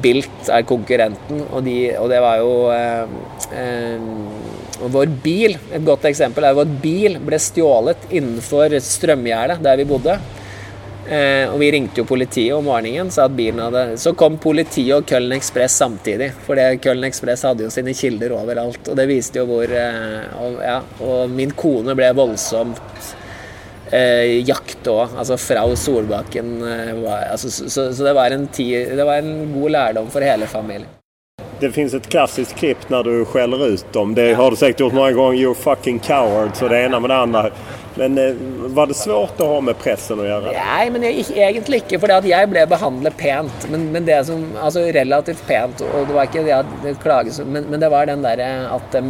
Bilt 0.06 0.54
er 0.54 0.70
konkurrenten, 0.70 1.42
og, 1.50 1.66
de, 1.66 1.80
og 1.98 2.14
det 2.14 2.22
var 2.22 2.44
jo 2.44 2.54
og 2.70 4.65
vår 4.82 5.12
bil, 5.24 5.58
et 5.74 5.86
godt 5.86 6.08
eksempel 6.10 6.48
er 6.48 6.58
vår 6.58 6.72
bil 6.84 7.20
ble 7.24 7.40
stjålet 7.42 8.10
innenfor 8.12 8.76
strømgjerdet 8.84 9.62
der 9.64 9.80
vi 9.82 9.88
bodde. 9.90 10.18
Eh, 11.06 11.46
og 11.52 11.60
vi 11.62 11.68
ringte 11.76 12.02
jo 12.02 12.08
politiet 12.10 12.56
om 12.56 12.66
morgenen, 12.66 13.12
så, 13.14 13.28
hadde, 13.28 13.84
så 14.02 14.16
kom 14.18 14.40
politiet 14.42 14.96
og 14.96 15.06
Køllen 15.06 15.36
Ekspress 15.38 15.78
samtidig. 15.84 16.32
For 16.48 16.58
Køllen 16.82 17.06
Ekspress 17.06 17.46
hadde 17.46 17.68
jo 17.68 17.74
sine 17.74 17.94
kilder 17.94 18.34
overalt, 18.40 18.90
og 18.90 18.98
det 18.98 19.06
viste 19.12 19.44
jo 19.44 19.46
hvor 19.52 19.70
eh, 19.70 20.26
og, 20.42 20.58
ja, 20.66 20.80
og 21.06 21.30
min 21.30 21.54
kone 21.54 21.94
ble 21.98 22.10
voldsomt 22.18 22.82
eh, 23.94 24.42
jakt 24.48 24.90
òg, 24.90 25.14
altså 25.20 25.38
fra 25.38 25.66
Solbakken. 25.78 26.56
Eh, 26.66 26.94
var, 27.04 27.30
altså, 27.36 27.54
så, 27.54 27.92
så, 27.94 28.04
det, 28.04 28.14
var 28.18 28.38
ti, 28.54 28.72
det 28.74 29.06
var 29.06 29.22
en 29.22 29.52
god 29.54 29.78
lærdom 29.78 30.14
for 30.14 30.26
hele 30.26 30.50
familien. 30.50 30.95
Det 31.60 31.72
finns 31.72 31.94
ett 31.94 32.10
klassiskt 32.10 32.56
klipp 32.56 32.90
när 32.90 33.04
du 33.04 33.26
skäller 33.26 33.68
ut 33.68 33.94
dem. 33.94 34.16
Det 34.16 34.34
har 34.34 34.52
du 34.52 34.58
säkert 34.58 34.80
gjort 34.80 34.94
många 34.94 35.12
gånger. 35.12 35.40
You 35.40 35.54
fucking 35.54 36.00
coward. 36.00 36.56
Så 36.56 36.68
det 36.68 36.82
ena 36.82 37.00
med 37.00 37.10
det 37.10 37.16
andra. 37.16 37.50
Men 37.96 38.18
eh, 38.18 38.36
var 38.76 38.88
det 38.88 38.94
svårt 38.94 39.40
å 39.40 39.48
ha 39.48 39.62
med 39.64 39.78
pressen 39.80 40.20
å 40.20 40.26
gjøre? 40.28 40.52
Nei, 40.52 40.90
men 40.92 41.06
jeg, 41.08 41.24
egentlig 41.32 41.84
ikke. 41.86 42.02
For 42.04 42.28
jeg 42.28 42.52
ble 42.52 42.66
behandlet 42.68 43.16
pent. 43.18 43.70
Men, 43.72 43.88
men, 43.94 44.08
det 44.08 44.20
som 44.28 44.44
Altså 44.60 44.84
relativt 44.96 45.46
pent. 45.48 45.84
Og 45.94 46.10
det 46.10 46.18
var 46.18 46.28
ikke 46.28 46.44
det 46.44 46.58
at 46.60 47.02
klages 47.04 47.40
men, 47.40 47.70
men, 47.70 47.80
det 47.80 47.92
var 47.94 48.12
den 48.12 48.26
derre 48.26 48.52
at 48.76 48.92
de 48.96 49.04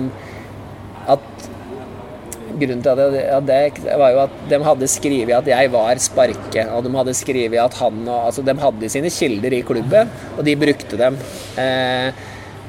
At 1.15 1.51
Grunnen 2.55 2.79
til 2.85 2.91
at 2.93 3.11
det, 3.11 3.23
at 3.35 3.47
det, 3.49 3.95
var 3.99 4.13
jo 4.13 4.19
at 4.21 4.35
de 4.47 4.57
hadde 4.63 4.87
skrevet 4.87 5.33
at 5.35 5.49
jeg 5.49 5.71
var 5.73 5.99
sparke, 5.99 6.63
og 6.71 6.85
de 6.85 6.91
hadde 6.93 7.15
skrevet 7.17 7.59
at 7.59 7.75
han 7.81 7.97
og 8.05 8.29
Altså, 8.29 8.45
de 8.47 8.55
hadde 8.61 8.91
sine 8.93 9.11
kilder 9.11 9.57
i 9.57 9.59
klubben, 9.67 10.13
og 10.37 10.45
de 10.47 10.53
brukte 10.61 10.99
dem. 11.01 11.17
Eh, 11.59 12.23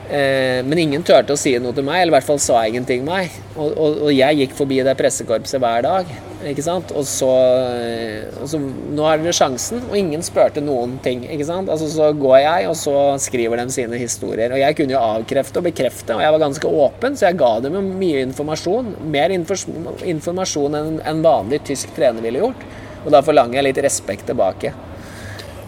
Eh, 0.07 0.63
men 0.63 0.79
ingen 0.79 1.03
turte 1.03 1.35
å 1.35 1.39
si 1.41 1.57
noe 1.59 1.75
til 1.75 1.83
meg, 1.87 2.05
eller 2.05 2.13
i 2.13 2.17
hvert 2.21 2.29
fall 2.29 2.39
sa 2.43 2.61
ingenting 2.69 3.03
til 3.03 3.09
meg. 3.09 3.33
Og, 3.57 3.73
og, 3.73 3.97
og, 4.07 4.11
jeg 4.15 4.39
gikk 4.39 4.55
forbi 4.55 4.79
det 4.87 4.95
pressekorpset 4.99 5.59
hver 5.63 5.83
dag. 5.83 6.13
ikke 6.47 6.63
sant? 6.63 6.93
Og 6.95 7.03
så, 7.11 7.31
eh, 7.75 8.29
og 8.39 8.47
så 8.53 8.61
Nå 8.61 9.03
har 9.03 9.19
dere 9.19 9.35
sjansen, 9.35 9.83
og 9.89 9.99
ingen 9.99 10.23
spurte 10.23 10.63
noen 10.63 10.97
ting. 11.03 11.25
ikke 11.27 11.49
sant? 11.49 11.73
Altså 11.73 11.91
Så 11.91 12.13
går 12.15 12.39
jeg, 12.45 12.71
og 12.71 12.79
så 12.79 12.97
skriver 13.19 13.59
de 13.59 13.67
sine 13.75 13.99
historier. 13.99 14.55
Og 14.55 14.63
jeg 14.63 14.79
kunne 14.79 14.95
jo 14.95 15.03
avkrefte 15.03 15.59
og 15.59 15.67
bekrefte, 15.73 16.15
og 16.15 16.23
jeg 16.23 16.37
var 16.37 16.45
ganske 16.47 16.75
åpen, 16.87 17.19
så 17.19 17.31
jeg 17.31 17.41
ga 17.43 17.53
dem 17.67 17.81
mye 17.99 18.23
informasjon. 18.29 18.95
Mer 19.11 19.35
informasjon 19.35 20.79
enn 20.79 21.01
en 21.03 21.25
vanlig 21.27 21.65
tysk 21.67 21.97
trener 21.99 22.23
ville 22.23 22.45
gjort. 22.45 22.69
Og 23.07 23.11
da 23.15 23.23
forlanger 23.27 23.59
jeg 23.59 23.69
litt 23.71 23.83
respekt 23.87 24.31
tilbake. 24.31 24.73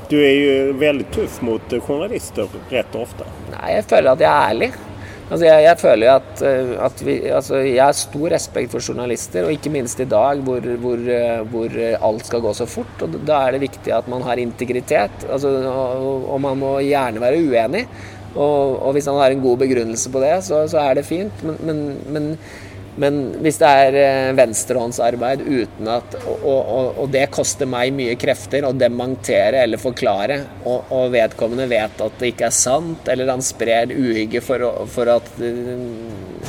Du 0.08 0.16
er 0.16 0.34
jo 0.34 0.76
veldig 0.80 1.08
tøff 1.12 1.40
mot 1.44 1.74
journalister 1.76 2.48
rett 2.70 2.94
og 2.96 3.04
ofte. 3.04 3.26
Nei, 3.52 3.74
jeg 3.74 3.88
føler 3.90 4.14
at 4.14 4.22
jeg 4.24 4.30
er 4.30 4.52
ærlig. 4.52 4.70
Altså, 5.28 5.44
jeg, 5.44 5.64
jeg, 5.66 5.76
føler 5.82 6.10
at, 6.14 6.42
eh, 6.48 6.70
at 6.86 7.00
vi, 7.04 7.14
altså, 7.36 7.58
jeg 7.60 7.82
har 7.84 7.96
stor 7.96 8.32
respekt 8.32 8.72
for 8.72 8.80
journalister, 8.80 9.44
og 9.44 9.52
ikke 9.52 9.72
minst 9.74 10.00
i 10.00 10.06
dag 10.08 10.40
hvor, 10.46 10.64
hvor, 10.80 11.02
eh, 11.12 11.42
hvor, 11.52 11.74
alt 12.08 12.30
skal 12.30 12.40
gå 12.46 12.54
så 12.56 12.64
fort. 12.68 13.02
og 13.04 13.18
Da 13.28 13.42
er 13.44 13.56
det 13.56 13.66
viktig 13.66 13.92
at 13.92 14.08
man 14.08 14.24
har 14.24 14.40
integritet, 14.40 15.26
altså, 15.28 15.52
og, 15.68 16.24
og, 16.30 16.40
man 16.40 16.56
må 16.62 16.78
gjerne 16.86 17.20
være 17.20 17.42
uenig. 17.44 17.84
Og, 18.38 18.78
og, 18.80 18.92
hvis 18.96 19.08
man 19.10 19.20
har 19.20 19.34
en 19.34 19.44
god 19.44 19.60
begrunnelse 19.60 20.12
på 20.14 20.24
det, 20.24 20.32
så, 20.48 20.62
så 20.70 20.80
er 20.80 20.96
det 20.96 21.04
fint. 21.08 21.44
men, 21.44 21.60
men, 21.68 21.84
men 22.08 22.32
men 22.98 23.18
hvis 23.44 23.58
det 23.60 23.68
er 23.68 23.96
eh, 24.00 24.30
venstrehåndsarbeid 24.38 25.44
uten 25.46 25.90
at 25.92 26.16
og, 26.18 26.40
og, 26.42 26.86
og, 26.98 27.04
det 27.12 27.28
koster 27.34 27.68
meg 27.70 27.92
mye 27.94 28.16
krefter 28.18 28.66
å 28.66 28.72
dementere 28.74 29.62
eller 29.62 29.80
forklare, 29.80 30.40
og, 30.64 30.90
og, 30.94 31.12
vedkommende 31.14 31.68
vet 31.70 32.02
at 32.04 32.18
det 32.18 32.32
ikke 32.32 32.48
er 32.48 32.56
sant, 32.56 33.06
eller 33.12 33.30
han 33.30 33.44
sprer 33.44 33.94
uhygge 33.94 34.42
for, 34.44 34.66
for, 34.90 35.12
at 35.14 35.30
eh, 35.38 35.70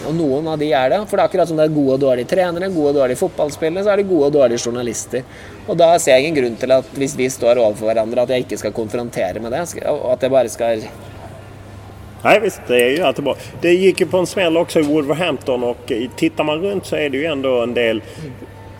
Og 0.09 0.15
noen 0.17 0.49
av 0.49 0.57
de 0.61 0.71
er 0.73 0.89
det. 0.93 1.03
For 1.09 1.17
det 1.17 1.23
er 1.23 1.29
akkurat 1.29 1.51
som 1.51 1.59
det 1.59 1.67
er 1.67 1.75
gode 1.75 1.99
og 1.99 2.03
dårlige 2.07 2.31
trenere, 2.33 2.71
gode 2.73 2.95
og 2.95 2.99
dårlige 3.03 3.21
fotballspillere, 3.21 3.85
så 3.85 3.93
er 3.93 4.01
det 4.01 4.09
gode 4.09 4.31
og 4.31 4.35
dårlige 4.39 4.65
journalister. 4.65 5.45
Og 5.69 5.77
da 5.77 5.91
ser 6.01 6.17
jeg 6.17 6.25
ingen 6.25 6.39
grunn 6.39 6.57
til 6.59 6.73
at 6.79 6.97
hvis 6.97 7.17
vi 7.19 7.29
står 7.29 7.61
overfor 7.61 7.91
hverandre, 7.91 8.25
at 8.25 8.33
jeg 8.33 8.47
ikke 8.47 8.61
skal 8.63 8.75
konfrontere 8.75 9.43
med 9.43 9.53
det, 9.53 9.65
og 9.85 10.11
at 10.15 10.25
jeg 10.25 10.33
bare 10.33 10.53
skal 10.53 10.85
Nej 12.24 12.39
visst, 12.39 12.61
det 12.67 12.84
är 12.84 13.15
ju 13.15 13.22
bra. 13.22 13.36
Det 13.61 13.74
gick 13.74 13.99
ju 13.99 14.05
på 14.05 14.17
en 14.17 14.28
smäll 14.28 14.57
också 14.57 14.80
i 14.80 14.84
Wolverhampton 14.84 15.63
och 15.63 15.91
tittar 16.15 16.43
man 16.43 16.61
runt 16.61 16.86
så 16.86 16.95
är 16.95 17.09
det 17.09 17.17
ju 17.17 17.26
ändå 17.26 17.61
en 17.61 17.74
del 17.74 18.01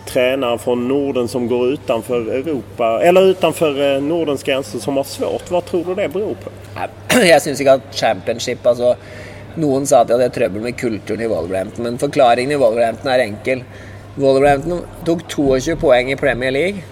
tränare 0.06 0.58
från 0.58 0.88
Norden 0.88 1.28
som 1.28 1.48
går 1.48 1.68
utanför 1.68 2.20
Europa, 2.20 3.00
eller 3.02 3.22
utanför 3.22 4.00
Nordens 4.00 4.42
gränser 4.42 4.78
som 4.78 4.96
har 4.96 5.04
svårt. 5.04 5.50
Vad 5.50 5.64
tror 5.64 5.84
du 5.84 5.94
det 5.94 6.08
beror 6.08 6.34
på? 6.34 6.50
Jag 7.26 7.42
syns 7.42 7.60
inte 7.60 7.72
att 7.72 7.94
Championship, 7.94 8.66
alltså 8.66 8.96
noen 9.54 9.86
sa 9.86 10.00
at 10.00 10.08
de 10.08 10.14
hadde 10.14 10.30
trøbbel 10.30 10.62
med 10.62 10.76
kulturen 10.76 11.20
i 11.20 11.28
Wolverhampton, 11.28 11.84
men 11.84 11.98
forklaringen 11.98 12.50
i 12.50 12.56
Wolverhampton 12.56 13.12
er 13.12 13.18
enkel. 13.18 13.64
Wolverhampton 14.14 14.82
tok 15.04 15.22
22 15.28 15.76
poeng 15.76 16.12
i 16.12 16.16
Premier 16.16 16.50
League. 16.50 16.82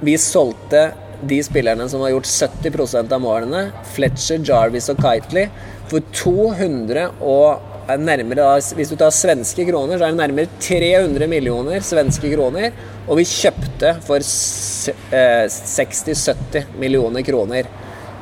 Vi 0.00 0.18
solgte 0.18 0.92
de 1.28 1.42
spillerne 1.44 1.88
som 1.88 2.00
har 2.04 2.10
gjort 2.14 2.30
70% 2.30 3.12
av 3.14 3.20
målene, 3.22 3.60
Fletcher, 3.94 4.38
Jarvis 4.46 4.90
og 4.92 4.96
Kitely, 5.02 5.44
for 5.90 6.00
200 6.16 7.08
og 7.20 7.48
nærmere, 7.98 8.60
Hvis 8.76 8.88
du 8.88 8.96
tar 8.96 9.10
svenske 9.10 9.64
kroner, 9.68 9.98
så 9.98 10.04
er 10.06 10.10
det 10.12 10.22
nærmere 10.22 10.48
300 10.60 11.28
millioner 11.28 11.80
svenske 11.80 12.34
kroner. 12.34 12.70
Og 13.08 13.16
vi 13.18 13.24
kjøpte 13.24 13.94
for 14.06 14.18
60-70 14.18 16.64
millioner 16.78 17.22
kroner. 17.22 17.62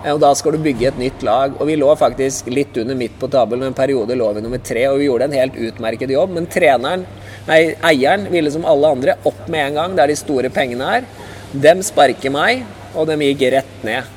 Og 0.09 0.20
da 0.22 0.30
skal 0.34 0.53
du 0.57 0.62
bygge 0.64 0.86
et 0.88 0.98
nytt 0.98 1.22
lag. 1.22 1.53
Og 1.61 1.66
vi 1.68 1.76
lå 1.76 1.96
faktisk 2.01 2.46
litt 2.48 2.76
under 2.80 2.96
midt 2.96 3.18
på 3.20 3.28
tabellen, 3.28 3.66
en 3.68 3.74
periode 3.76 4.16
lå 4.16 4.32
vi 4.32 4.40
nummer 4.40 4.59
tre, 4.64 4.88
og 4.88 4.98
vi 4.98 5.05
gjorde 5.11 5.24
en 5.28 5.36
helt 5.36 5.57
utmerket 5.68 6.11
jobb. 6.14 6.30
Men 6.36 6.46
treneren, 6.51 7.05
nei, 7.48 7.74
eieren 7.84 8.24
ville 8.32 8.51
som 8.53 8.64
alle 8.68 8.86
andre 8.96 9.16
opp 9.28 9.48
med 9.53 9.66
en 9.66 9.74
gang, 9.82 9.96
der 9.98 10.07
de 10.09 10.16
store 10.16 10.48
pengene 10.55 10.84
er. 10.98 11.05
Dem 11.51 11.80
sparker 11.82 12.30
meg, 12.30 12.62
og 12.94 13.09
de 13.11 13.16
gikk 13.24 13.48
rett 13.57 13.86
ned. 13.86 14.11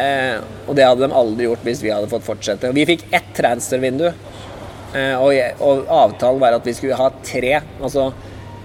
Eh, 0.00 0.40
og 0.66 0.74
det 0.78 0.86
hadde 0.86 1.06
de 1.06 1.14
aldri 1.14 1.46
gjort 1.46 1.62
hvis 1.66 1.82
vi 1.84 1.92
hadde 1.92 2.10
fått 2.10 2.26
fortsette. 2.26 2.72
Vi 2.74 2.86
fikk 2.88 3.04
ett 3.14 3.30
transfervindu, 3.36 4.08
eh, 4.10 5.14
og, 5.14 5.30
og, 5.62 5.84
avtalen 5.86 6.42
var 6.42 6.56
at 6.58 6.66
vi 6.66 6.74
skulle 6.74 6.98
ha 6.98 7.12
tre. 7.22 7.60
Altså 7.78 8.08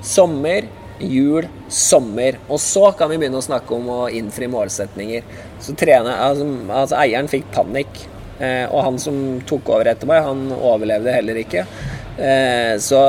sommer, 0.05 0.65
jul, 0.97 1.45
sommer. 1.69 2.39
Og 2.49 2.61
så 2.61 2.89
kan 2.97 3.11
vi 3.11 3.19
begynne 3.21 3.41
å 3.41 3.45
snakke 3.45 3.78
om 3.78 3.93
å 3.93 4.01
innfri 4.09 4.49
målsetninger. 4.49 5.26
Så 5.61 5.78
trene, 5.78 6.17
altså, 6.30 6.49
altså 6.65 6.97
eieren 7.03 7.30
fikk 7.30 7.51
panikk. 7.53 8.07
Eh, 8.39 8.65
og 8.65 8.82
han 8.88 8.97
som 8.99 9.19
tok 9.47 9.69
over 9.69 9.93
etter 9.93 10.09
meg, 10.09 10.26
han 10.26 10.47
overlevde 10.55 11.13
heller 11.13 11.45
ikke. 11.45 11.67
Eh, 12.16 12.76
så, 12.80 12.99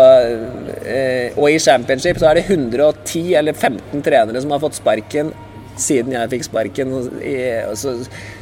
eh, 0.82 1.36
og 1.36 1.50
i 1.50 1.58
championship 1.62 2.18
så 2.18 2.30
er 2.30 2.40
det 2.40 2.48
110 2.48 3.36
eller 3.38 3.54
15 3.54 4.02
trenere 4.02 4.40
som 4.42 4.50
har 4.50 4.62
fått 4.62 4.80
sparken 4.80 5.30
siden 5.76 6.14
jeg 6.14 6.32
fikk 6.32 6.46
sparken. 6.46 6.92
Så, 7.76 7.94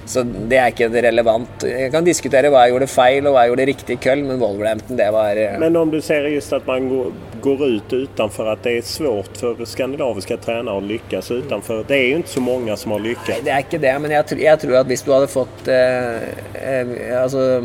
så, 0.07 0.23
det 0.23 0.59
er 0.61 0.73
ikke 0.73 0.89
relevant. 1.05 1.67
Jeg 1.67 1.91
kan 1.95 2.07
diskutere 2.07 2.51
hva 2.53 2.65
jeg 2.65 2.75
gjorde 2.75 2.91
feil 2.93 3.27
og 3.27 3.35
hva 3.35 3.45
jeg 3.45 3.53
gjorde 3.53 3.69
riktig 3.73 3.97
i 3.97 4.03
Köln, 4.07 4.29
men 4.31 4.41
Wolverhampton, 4.43 4.99
det 5.01 5.11
var 5.15 5.41
eh, 5.41 5.59
Men 5.61 5.77
om 5.81 5.93
du 5.93 6.01
ser 6.05 6.29
just 6.33 6.55
at 6.55 6.67
man 6.71 6.89
går, 6.91 7.11
går 7.45 7.65
ut 7.77 7.95
utenfor, 7.95 8.49
at 8.55 8.65
det 8.65 8.79
er 8.79 8.89
svårt 8.89 9.39
for 9.41 9.61
skandinaviske 9.69 10.39
trenere 10.45 10.79
å 10.81 10.85
lykkes 10.85 11.31
utenfor. 11.31 11.85
Det 11.89 11.99
er 11.99 12.07
jo 12.09 12.23
ikke 12.25 12.35
så 12.35 12.45
mange 12.45 12.77
som 12.81 12.97
har 12.97 13.05
lykkes. 13.05 13.45
Det 13.45 13.53
er 13.53 13.67
ikke 13.67 13.83
det, 13.83 13.95
men 14.03 14.17
jeg, 14.17 14.41
jag 14.43 14.63
tror 14.63 14.81
at 14.81 14.91
hvis 14.91 15.05
du 15.05 15.13
hadde 15.15 15.31
fått 15.33 15.71
eh, 15.73 17.21
alltså, 17.21 17.35
Altså, 17.35 17.59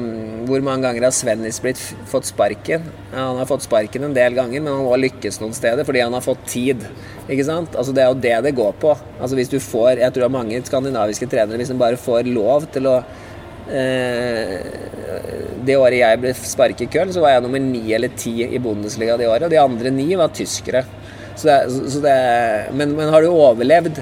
hvor 0.49 0.63
mange 0.65 0.87
ganger 0.87 1.05
har 1.05 1.13
Svennis 1.13 1.59
fått 2.09 2.25
sparken? 2.25 2.87
Han 3.13 3.37
har 3.37 3.45
fått 3.49 3.67
sparken 3.67 4.07
en 4.07 4.15
del 4.15 4.33
ganger, 4.33 4.63
men 4.63 4.73
han 4.73 4.87
har 4.89 5.01
lykkes 5.03 5.37
noen 5.43 5.53
steder 5.53 5.85
fordi 5.85 6.01
han 6.01 6.15
har 6.15 6.25
fått 6.25 6.41
tid. 6.49 6.85
Sant? 7.45 7.75
Altså 7.77 7.93
Det 7.93 8.01
er 8.01 8.09
jo 8.09 8.21
det 8.23 8.35
det 8.47 8.55
går 8.57 8.73
på. 8.81 8.95
Altså 9.19 9.37
du 9.37 9.59
får, 9.59 9.99
Jeg 10.01 10.13
tror 10.15 10.33
mange 10.33 10.61
skandinaviske 10.65 11.29
trenere 11.29 11.61
hvis 11.61 11.69
de 11.69 11.77
bare 11.77 12.01
får 12.01 12.25
lov 12.33 12.65
til 12.73 12.89
å 12.89 12.97
eh, 12.97 13.28
Det 15.65 15.75
året 15.77 15.99
jeg 15.99 16.21
ble 16.21 16.31
sparket 16.33 16.85
i 16.87 16.89
Köln, 16.93 17.11
så 17.13 17.21
var 17.23 17.35
jeg 17.35 17.43
nummer 17.45 17.61
ni 17.61 17.83
eller 17.93 18.13
ti 18.17 18.41
i 18.47 18.61
Bundesliga 18.61 19.17
det 19.19 19.27
året. 19.29 19.47
Og 19.47 19.53
de 19.53 19.61
andre 19.61 19.91
ni 19.93 20.07
var 20.17 20.33
tyskere. 20.33 20.85
Så 21.35 21.47
det, 21.47 21.59
så 21.91 22.01
det, 22.03 22.15
men, 22.75 22.95
men 22.97 23.13
har 23.13 23.23
du 23.23 23.29
overlevd 23.31 24.01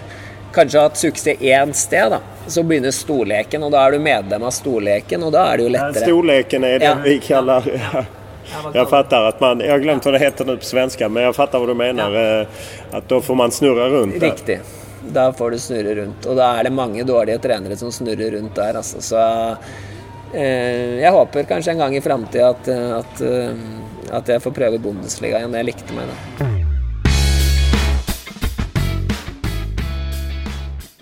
kanskje 0.56 0.82
hatt 0.82 0.98
suksess 0.98 1.42
én 1.44 1.74
sted, 1.74 2.10
da, 2.10 2.22
så 2.48 2.64
begynner 2.66 2.94
storleken, 2.96 3.66
og 3.68 3.74
da 3.76 3.84
er 3.86 3.98
du 3.98 4.02
medlem 4.02 4.46
av 4.48 4.54
storleken, 4.56 5.26
og 5.28 5.36
da 5.36 5.44
er 5.52 5.60
det 5.60 5.68
jo 5.68 5.74
lettere. 5.76 6.06
Storleken 6.08 6.66
er 6.66 6.80
det 6.82 6.88
ja. 6.88 6.96
vi 7.04 7.18
kaller 7.22 7.68
ja. 7.76 8.08
Jeg 8.74 8.88
fatter 8.88 9.28
at 9.28 9.42
man, 9.44 9.60
jeg 9.60 9.74
har 9.74 9.82
glemt 9.84 10.06
hva 10.08 10.14
det 10.16 10.22
heter 10.24 10.48
nå 10.48 10.56
på 10.62 10.68
svenska, 10.68 11.10
men 11.12 11.28
jeg 11.28 11.36
fatter 11.36 11.60
hva 11.60 11.68
du 11.68 11.78
mener. 11.78 12.14
Ja. 12.16 12.44
At 12.96 13.10
da 13.12 13.20
får 13.22 13.36
man 13.36 13.52
snurre 13.52 13.90
rundt. 13.92 14.20
där. 14.20 14.32
Riktig. 14.32 14.60
Da 15.14 15.34
får 15.34 15.52
du 15.52 15.60
snurre 15.60 15.96
rundt. 15.96 16.26
Og 16.26 16.38
da 16.38 16.52
er 16.58 16.68
det 16.68 16.74
mange 16.76 17.04
dårlige 17.08 17.40
trenere 17.44 17.78
som 17.80 17.92
snurrer 17.92 18.32
rundt 18.38 18.56
der. 18.56 18.80
Altså. 18.82 19.02
Så 19.02 19.22
eh, 20.34 21.00
jeg 21.02 21.12
håper 21.16 21.48
kanskje 21.50 21.76
en 21.76 21.84
gang 21.86 21.98
i 21.98 22.04
framtida 22.04 22.52
at, 22.52 22.70
at, 23.02 23.22
eh, 23.22 23.68
at, 24.12 24.30
jeg 24.36 24.44
får 24.44 24.56
prøve 24.62 24.82
Bundesliga 24.84 25.42
igjen. 25.42 25.60
Jeg 25.60 25.72
likte 25.72 25.98
meg 25.98 26.12
det. 26.12 26.54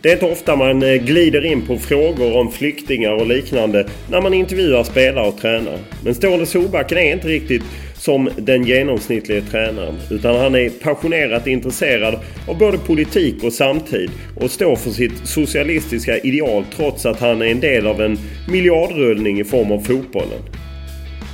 Det 0.05 0.09
är 0.09 0.13
inte 0.13 0.31
ofta 0.31 0.55
man 0.55 0.83
eh, 0.83 0.93
glider 0.93 1.45
in 1.45 1.67
på 1.67 1.77
frågor 1.77 2.37
om 2.37 2.51
flyktingar 2.51 3.11
och 3.11 3.27
liknande 3.27 3.87
när 4.09 4.21
man 4.21 4.33
intervjuar 4.33 4.83
spelare 4.83 5.27
och 5.27 5.37
tränare. 5.37 5.79
Men 6.03 6.15
Ståle 6.15 6.45
Solbacken 6.45 6.97
är 6.97 7.13
inte 7.13 7.27
riktigt 7.27 7.63
som 8.05 8.29
den 8.37 8.63
genomsnittliga 8.63 9.41
tränaren. 9.41 9.95
Utan 10.09 10.35
han 10.35 10.55
är 10.55 10.69
passionerat 10.69 11.47
intresserad 11.47 12.19
av 12.47 12.57
både 12.57 12.77
politik 12.77 13.43
och 13.43 13.53
samtid 13.53 14.09
och 14.35 14.51
står 14.51 14.75
för 14.75 14.89
sitt 14.89 15.27
socialistiska 15.27 16.17
ideal 16.17 16.63
trots 16.75 17.05
att 17.05 17.19
han 17.19 17.41
är 17.41 17.45
en 17.45 17.59
del 17.59 17.87
av 17.87 18.01
en 18.01 18.17
miljardrullning 18.49 19.39
i 19.39 19.43
form 19.43 19.71
av 19.71 19.79
fotbollen. 19.79 20.39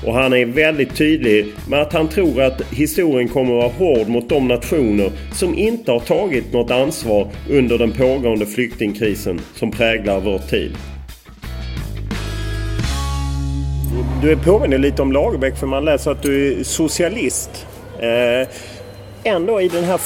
Och 0.06 0.14
han 0.14 0.34
är 0.34 0.46
väldigt 0.46 0.96
tydlig 0.96 1.46
med 1.70 1.82
att 1.82 1.94
han 1.94 2.08
tror 2.08 2.42
att 2.42 2.62
historien 2.74 3.28
kommer 3.28 3.60
att 3.60 3.80
vara 3.80 3.96
hård 3.96 4.08
mot 4.08 4.30
de 4.30 4.48
nationer 4.48 5.12
som 5.34 5.58
inte 5.58 5.92
har 5.92 6.00
tagit 6.00 6.54
något 6.54 6.72
ansvar 6.72 7.28
under 7.50 7.78
den 7.78 7.92
pågående 7.92 8.46
flyktingkrisen 8.46 9.42
som 9.56 9.72
präglar 9.72 10.20
vår 10.20 10.40
tid. 10.40 10.72
Du 14.22 14.32
er 14.32 14.36
påminner 14.36 14.78
lite 14.78 15.02
om 15.02 15.12
Lagerbäck 15.12 15.56
för 15.56 15.68
man 15.68 15.86
läser 15.86 16.12
att 16.12 16.22
du 16.22 16.60
är 16.60 16.64
socialist. 16.64 17.68
Eh, 18.00 18.48
i 19.62 19.68
den 19.68 19.84
här 19.84 19.98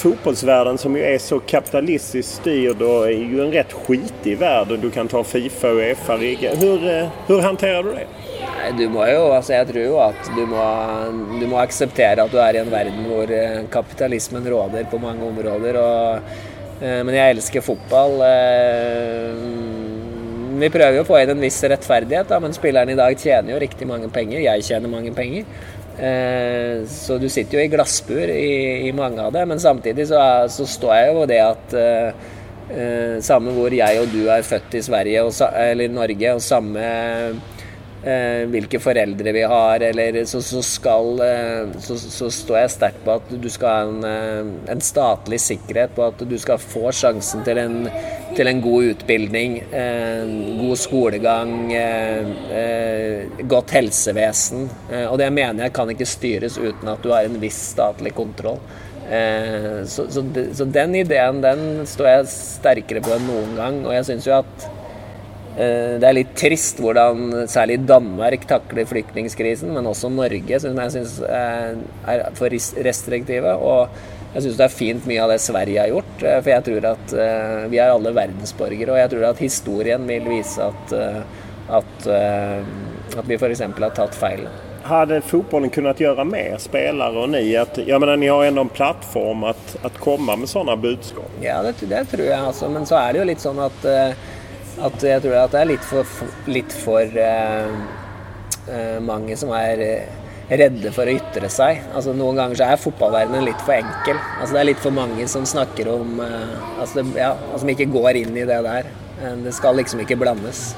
som 0.78 0.96
ju 0.96 1.04
är 1.04 1.18
så 1.18 1.40
kapitalistiskt 1.40 2.34
styrd 2.34 2.82
och 2.82 3.08
är 3.08 3.12
ju 3.12 3.42
en 3.42 3.52
rätt 3.52 3.74
skitig 3.74 4.38
värld. 4.38 4.68
Du 4.82 4.92
kan 4.92 5.08
ta 5.08 5.24
Fifa 5.24 5.70
og 5.70 5.76
Uefa. 5.76 6.16
Hur, 6.16 6.90
eh, 6.90 7.08
hur 7.28 7.42
hanterar 7.42 7.84
du 7.84 7.90
det? 7.90 8.08
Du 8.78 8.90
må 8.90 9.08
jo, 9.08 9.32
altså 9.34 9.54
jeg 9.54 9.68
tror 9.68 9.84
jo 9.84 10.00
at 10.00 10.32
du 10.36 10.46
må, 10.48 10.64
du 11.40 11.48
må 11.48 11.60
akseptere 11.60 12.24
at 12.24 12.32
du 12.32 12.40
er 12.40 12.56
i 12.56 12.64
en 12.64 12.72
verden 12.72 13.06
hvor 13.12 13.32
eh, 13.32 13.64
kapitalismen 13.72 14.48
råder 14.48 14.88
på 14.92 14.98
mange 14.98 15.28
områder. 15.28 15.76
Og, 15.76 16.36
eh, 16.82 17.04
men 17.04 17.16
jeg 17.16 17.36
elsker 17.36 17.68
fotball. 17.68 18.22
Eh, 20.56 20.62
vi 20.62 20.72
prøver 20.74 21.00
jo 21.00 21.06
å 21.06 21.08
få 21.08 21.22
inn 21.22 21.34
en 21.36 21.44
viss 21.44 21.62
rettferdighet, 21.64 22.30
da, 22.32 22.40
men 22.44 22.56
spillerne 22.56 22.96
i 22.96 23.00
dag 23.00 23.18
tjener 23.20 23.56
jo 23.56 23.62
riktig 23.64 23.88
mange 23.90 24.10
penger. 24.14 24.44
Jeg 24.46 24.68
tjener 24.70 24.92
mange 24.92 25.14
penger. 25.16 25.46
Så 26.92 27.16
du 27.22 27.30
sitter 27.32 27.56
jo 27.56 27.62
i 27.64 27.70
glassbur 27.72 28.28
i, 28.28 28.88
i 28.90 28.92
mange 28.92 29.24
av 29.24 29.30
det, 29.32 29.46
men 29.48 29.62
samtidig 29.64 30.10
så, 30.10 30.18
er, 30.20 30.50
så 30.52 30.66
står 30.68 30.92
jeg 30.98 31.14
jo 31.14 31.22
det 31.30 31.38
at 31.40 31.76
Samme 33.24 33.54
hvor 33.56 33.72
jeg 33.72 34.02
og 34.02 34.10
du 34.12 34.26
er 34.34 34.44
født 34.44 34.76
i 34.76 34.82
Sverige 34.84 35.22
og, 35.24 35.32
eller 35.56 35.94
Norge, 35.94 36.34
og 36.36 36.44
samme 36.44 36.84
eh, 36.84 37.55
hvilke 38.06 38.80
foreldre 38.82 39.32
vi 39.34 39.42
har, 39.50 39.82
eller 39.82 40.20
så, 40.30 40.42
så 40.44 40.62
skal 40.66 41.22
eh, 41.26 41.72
så, 41.82 41.98
så, 41.98 42.30
står 42.30 42.60
jeg 42.60 42.74
sterkt 42.76 43.02
på 43.06 43.16
at 43.18 43.32
du 43.42 43.48
skal 43.50 43.72
ha 43.72 43.88
en, 43.88 44.06
eh, 44.06 44.52
en, 44.74 44.84
statlig 44.84 45.40
sikkerhet 45.42 45.96
på 45.98 46.06
at 46.06 46.22
du 46.30 46.36
skal 46.42 46.62
få 46.62 46.92
sjansen 46.94 47.42
til 47.48 47.58
en, 47.64 47.80
til 48.38 48.52
en 48.52 48.62
god 48.62 48.92
utbildning, 48.92 49.58
eh, 49.74 50.36
god 50.60 50.78
skolegang, 50.84 51.56
eh, 51.74 52.32
eh, 52.60 53.44
godt 53.50 53.74
helsevesen. 53.74 54.70
og 55.10 55.18
det 55.20 55.32
mener 55.34 55.66
jeg 55.66 55.74
kan 55.74 55.90
ikke 55.90 56.08
styres 56.10 56.60
uten 56.62 56.90
at 56.92 57.02
du 57.02 57.12
har 57.14 57.26
en 57.26 57.42
viss 57.42 57.58
statlig 57.74 58.14
kontroll. 58.16 58.62
Så, 59.06 60.08
så, 60.10 60.24
så, 60.58 60.66
den 60.66 60.96
ideen 60.98 61.38
den 61.44 61.60
står 61.86 62.08
jeg 62.10 62.30
sterkere 62.32 63.04
på 63.06 63.14
enn 63.14 63.28
noen 63.30 63.52
gang. 63.54 63.78
Og 63.86 63.94
jeg 63.94 64.08
syns 64.08 64.26
jo 64.26 64.34
at 64.40 64.66
Eh, 64.66 64.75
det 65.56 66.04
er 66.04 66.18
litt 66.18 66.34
trist 66.36 66.82
hvordan 66.84 67.48
særlig 67.48 67.78
Danmark 67.88 68.44
takler 68.50 68.88
flyktningkrisen, 68.90 69.72
men 69.72 69.88
også 69.88 70.10
Norge, 70.12 70.60
som 70.60 70.82
jeg 70.84 70.94
syns 70.98 71.14
er 71.24 72.26
for 72.36 72.52
restriktive. 72.84 73.56
Og 73.56 74.36
jeg 74.36 74.44
syns 74.44 74.60
det 74.60 74.68
er 74.68 74.76
fint 74.76 75.08
mye 75.08 75.24
av 75.24 75.32
det 75.32 75.40
Sverige 75.40 75.80
har 75.80 75.94
gjort, 75.94 76.16
eh, 76.20 76.42
for 76.42 76.52
jeg 76.52 76.68
tror 76.68 76.90
at 76.92 77.18
eh, 77.24 77.66
vi 77.72 77.80
er 77.80 77.94
alle 77.94 78.12
verdensborgere. 78.18 78.92
Og 78.92 79.00
jeg 79.00 79.14
tror 79.14 79.28
at 79.30 79.44
historien 79.46 80.08
vil 80.12 80.28
vise 80.28 80.66
at, 80.66 80.96
at, 81.80 82.08
at 83.16 83.28
vi 83.30 83.40
f.eks. 83.40 83.64
har 83.64 83.96
tatt 83.96 84.18
feil. 84.20 84.44
Hade 84.86 85.22
fotbollen 85.26 85.72
kunnat 85.74 85.98
gjøre 86.04 86.28
mer, 86.30 86.58
spelare 86.62 87.18
och 87.18 87.30
ni? 87.30 87.56
Att, 87.58 87.78
jag 87.78 88.00
menar, 88.00 88.18
ni 88.18 88.28
har 88.28 88.46
ändå 88.46 88.62
en 88.62 88.70
plattform 88.70 89.44
att, 89.44 89.78
att 89.82 89.98
komma 89.98 90.36
med 90.36 90.50
sånne 90.50 90.78
budskap. 90.78 91.32
Ja, 91.42 91.64
det, 91.64 91.74
det 91.90 92.06
tror 92.06 92.28
jeg. 92.28 92.40
Altså. 92.40 92.70
Men 92.70 92.86
så 92.86 93.00
er 93.00 93.14
det 93.14 93.24
jo 93.24 93.30
litt 93.32 93.42
sånn 93.42 93.64
at 93.66 93.88
at 94.84 95.04
jeg 95.04 95.24
tror 95.24 95.38
at 95.40 95.54
det 95.54 95.62
er 95.62 95.70
litt 95.70 95.88
for, 95.88 96.04
litt 96.52 96.76
for 96.84 97.18
uh, 97.20 99.00
mange 99.06 99.38
som 99.38 99.52
er 99.56 99.82
eh, 99.84 100.24
redde 100.50 100.92
for 100.94 101.08
å 101.08 101.16
ytre 101.16 101.50
seg. 101.54 101.84
Altså 101.96 102.14
Noen 102.18 102.40
ganger 102.40 102.60
så 102.60 102.70
er 102.70 102.82
fotballverdenen 102.82 103.46
litt 103.46 103.62
for 103.66 103.78
enkel. 103.78 104.20
Altså 104.40 104.56
Det 104.56 104.62
er 104.62 104.70
litt 104.72 104.82
for 104.84 104.96
mange 104.96 105.28
som 105.32 105.46
snakker 105.48 105.92
om 105.94 106.20
uh, 106.22 106.56
altså 106.82 107.02
det, 107.02 107.06
ja, 107.22 107.34
Som 107.62 107.72
ikke 107.72 107.92
går 107.94 108.22
inn 108.24 108.36
i 108.36 108.48
det 108.48 108.62
der. 108.66 108.92
Det 109.46 109.54
skal 109.56 109.78
liksom 109.80 110.02
ikke 110.04 110.20
blandes. 110.20 110.74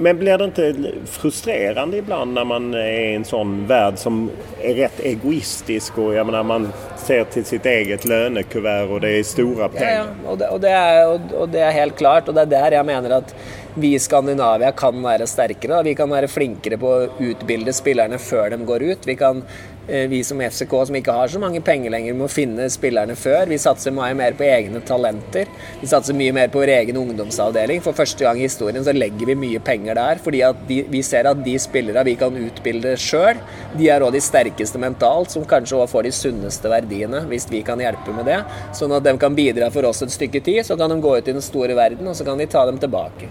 Men 0.00 0.18
blir 0.18 0.38
det 0.38 0.44
inte 0.44 0.74
frustrerande 1.06 1.96
ibland 1.96 2.32
när 2.34 2.44
man 2.44 2.74
är 2.74 3.10
i 3.10 3.14
en 3.14 3.24
sån 3.24 3.66
värld 3.66 3.98
som 3.98 4.30
är 4.62 4.74
rätt 4.74 5.00
egoistisk 5.00 5.98
och 5.98 6.14
jag 6.14 6.26
menar 6.26 6.42
man 6.42 6.72
ser 6.96 7.24
till 7.24 7.44
sitt 7.44 7.66
eget 7.66 8.04
lönekuvert 8.04 8.90
och 8.90 9.00
det 9.00 9.18
är 9.18 9.22
stora 9.22 9.62
Ja, 9.62 9.68
pengar? 9.68 10.06
ja. 10.24 10.30
Og, 10.30 10.38
det, 10.38 10.48
og, 10.48 10.60
det 10.60 10.70
er, 10.70 11.06
og, 11.08 11.20
og 11.40 11.48
det 11.52 11.60
er 11.66 11.74
helt 11.76 11.96
klart, 11.98 12.28
og 12.28 12.34
det 12.34 12.46
er 12.46 12.52
der 12.54 12.76
jeg 12.78 12.86
mener 12.88 13.16
at 13.20 13.34
vi 13.74 13.92
i 13.94 13.98
Skandinavia 14.02 14.72
kan 14.72 15.02
være 15.04 15.26
sterkere. 15.30 15.76
Da. 15.76 15.82
Vi 15.86 15.94
kan 15.94 16.10
være 16.10 16.28
flinkere 16.28 16.78
på 16.80 16.88
å 16.90 17.08
utbilde 17.22 17.72
spillerne 17.76 18.18
før 18.18 18.50
de 18.56 18.64
går 18.66 18.82
ut. 18.92 19.06
Vi, 19.06 19.14
kan, 19.20 19.44
vi 19.86 20.20
som 20.24 20.40
FCK, 20.40 20.74
som 20.86 20.96
ikke 20.98 21.14
har 21.14 21.28
så 21.28 21.40
mange 21.42 21.60
penger 21.64 21.90
lenger, 21.90 22.14
må 22.14 22.28
finne 22.30 22.68
spillerne 22.70 23.16
før. 23.18 23.48
Vi 23.50 23.58
satser 23.58 23.94
mye 23.94 24.14
mer 24.14 24.36
på 24.38 24.46
egne 24.46 24.82
talenter. 24.86 25.50
Vi 25.80 25.88
satser 25.90 26.16
mye 26.16 26.34
mer 26.36 26.50
på 26.52 26.60
vår 26.62 26.72
egen 26.76 26.98
ungdomsavdeling. 27.00 27.82
For 27.84 27.96
første 27.96 28.24
gang 28.24 28.38
i 28.38 28.46
historien 28.46 28.84
så 28.86 28.94
legger 28.94 29.32
vi 29.32 29.38
mye 29.38 29.62
penger 29.64 29.98
der, 29.98 30.22
fordi 30.22 30.44
de, 30.68 30.80
vi 30.92 31.02
ser 31.06 31.30
at 31.30 31.42
de 31.44 31.56
spillere 31.60 32.04
vi 32.06 32.16
kan 32.20 32.36
utbilde 32.36 32.94
sjøl, 33.00 33.40
de 33.76 33.90
er 33.90 34.04
òg 34.04 34.14
de 34.14 34.22
sterkeste 34.24 34.80
mentalt, 34.82 35.32
som 35.34 35.46
kanskje 35.48 35.80
òg 35.80 35.90
får 35.90 36.06
de 36.06 36.14
sunneste 36.14 36.70
verdiene, 36.70 37.24
hvis 37.30 37.48
vi 37.50 37.64
kan 37.66 37.80
hjelpe 37.82 38.14
med 38.14 38.28
det. 38.30 38.40
Sånn 38.76 38.94
at 38.96 39.06
de 39.06 39.16
kan 39.20 39.36
bidra 39.36 39.70
for 39.74 39.88
oss 39.90 40.04
et 40.06 40.14
stykke 40.14 40.42
tid, 40.44 40.62
så 40.66 40.78
kan 40.78 40.92
de 40.92 41.00
gå 41.02 41.16
ut 41.18 41.28
i 41.28 41.36
den 41.36 41.44
store 41.44 41.78
verden, 41.78 42.06
og 42.10 42.18
så 42.18 42.26
kan 42.26 42.38
vi 42.38 42.50
ta 42.50 42.66
dem 42.68 42.78
tilbake. 42.82 43.30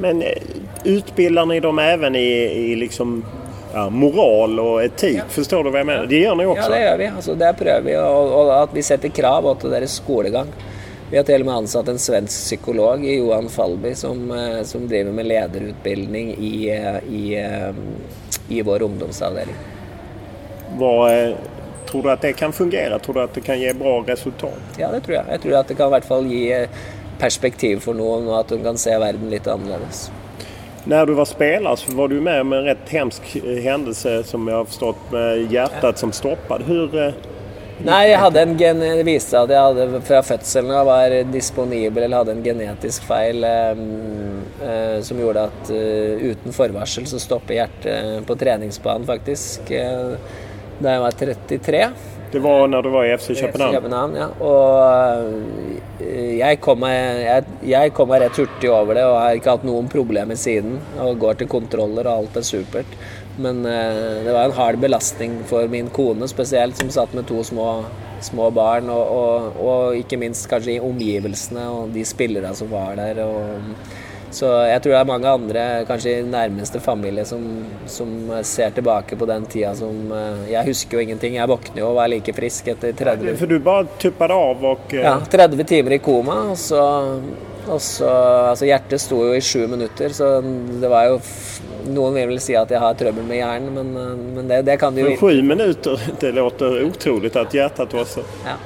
Men 0.00 0.22
eh, 0.22 0.42
utbildar 0.84 1.46
ni 1.46 1.60
dem 1.60 1.78
även 1.78 2.16
i, 2.16 2.28
i 2.70 2.76
liksom, 2.76 3.24
ja, 3.72 3.88
moral 3.90 4.60
och 4.60 4.82
etik? 4.84 5.20
Forstår 5.28 5.64
du 5.64 5.70
hva 5.70 5.80
jeg 5.82 5.88
mener? 5.88 6.06
Det 6.06 6.20
gjør 6.20 6.36
ni 6.38 6.44
også. 6.44 6.62
Ja, 6.62 6.68
det 6.74 6.82
gjør 6.82 7.00
vi. 7.00 7.08
Altså, 7.16 7.34
det 7.40 7.50
prøver 7.58 7.88
vi. 7.88 7.96
Og, 7.96 8.36
og 8.40 8.52
at 8.58 8.76
vi 8.76 8.84
setter 8.86 9.12
krav 9.14 9.48
til 9.60 9.74
deres 9.74 9.96
skolegang. 10.02 10.52
Vi 11.12 11.18
har 11.18 11.26
til 11.28 11.42
og 11.44 11.48
med 11.48 11.58
ansatt 11.60 11.88
en 11.92 11.98
svensk 12.00 12.32
psykolog, 12.46 13.02
Johan 13.04 13.50
Falby, 13.52 13.90
som, 14.00 14.30
eh, 14.32 14.62
som 14.64 14.86
driver 14.88 15.12
med 15.12 15.28
lederutbildning 15.28 16.30
i, 16.38 16.54
eh, 16.72 16.96
i, 17.12 17.24
eh, 17.36 17.74
i 18.48 18.62
vår 18.64 18.86
ungdomsavdeling. 18.88 19.58
Eh, 20.72 21.34
tror 21.90 22.02
du 22.02 22.10
at 22.10 22.24
det 22.24 22.32
kan 22.32 22.52
fungere? 22.52 22.98
Tror 22.98 23.14
du 23.14 23.20
at 23.20 23.34
det 23.34 23.44
kan 23.44 23.60
gi 23.60 23.74
bra 23.76 23.98
resultat? 24.08 24.80
Ja, 24.80 24.88
det 24.88 25.02
tror 25.04 25.18
jeg. 25.18 25.26
Jeg 25.28 25.44
tror 25.44 25.58
at 25.60 25.68
det 25.68 25.76
kan 25.76 25.92
i 25.92 25.96
hvert 25.98 26.08
fall 26.08 26.32
gi 26.32 26.42
perspektiv 27.20 27.84
for 27.84 27.94
noen, 27.94 28.24
og 28.28 28.40
at 28.40 28.48
de 28.48 28.62
kan 28.64 28.80
se 28.80 28.96
verden 28.96 29.28
litt 29.30 29.46
annerledes. 29.52 30.06
När 30.84 31.06
du 31.06 31.12
var 31.12 31.24
spelare 31.24 31.76
så 31.76 31.92
var 31.92 32.08
du 32.08 32.20
med 32.20 32.40
om 32.40 32.52
en 32.52 32.64
rätt 32.64 32.88
hemsk 32.88 33.36
eh, 33.36 33.62
händelse 33.62 34.22
som 34.24 34.48
jag 34.48 34.56
har 34.56 34.64
förstått 34.64 35.10
med 35.10 35.52
hjärtat 35.52 35.98
som 35.98 36.12
stoppade. 36.12 36.64
Hur, 36.64 36.98
eh, 37.06 37.12
Nei, 37.82 38.12
jeg 38.12 38.18
hadde 38.20 38.42
en 38.44 38.52
gen 38.60 38.78
det 38.78 39.02
viste 39.06 39.32
seg 39.32 39.48
at 39.48 39.52
jeg 39.54 39.62
hadde 39.66 40.00
fra 40.06 40.20
fødselen 40.22 40.84
var 40.86 41.14
disponibel 41.32 42.04
eller 42.04 42.20
hadde 42.20 42.34
en 42.36 42.44
genetisk 42.44 43.06
feil 43.08 43.42
eh, 43.46 43.80
eh, 44.62 44.98
som 45.02 45.18
gjorde 45.18 45.48
at 45.48 45.72
eh, 45.74 46.22
uten 46.30 46.54
forvarsel 46.54 47.08
så 47.10 47.18
stopper 47.22 47.56
hjertet 47.58 48.28
på 48.28 48.36
treningsbanen 48.38 49.08
faktisk 49.08 49.72
eh, 49.74 50.14
da 50.82 50.94
jeg 50.94 51.02
var 51.02 51.18
33. 51.24 51.82
det 52.32 52.40
var 52.40 52.68
når 52.72 52.84
du 52.86 52.90
var 52.92 53.06
i 53.06 53.12
FC 53.16 53.34
Köpenhamn? 53.36 53.74
København, 53.76 54.14
ja. 54.16 54.28
Og 54.40 56.00
eh, 56.00 56.38
jeg 56.38 56.60
kom, 56.64 56.80
meg, 56.80 56.96
jeg, 57.26 57.56
jeg 57.68 57.92
kom 57.96 58.08
meg 58.12 58.22
rett 58.24 58.40
hurtig 58.40 58.70
over 58.72 58.96
det 58.96 59.04
og 59.08 59.18
har 59.20 59.36
ikke 59.36 59.56
hatt 59.56 59.66
noen 59.68 59.90
problemer 59.92 60.38
siden. 60.40 60.78
Og 61.02 61.20
går 61.20 61.42
til 61.42 61.50
kontroller 61.52 62.08
og 62.08 62.24
alt 62.24 62.38
er 62.40 62.46
supert. 62.48 62.96
Men 63.42 63.64
eh, 63.68 64.22
det 64.24 64.32
var 64.32 64.48
en 64.48 64.56
hard 64.56 64.80
belastning 64.80 65.40
for 65.48 65.68
min 65.72 65.90
kone 65.92 66.28
spesielt, 66.30 66.80
som 66.80 66.92
satt 66.92 67.12
med 67.16 67.28
to 67.28 67.44
små, 67.44 67.68
små 68.24 68.48
barn. 68.56 68.88
Og, 68.92 69.12
og, 69.18 69.60
og 69.60 70.00
ikke 70.00 70.20
minst 70.20 70.48
kanskje 70.50 70.78
i 70.78 70.84
omgivelsene 70.84 71.68
og 71.72 71.92
de 71.96 72.06
spillerne 72.08 72.54
som 72.56 72.72
var 72.72 72.96
der. 73.00 73.24
Og, 73.26 73.68
så 74.32 74.48
jeg 74.64 74.80
tror 74.82 74.94
det 74.94 74.98
er 74.98 75.08
mange 75.08 75.28
andre, 75.28 75.62
kanskje 75.88 76.14
i 76.18 76.24
nærmeste 76.24 76.80
familie, 76.80 77.24
som, 77.28 77.42
som 77.90 78.10
ser 78.48 78.72
tilbake 78.72 79.16
på 79.20 79.28
den 79.28 79.44
tida 79.50 79.74
som 79.76 80.12
eh, 80.16 80.50
Jeg 80.54 80.70
husker 80.70 80.96
jo 80.96 81.04
ingenting. 81.04 81.36
Jeg 81.36 81.50
våkner 81.50 81.82
jo 81.82 81.90
og 81.92 82.00
er 82.02 82.14
like 82.14 82.34
frisk 82.36 82.72
etter 82.72 82.96
30 82.96 83.36
For 83.40 83.50
du 83.50 83.58
bare 83.62 83.86
tuppade 84.00 84.34
av 84.34 84.64
och... 84.64 84.94
eh, 84.94 85.04
ja, 85.04 85.18
30 85.30 85.64
timer 85.68 85.98
i 85.98 86.00
koma, 86.02 86.38
og 86.52 86.58
så, 86.58 86.82
og 87.66 87.80
så 87.80 88.10
Altså, 88.52 88.66
hjertet 88.68 89.00
sto 89.00 89.20
jo 89.26 89.36
i 89.36 89.44
sju 89.44 89.66
minutter, 89.68 90.12
så 90.16 90.34
det 90.42 90.90
var 90.90 91.10
jo 91.10 91.20
Noen 91.82 92.14
vil 92.14 92.28
vel 92.30 92.38
si 92.38 92.54
at 92.54 92.70
jeg 92.70 92.78
har 92.78 92.94
trøbbel 92.94 93.24
med 93.26 93.40
hjernen, 93.40 93.72
men, 93.74 93.94
eh, 93.98 94.26
men 94.38 94.48
det, 94.50 94.62
det 94.68 94.78
kan 94.80 94.94
Men 94.94 95.12
jo 95.12 95.16
sju 95.20 95.42
minutter, 95.42 96.08
det 96.22 96.32
låter 96.38 96.84
utrolig 96.86 97.34
at 97.36 97.52
hjertet 97.54 97.96
var 98.00 98.08
så... 98.08 98.24
Ja. 98.46 98.56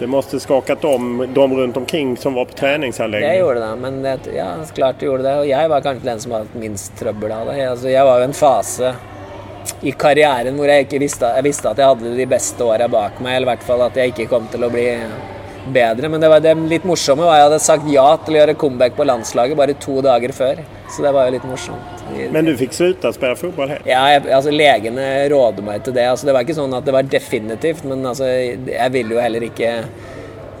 Det 0.00 0.06
måste 0.06 0.40
skakat 0.40 0.84
om 0.84 1.28
de 1.34 1.56
rundt 1.56 1.76
omkring 1.76 2.16
som 2.16 2.34
var 2.34 2.44
på 2.44 2.50
Det 2.50 2.56
träningsanläggningen. 2.56 3.38
gjorde 3.38 3.60
det, 3.60 3.76
men 3.76 4.02
det, 4.02 4.18
ja, 4.36 4.46
klart 4.74 4.96
det 4.98 5.06
gjorde 5.06 5.22
det. 5.22 5.34
Og 5.38 5.48
jeg 5.48 5.68
var 5.68 5.80
kanskje 5.80 6.04
den 6.08 6.20
som 6.20 6.32
hadde 6.32 6.60
minst 6.62 6.96
trøbbel 6.96 7.32
av 7.32 7.50
det. 7.50 7.68
Altså, 7.68 7.88
jeg 7.92 8.04
var 8.04 8.18
jo 8.22 8.24
en 8.24 8.32
fase 8.32 8.94
i 9.84 9.92
karrieren 9.92 10.56
hvor 10.56 10.72
jeg 10.72 10.86
ikke 10.86 11.02
visste, 11.02 11.28
jeg 11.36 11.44
visste 11.44 11.68
at 11.68 11.78
jeg 11.78 11.92
hadde 11.92 12.14
de 12.16 12.26
beste 12.32 12.64
åra 12.64 12.88
bak 12.88 13.20
meg, 13.20 13.36
eller 13.36 13.50
i 13.50 13.52
hvert 13.52 13.68
fall 13.68 13.84
at 13.84 14.00
jeg 14.00 14.14
ikke 14.14 14.28
kom 14.32 14.48
til 14.48 14.64
å 14.64 14.72
bli 14.72 14.86
bedre. 15.68 16.08
Men 16.08 16.24
det, 16.24 16.32
var, 16.32 16.40
det 16.40 16.56
litt 16.72 16.88
morsomme 16.88 17.28
var 17.28 17.36
at 17.36 17.42
jeg 17.42 17.50
hadde 17.50 17.64
sagt 17.68 17.92
ja 17.92 18.08
til 18.24 18.38
å 18.38 18.40
gjøre 18.40 18.58
comeback 18.64 18.96
på 18.96 19.04
landslaget 19.04 19.60
bare 19.60 19.76
to 19.76 20.00
dager 20.00 20.32
før. 20.32 20.64
Så 20.88 21.04
det 21.04 21.12
var 21.12 21.28
jo 21.28 21.36
litt 21.36 21.44
morsomt. 21.44 21.99
Men 22.30 22.44
du 22.44 22.56
fick 22.56 22.72
sluta 22.72 23.12
spille 23.12 23.36
fotball 23.36 23.74
helt? 23.74 23.88
Ja, 23.88 24.04
jeg, 24.12 24.24
altså 24.34 24.52
Legene 24.54 25.06
råder 25.32 25.66
meg 25.66 25.84
til 25.84 25.96
det. 25.96 26.06
Altså, 26.10 26.28
det 26.28 26.36
var 26.36 26.46
ikke 26.46 26.58
sånn 26.58 26.76
at 26.76 26.86
det 26.86 26.94
var 26.94 27.10
definitivt, 27.10 27.84
men 27.88 28.06
altså, 28.06 28.28
jeg 28.30 28.94
ville 28.94 29.16
jo 29.16 29.22
heller 29.22 29.46
ikke 29.50 29.74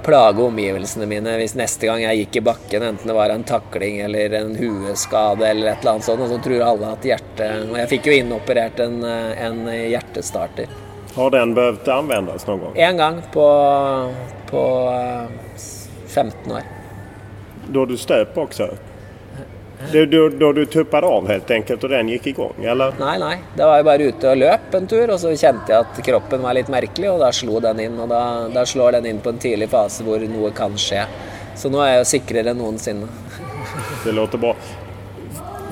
plage 0.04 0.42
omgivelsene 0.42 1.06
mine 1.06 1.34
hvis 1.36 1.54
neste 1.58 1.88
gang 1.90 2.00
jeg 2.00 2.22
gikk 2.22 2.40
i 2.40 2.44
bakken, 2.48 2.84
enten 2.86 3.10
det 3.10 3.16
var 3.16 3.32
en 3.34 3.44
takling 3.44 4.00
eller 4.06 4.32
en 4.38 4.54
hueskade 4.56 5.44
eller 5.44 5.72
et 5.74 5.82
eller 5.82 5.96
annet 5.96 6.06
sånt, 6.08 6.24
og 6.24 6.32
så 6.32 6.38
tror 6.40 6.64
alle 6.64 6.92
at 6.94 7.08
hjertet 7.10 7.66
Og 7.68 7.76
jeg 7.82 7.90
fikk 7.94 8.08
jo 8.08 8.16
inoperert 8.22 8.80
en, 8.80 9.02
en 9.04 9.60
hjertestarter. 9.68 10.72
Har 11.14 11.32
den 11.34 11.54
behøvd 11.56 11.88
anvendes 11.90 12.46
noen 12.46 12.64
gang? 12.64 12.76
Én 12.78 13.00
gang 13.00 13.22
på, 13.34 13.46
på 14.50 14.62
eh, 14.94 15.64
15 16.06 16.52
år. 16.54 16.68
Da 17.70 17.84
du 17.86 17.96
støp 17.98 18.38
också? 18.38 18.70
Då, 19.92 20.04
då, 20.04 20.28
da 20.28 20.52
du 20.52 20.66
tuppet 20.66 21.04
av 21.04 21.28
helt 21.28 21.50
enkelt 21.50 21.84
og 21.84 21.90
den 21.90 22.08
gikk 22.12 22.26
i 22.26 22.32
gang, 22.36 22.64
eller? 22.72 22.92
Nei, 23.00 23.14
nei. 23.18 23.36
Da 23.56 23.70
var 23.70 23.80
jeg 23.80 23.86
bare 23.88 24.08
ute 24.12 24.28
og 24.28 24.40
løp 24.42 24.74
en 24.76 24.88
tur, 24.90 25.12
og 25.14 25.20
så 25.22 25.32
kjente 25.32 25.72
jeg 25.72 25.86
at 25.86 26.00
kroppen 26.04 26.44
var 26.44 26.58
litt 26.58 26.68
merkelig, 26.72 27.08
og 27.08 27.22
da 27.24 27.30
slo 27.32 27.62
den 27.64 27.80
inn. 27.86 27.96
Og 27.96 28.10
da, 28.12 28.20
da 28.52 28.66
slår 28.68 28.98
den 28.98 29.08
inn 29.12 29.22
på 29.24 29.32
en 29.32 29.40
tidlig 29.40 29.70
fase 29.72 30.04
hvor 30.04 30.20
noe 30.28 30.52
kan 30.56 30.76
skje. 30.78 31.06
Så 31.56 31.72
nå 31.72 31.80
er 31.80 31.94
jeg 31.94 32.02
jo 32.02 32.10
sikrere 32.12 32.52
enn 32.52 32.60
noensinne. 32.60 33.08
Det 34.04 34.12
låter 34.12 34.38
bra. 34.38 34.54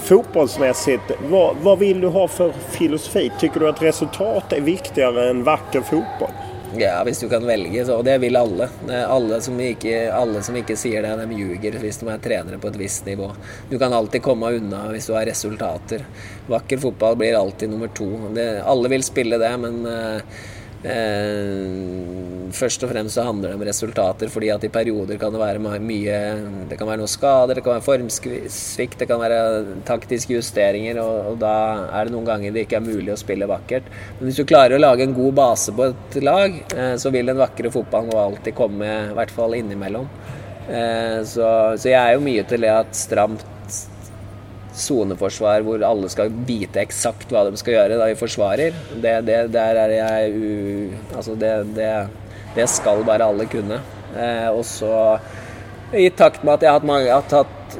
Fotbollsmässigt, 0.08 1.12
vad, 1.28 1.56
vad 1.62 1.78
vill 1.78 2.00
du 2.00 2.08
ha 2.08 2.28
för 2.28 2.52
filosofi? 2.70 3.32
Tycker 3.38 3.60
du 3.60 3.68
att 3.68 3.82
resultat 3.82 4.52
är 4.52 4.60
viktigare 4.60 5.30
än 5.30 5.44
vacker 5.44 5.80
fotboll? 5.80 6.32
Ja, 6.76 7.04
hvis 7.04 7.20
du 7.20 7.28
kan 7.28 7.46
velge, 7.46 7.80
så 7.86 7.96
og 7.96 8.04
det 8.04 8.18
vil 8.20 8.36
alle. 8.36 8.68
Alle 8.92 9.40
som, 9.40 9.56
ikke, 9.60 10.10
alle 10.12 10.42
som 10.44 10.56
ikke 10.58 10.76
sier 10.76 11.04
det, 11.04 11.14
de 11.22 11.38
ljuger 11.38 11.78
hvis 11.80 12.00
de 12.02 12.10
er 12.12 12.20
trenere 12.22 12.60
på 12.60 12.68
et 12.68 12.78
visst 12.80 13.08
nivå. 13.08 13.30
Du 13.70 13.78
kan 13.80 13.94
alltid 13.96 14.22
komme 14.24 14.52
unna 14.58 14.84
hvis 14.92 15.08
du 15.08 15.14
har 15.16 15.26
resultater. 15.28 16.04
Vakker 16.50 16.82
fotball 16.82 17.16
blir 17.20 17.38
alltid 17.38 17.72
nummer 17.72 17.88
to. 17.96 18.10
Det, 18.36 18.46
alle 18.68 18.92
vil 18.92 19.06
spille 19.06 19.40
det, 19.40 19.52
men 19.64 19.80
eh, 20.86 22.48
først 22.54 22.84
og 22.84 22.92
fremst 22.92 23.16
så 23.18 23.24
handler 23.26 23.50
det 23.50 23.58
om 23.58 23.64
resultater, 23.66 24.30
fordi 24.32 24.50
at 24.54 24.64
i 24.64 24.70
perioder 24.72 25.18
kan 25.20 25.34
det 25.34 25.40
være 25.40 25.80
mye 25.82 26.18
Det 26.70 26.78
kan 26.78 26.88
være 26.88 27.00
noen 27.02 27.10
skader, 27.10 27.58
det 27.58 27.64
kan 27.66 27.76
være 27.76 27.86
formsvikt, 27.86 28.98
det 29.00 29.08
kan 29.10 29.20
være 29.20 29.76
taktiske 29.88 30.36
justeringer, 30.36 31.00
og, 31.02 31.32
og 31.32 31.42
da 31.42 31.54
er 31.88 32.08
det 32.08 32.14
noen 32.14 32.28
ganger 32.28 32.54
det 32.54 32.66
ikke 32.66 32.80
er 32.80 32.88
mulig 32.88 33.12
å 33.14 33.20
spille 33.20 33.50
vakkert. 33.50 33.90
Men 34.18 34.28
hvis 34.28 34.40
du 34.40 34.46
klarer 34.48 34.78
å 34.78 34.82
lage 34.82 35.06
en 35.06 35.16
god 35.16 35.38
base 35.38 35.74
på 35.74 35.90
et 35.90 36.18
lag, 36.22 36.58
eh, 36.76 36.94
så 37.00 37.12
vil 37.14 37.30
den 37.30 37.40
vakre 37.40 37.72
fotballen 37.74 38.14
alltid 38.14 38.56
komme, 38.58 38.88
i 39.10 39.16
hvert 39.18 39.34
fall 39.34 39.58
innimellom. 39.58 40.08
Eh, 40.68 41.20
så, 41.28 41.46
så 41.80 41.88
jeg 41.88 42.00
er 42.00 42.16
jo 42.16 42.26
mye 42.26 42.44
til 42.48 42.66
det 42.66 42.74
at 42.74 42.96
stramt 42.96 43.46
soneforsvar 44.80 45.64
hvor 45.66 45.82
alle 45.86 46.10
skal 46.12 46.32
vite 46.48 46.80
eksakt 46.82 47.32
hva 47.32 47.44
de 47.48 47.58
skal 47.60 47.76
gjøre 47.76 47.98
da 48.00 48.08
vi 48.10 48.18
forsvarer, 48.18 48.78
det, 49.02 49.14
det, 49.28 49.42
der 49.54 49.82
er 49.84 49.94
jeg 49.96 50.32
u... 50.32 50.48
Altså, 51.16 51.36
det, 51.38 51.52
det, 51.76 51.92
det 52.56 52.68
skal 52.70 53.04
bare 53.06 53.28
alle 53.28 53.48
kunne. 53.50 53.80
Eh, 54.16 54.48
og 54.48 54.64
så 54.66 54.92
i 55.92 56.08
takt 56.12 56.44
med 56.44 56.58
at 56.58 56.64
jeg 56.64 56.72
har 56.72 56.80
hatt, 56.80 56.88
mange, 56.88 57.12
hatt 57.12 57.78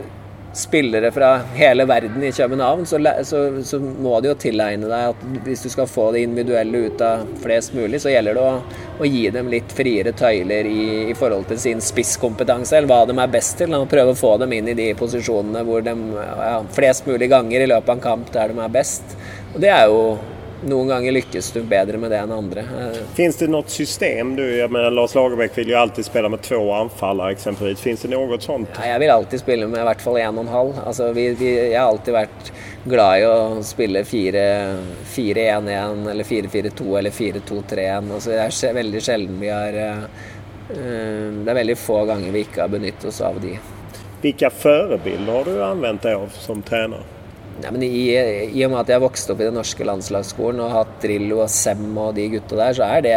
spillere 0.53 1.11
fra 1.13 1.37
hele 1.55 1.85
verden 1.85 2.23
i 2.25 2.33
København, 2.33 2.87
så, 2.87 2.99
så, 3.25 3.63
så, 3.63 3.79
må 3.79 4.21
du 4.21 4.31
jo 4.31 4.35
tilegne 4.41 4.89
deg 4.89 5.13
at 5.13 5.45
hvis 5.45 5.63
du 5.67 5.69
skal 5.73 5.89
få 5.91 6.09
det 6.15 6.25
individuelle 6.25 6.87
ut 6.89 7.03
av 7.05 7.27
flest 7.43 7.75
mulig, 7.77 8.01
så 8.03 8.13
gjelder 8.13 8.39
det 8.39 8.47
å, 8.47 8.55
å 8.99 9.09
gi 9.09 9.27
dem 9.35 9.51
litt 9.53 9.75
friere 9.77 10.15
tøyler 10.17 10.69
i, 10.71 10.87
i, 11.11 11.17
forhold 11.19 11.49
til 11.51 11.61
sin 11.63 11.85
spisskompetanse, 11.85 12.79
eller 12.79 12.91
hva 12.91 13.03
de 13.09 13.19
er 13.19 13.37
best 13.37 13.59
til. 13.61 13.77
Og 13.77 13.91
prøve 13.93 14.15
å 14.15 14.19
få 14.19 14.35
dem 14.43 14.57
inn 14.57 14.73
i 14.73 14.79
de 14.79 14.89
posisjonene 14.99 15.63
hvor 15.69 15.85
de 15.85 15.95
ja, 16.17 16.57
flest 16.75 17.07
mulig 17.09 17.31
ganger 17.31 17.65
i 17.65 17.71
løpet 17.71 17.93
av 17.93 17.99
en 17.99 18.07
kamp 18.09 18.35
der 18.35 18.55
de 18.55 18.65
er 18.65 18.75
best. 18.81 19.17
Og 19.55 19.63
det 19.63 19.73
er 19.75 19.87
jo 19.93 20.03
noen 20.67 20.89
ganger 20.89 21.13
lykkes 21.13 21.53
du 21.53 21.63
bedre 21.63 21.99
med 21.99 22.11
det 22.11 22.19
enn 22.23 22.33
andre. 22.33 22.65
Finns 23.15 23.37
det 23.39 23.49
noe 23.53 23.65
system? 23.71 24.37
Du, 24.37 24.43
jeg 24.43 24.71
mener 24.75 24.91
Lars 24.91 25.15
Lagerbäck 25.15 25.59
vil 25.59 25.69
jo 25.73 25.79
alltid 25.79 26.05
spille 26.07 26.29
med 26.33 26.43
två 26.43 26.73
anfallere, 26.75 27.33
exempelvis. 27.37 27.81
Finns 27.81 28.03
det 28.03 28.09
noe 28.13 28.41
sånt? 28.43 28.69
Ja, 28.79 28.87
jeg 28.95 29.01
vil 29.05 29.11
alltid 29.15 29.41
spille 29.43 29.67
med 29.71 29.81
i 29.81 29.85
hvert 29.89 30.03
fall 30.03 30.17
en 30.23 30.39
og 30.39 30.45
en 30.47 30.55
halv. 30.55 30.73
Altså, 30.85 31.13
vi, 31.17 31.25
vi, 31.39 31.49
jeg 31.57 31.79
har 31.79 31.89
alltid 31.93 32.15
vært 32.17 32.53
glad 32.89 33.21
i 33.21 33.25
å 33.29 33.63
spille 33.67 34.05
4-1-1 34.05 36.11
eller 36.11 36.25
4-4-2 36.25 36.99
eller 36.99 37.11
4-2-3-1. 37.15 38.13
Altså, 38.19 38.31
det 38.35 38.71
er 38.71 38.81
veldig 38.81 39.01
sjelden 39.05 39.41
vi 39.43 39.51
har 39.53 39.73
uh, 39.79 40.05
Det 40.69 41.49
er 41.49 41.61
veldig 41.63 41.79
få 41.81 41.99
ganger 42.09 42.31
vi 42.35 42.41
ikke 42.47 42.63
har 42.65 42.71
benyttet 42.73 43.05
oss 43.13 43.21
av 43.25 43.35
de. 43.43 43.53
Hvilke 44.23 44.51
forbilder 44.51 45.33
har 45.33 45.45
du 45.47 45.63
anvendt 45.63 46.03
deg 46.09 46.15
av 46.19 46.29
som 46.35 46.63
trener? 46.67 47.18
Ja, 47.59 47.73
i, 47.75 48.03
i, 48.55 48.65
og 48.65 48.71
med 48.71 48.81
at 48.85 48.93
jeg 48.93 49.03
vokste 49.03 49.35
opp 49.35 49.41
i 49.43 49.49
den 49.49 49.57
norske 49.59 49.87
landslagsskolen 49.87 50.61
og 50.63 50.75
hatt 50.77 50.93
Drillo 51.03 51.41
og 51.43 51.51
Sem 51.51 51.89
og 51.99 52.13
de 52.15 52.29
gutta 52.37 52.59
der, 52.61 52.77
så 52.79 52.87
er 52.87 53.03
det 53.03 53.17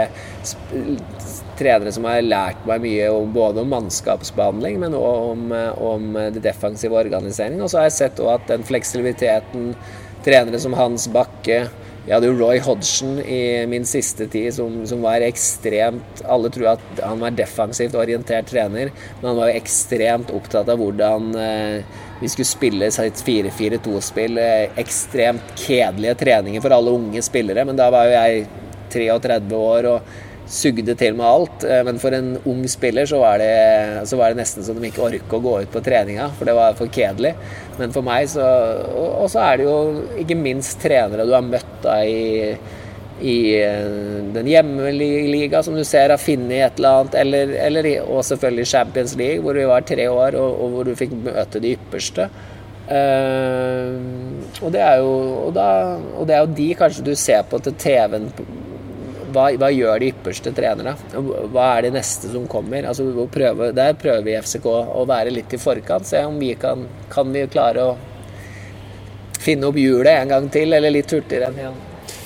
trenere 1.60 1.94
som 1.94 2.08
har 2.10 2.24
lært 2.26 2.64
meg 2.66 2.82
mye 2.82 3.12
om, 3.14 3.30
både 3.36 3.62
om 3.62 3.70
mannskapsbehandling, 3.76 4.80
men 4.82 4.98
òg 4.98 5.28
om, 5.36 5.46
om 5.92 6.10
det 6.34 6.42
defensive 6.42 6.98
organiseringen. 6.98 7.62
Og 7.62 7.70
så 7.70 7.82
har 7.82 7.90
jeg 7.92 8.00
sett 8.00 8.24
at 8.34 8.50
den 8.50 8.66
fleksibiliteten 8.66 9.76
trenere 10.26 10.62
som 10.62 10.74
Hans 10.78 11.06
Bakke 11.12 11.64
jeg 12.02 12.16
hadde 12.16 12.32
jo 12.32 12.38
Roy 12.40 12.58
Hodgson 12.66 13.20
i 13.22 13.62
min 13.70 13.84
siste 13.86 14.26
tid, 14.34 14.50
som, 14.56 14.80
som, 14.90 15.04
var 15.06 15.22
ekstremt 15.22 16.24
Alle 16.26 16.50
tror 16.54 16.72
at 16.74 17.02
han 17.04 17.22
var 17.22 17.36
defensivt 17.38 17.94
orientert 17.98 18.50
trener, 18.50 18.90
men 19.20 19.28
han 19.28 19.38
var 19.38 19.52
jo 19.52 19.60
ekstremt 19.62 20.34
opptatt 20.34 20.72
av 20.72 20.82
hvordan 20.82 21.30
eh, 21.38 22.00
vi 22.22 22.30
skulle 22.30 22.46
spille 22.46 22.90
et 22.92 23.24
4-4-2-spill. 23.26 24.38
Eh, 24.38 24.82
ekstremt 24.82 25.56
kjedelige 25.58 26.18
treninger 26.22 26.62
for 26.62 26.76
alle 26.76 26.94
unge 26.94 27.24
spillere, 27.26 27.66
men 27.66 27.80
da 27.80 27.90
var 27.94 28.08
jo 28.08 28.18
jeg 28.18 28.44
33 28.94 29.58
år 29.58 29.88
og 29.90 30.12
sugde 30.52 30.96
til 31.00 31.16
med 31.18 31.26
alt. 31.26 31.66
Eh, 31.66 31.82
men 31.88 32.00
for 32.02 32.14
en 32.14 32.36
ung 32.46 32.62
spiller 32.70 33.10
så 33.10 33.22
var 33.24 33.42
det, 33.42 34.06
så 34.10 34.20
var 34.20 34.32
det 34.32 34.42
nesten 34.44 34.66
så 34.66 34.76
de 34.78 34.92
ikke 34.92 35.06
orka 35.08 35.40
å 35.40 35.44
gå 35.44 35.56
ut 35.64 35.74
på 35.74 35.84
treninga, 35.86 36.30
for 36.38 36.50
det 36.50 36.56
var 36.58 36.78
for 36.78 36.92
kjedelig. 36.94 37.34
Men 37.80 37.96
for 37.96 38.06
meg 38.06 38.30
så 38.30 38.46
Og 39.22 39.30
så 39.32 39.42
er 39.48 39.58
det 39.58 39.66
jo 39.66 39.78
ikke 40.22 40.38
minst 40.38 40.80
trenere 40.82 41.26
du 41.26 41.34
har 41.34 41.46
møtt 41.46 41.76
da 41.82 42.02
i, 42.06 42.54
i 43.22 43.38
den 43.62 44.42
den 44.42 44.50
hjemmeliga 44.50 45.64
som 45.64 45.76
du 45.76 45.84
ser 45.86 46.10
har 46.10 46.22
funnet 46.22 46.66
et 46.66 46.80
eller 46.80 47.02
annet, 47.02 47.18
eller, 47.22 47.54
eller 47.68 47.90
og 48.02 48.24
selvfølgelig 48.26 48.68
Champions 48.68 49.16
League, 49.20 49.44
hvor 49.46 49.58
vi 49.58 49.68
var 49.70 49.86
tre 49.86 50.08
år, 50.10 50.38
og, 50.40 50.64
og 50.64 50.74
hvor 50.76 50.90
du 50.90 50.96
fikk 50.98 51.14
møte 51.26 51.62
de 51.62 51.76
ypperste. 51.78 52.28
Uh, 52.92 53.94
og, 54.60 54.72
det 54.74 54.82
er 54.84 54.98
jo, 55.00 55.12
og, 55.46 55.52
da, 55.56 55.68
og 56.18 56.26
det 56.28 56.36
er 56.36 56.42
jo 56.42 56.56
de 56.58 56.66
kanskje 56.76 57.06
du 57.06 57.14
ser 57.16 57.46
på 57.48 57.62
til 57.64 57.78
TV-en 57.80 58.26
hva, 59.32 59.46
hva, 59.56 59.70
gjør 59.72 60.02
de 60.02 60.10
ypperste 60.12 60.52
trenerne? 60.52 60.92
Hva 61.54 61.70
er 61.78 61.86
det 61.86 61.94
neste 61.96 62.34
som 62.34 62.50
kommer? 62.52 62.90
Altså, 62.90 63.06
prøve, 63.32 63.70
der 63.78 63.96
prøver 64.00 64.26
vi 64.26 64.34
i 64.34 64.42
FCK 64.42 64.68
å 64.68 65.06
være 65.08 65.32
litt 65.32 65.56
i 65.56 65.62
forkant. 65.62 66.10
Se 66.10 66.26
om 66.28 66.36
vi 66.42 66.50
kan, 66.60 66.84
kan 67.14 67.32
vi 67.32 67.46
klare 67.54 67.86
å 67.94 67.96
finne 69.40 69.72
opp 69.72 69.80
hjulet 69.80 70.18
en 70.18 70.36
gang 70.36 70.52
til, 70.52 70.76
eller 70.76 70.92
litt 70.92 71.16
hurtigere 71.16 71.48
enn 71.48 71.64
igjen. 71.64 71.80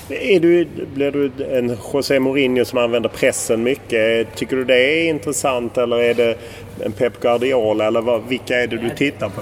Du, 0.08 0.66
blir 0.94 1.12
du 1.12 1.46
en 1.58 1.78
José 1.94 2.20
Mourinho 2.20 2.66
som 2.66 2.80
använder 2.80 3.10
pressen 3.10 3.64
mycket? 3.64 4.36
Tycker 4.36 4.56
du 4.56 4.66
det 4.66 4.78
är 4.78 5.10
intressant 5.10 5.78
eller 5.78 5.98
är 5.98 6.14
det 6.14 6.38
en 6.86 6.92
Pep 6.92 7.20
Guardiola 7.22 7.88
eller 7.88 8.02
vad, 8.02 8.28
vilka 8.28 8.60
är 8.60 8.68
det 8.68 8.78
du 8.78 8.90
tittar 8.90 9.30
på? 9.30 9.42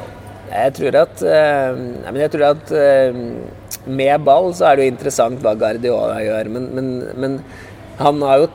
Jeg 0.53 0.73
tror 0.77 0.95
at, 0.95 1.21
eh, 1.21 1.77
jeg 2.15 2.31
tror 2.31 2.43
at 2.45 2.71
eh, 2.71 3.15
med 3.85 4.21
ball 4.21 4.51
så 4.53 4.69
er 4.69 4.77
det 4.77 4.85
jo 4.85 4.93
interessant 4.93 5.41
hva 5.43 5.55
Guardiola 5.57 6.19
gjør, 6.21 6.49
men, 6.53 6.67
men, 6.77 6.91
men 7.17 7.39
han 7.97 8.21
har 8.21 8.43
jo 8.43 8.51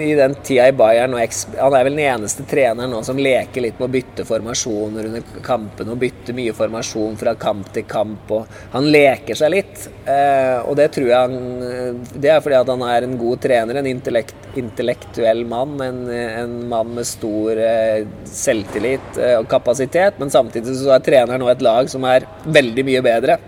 i 0.00 0.14
den 0.14 0.34
tida 0.34 0.68
i 0.68 0.72
Bayern 0.72 1.14
Han 1.14 1.74
er 1.74 1.84
vel 1.84 1.96
den 1.96 2.04
eneste 2.04 2.44
treneren 2.48 2.90
nå 2.90 3.02
som 3.06 3.18
leker 3.20 3.62
litt 3.64 3.78
med 3.78 3.88
å 3.88 3.92
bytte 3.92 4.26
formasjoner 4.28 5.08
under 5.10 5.42
kampen 5.44 5.92
og 5.92 6.00
bytte 6.00 6.34
mye 6.36 6.54
formasjon 6.56 7.18
fra 7.20 7.34
kamp 7.40 7.70
til 7.74 7.86
kamp. 7.88 8.30
og 8.34 8.46
Han 8.74 8.88
leker 8.92 9.38
seg 9.38 9.52
litt. 9.54 9.86
Eh, 10.06 10.58
og 10.64 10.76
det 10.78 10.90
tror 10.96 11.08
jeg 11.08 11.18
han 11.18 12.02
Det 12.12 12.30
er 12.30 12.42
fordi 12.44 12.60
han 12.72 12.86
er 12.88 13.06
en 13.06 13.16
god 13.18 13.42
trener, 13.44 13.80
en 13.80 13.90
intellekt, 13.90 14.48
intellektuell 14.56 15.44
mann. 15.48 15.76
En, 15.84 16.02
en, 16.10 16.58
mann 16.68 16.94
med 16.96 17.06
stor 17.08 17.58
eh, 17.60 18.04
selvtillit 18.28 19.18
eh, 19.18 19.38
og 19.38 19.48
kapasitet. 19.50 20.18
Men 20.18 20.32
samtidig 20.32 20.76
så 20.80 20.96
er 20.96 21.06
treneren 21.06 21.42
nå 21.42 21.50
et 21.52 21.64
lag 21.64 21.90
som 21.92 22.04
er 22.08 22.28
veldig 22.44 22.86
mye 22.90 23.04
bedre. 23.04 23.38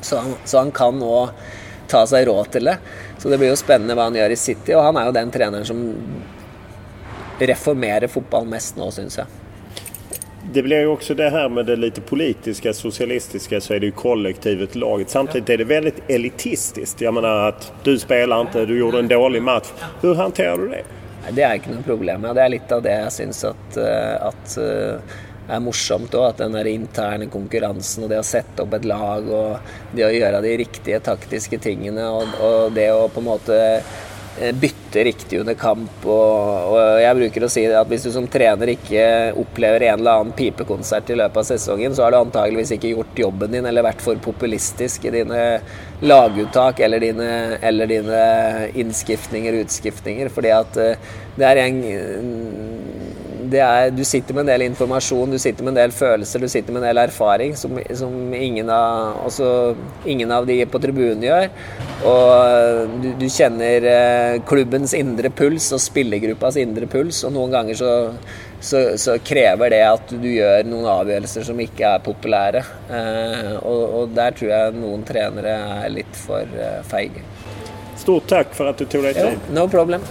Så 0.00 0.20
han, 0.22 0.36
så 0.44 0.62
han 0.62 0.74
kan 0.74 0.98
nå 0.98 1.24
ta 1.88 2.04
seg 2.06 2.28
råd 2.28 2.52
til 2.54 2.70
det. 2.70 2.78
Så 3.18 3.32
det 3.32 3.38
blir 3.40 3.52
jo 3.52 3.58
spennende 3.58 3.96
hva 3.98 4.08
han 4.08 4.18
gjør 4.18 4.34
i 4.34 4.38
City, 4.38 4.74
og 4.76 4.86
han 4.88 5.00
er 5.00 5.08
jo 5.08 5.16
den 5.16 5.34
treneren 5.34 5.68
som 5.68 5.84
reformerer 7.38 8.10
fotball 8.10 8.48
mest 8.50 8.78
nå, 8.78 8.90
syns 8.94 9.20
jeg. 9.20 9.44
Det 10.52 10.62
blir 10.64 10.86
jo 10.86 10.94
også 10.94 11.14
det 11.14 11.28
her 11.30 11.48
med 11.52 11.66
det 11.68 11.76
litt 11.76 11.98
politiske, 12.08 12.72
sosialistiske, 12.72 13.60
så 13.60 13.74
er 13.74 13.82
det 13.82 13.90
jo 13.90 13.98
kollektivet, 14.00 14.78
laget. 14.80 15.10
Samtidig 15.12 15.54
er 15.54 15.60
det 15.60 15.66
veldig 15.68 15.92
elitistisk. 16.08 17.02
Jeg 17.04 17.12
mener 17.12 17.50
at 17.50 17.68
du 17.84 17.92
spiller 18.00 18.46
ikke, 18.46 18.64
du 18.70 18.78
gjorde 18.78 19.02
en 19.04 19.10
dårlig 19.10 19.42
match. 19.44 19.74
Hvordan 20.00 20.22
håndterer 20.22 20.62
du 20.62 20.72
det? 20.72 20.84
Det 21.36 21.44
er 21.44 21.58
ikke 21.58 21.74
noe 21.74 21.84
problem. 21.84 22.24
Det 22.32 22.44
er 22.44 22.54
litt 22.54 22.72
av 22.72 22.84
det 22.86 22.94
jeg 22.94 23.14
syns 23.18 23.42
at, 23.50 23.76
eh, 23.82 24.14
at 24.30 24.56
er 25.48 25.62
morsomt 25.64 26.14
òg. 26.14 26.32
At 26.32 26.42
den 26.42 26.56
der 26.56 26.70
interne 26.70 27.30
konkurransen 27.32 28.06
og 28.06 28.12
det 28.12 28.20
å 28.20 28.26
sette 28.26 28.64
opp 28.64 28.76
et 28.78 28.88
lag 28.88 29.28
og 29.28 29.96
det 29.96 30.06
å 30.06 30.12
gjøre 30.14 30.44
de 30.44 30.58
riktige 30.64 31.00
taktiske 31.04 31.60
tingene 31.64 32.10
og, 32.12 32.36
og 32.44 32.76
det 32.76 32.90
å 32.92 33.08
på 33.12 33.22
en 33.22 33.28
måte 33.30 33.58
eh, 33.78 34.52
bytte 34.54 35.04
riktig 35.08 35.40
under 35.42 35.56
kamp. 35.58 36.04
Og, 36.04 36.72
og, 36.72 36.78
jeg 37.02 37.18
bruker 37.20 37.46
å 37.46 37.50
si 37.52 37.64
at 37.68 37.90
hvis 37.90 38.06
du 38.08 38.12
som 38.14 38.28
trener 38.30 38.74
ikke 38.74 39.04
opplever 39.40 39.88
en 39.88 40.00
eller 40.00 40.22
annen 40.22 40.36
pipekonsert 40.36 41.12
i 41.12 41.18
løpet 41.18 41.42
av 41.42 41.48
sesongen, 41.50 41.96
så 41.96 42.06
har 42.06 42.14
du 42.14 42.20
antageligvis 42.20 42.76
ikke 42.76 42.94
gjort 42.94 43.24
jobben 43.26 43.56
din 43.56 43.68
eller 43.68 43.86
vært 43.86 44.04
for 44.04 44.20
populistisk 44.24 45.08
i 45.08 45.14
dine 45.20 45.42
laguttak 46.04 46.80
eller 46.84 47.02
dine, 47.02 47.30
eller 47.64 47.90
dine 47.90 48.22
innskiftninger 48.78 49.56
og 49.56 49.66
utskiftninger. 49.66 50.32
Fordi 50.32 50.54
at 50.54 50.82
eh, 50.84 51.10
det 51.38 51.46
er 51.48 51.62
en 51.64 51.82
er, 53.56 53.88
du 53.90 54.02
sitter 54.04 54.36
med 54.36 54.44
en 54.44 54.50
del 54.52 54.66
informasjon, 54.66 55.32
du 55.32 55.38
sitter 55.40 55.64
med 55.64 55.72
en 55.72 55.78
del 55.80 55.94
følelser, 55.96 56.42
du 56.42 56.50
sitter 56.52 56.74
med 56.74 56.82
en 56.82 56.88
del 56.90 57.00
erfaring 57.00 57.54
som, 57.56 57.78
som 57.96 58.34
ingen, 58.34 58.68
av, 58.68 59.22
også, 59.24 59.48
ingen, 60.04 60.32
av, 60.34 60.44
de 60.48 60.58
på 60.68 60.80
tribunen 60.82 61.24
gjør. 61.24 61.48
Og 62.10 62.92
du, 63.00 63.08
du, 63.20 63.24
kjenner 63.32 63.88
eh, 63.88 64.34
klubbens 64.48 64.92
indre 64.98 65.32
puls 65.32 65.70
og 65.72 65.80
spillergruppas 65.80 66.60
indre 66.60 66.90
puls, 66.90 67.22
og 67.24 67.32
noen 67.38 67.56
ganger 67.56 67.80
så, 67.80 67.94
så, 68.60 68.84
så, 69.00 69.16
krever 69.24 69.72
det 69.72 69.82
at 69.86 70.12
du 70.12 70.28
gjør 70.28 70.68
noen 70.68 70.90
avgjørelser 70.98 71.48
som 71.48 71.64
ikke 71.64 71.94
er 71.94 72.04
populære. 72.04 72.64
Eh, 72.92 73.56
og, 73.62 73.82
og, 74.02 74.14
der 74.18 74.36
tror 74.36 74.52
jeg 74.52 74.78
noen 74.78 75.08
trenere 75.08 75.56
er 75.80 75.90
litt 75.96 76.22
for 76.26 76.44
eh, 76.44 76.80
feige. 76.92 77.24
Stort 77.98 78.28
takk 78.30 78.54
for 78.54 78.70
at 78.70 78.78
du 78.78 78.86
tok 78.86 79.08
deg 79.08 79.18
tid. 79.18 79.52
no 79.56 79.66
problem. 79.70 80.04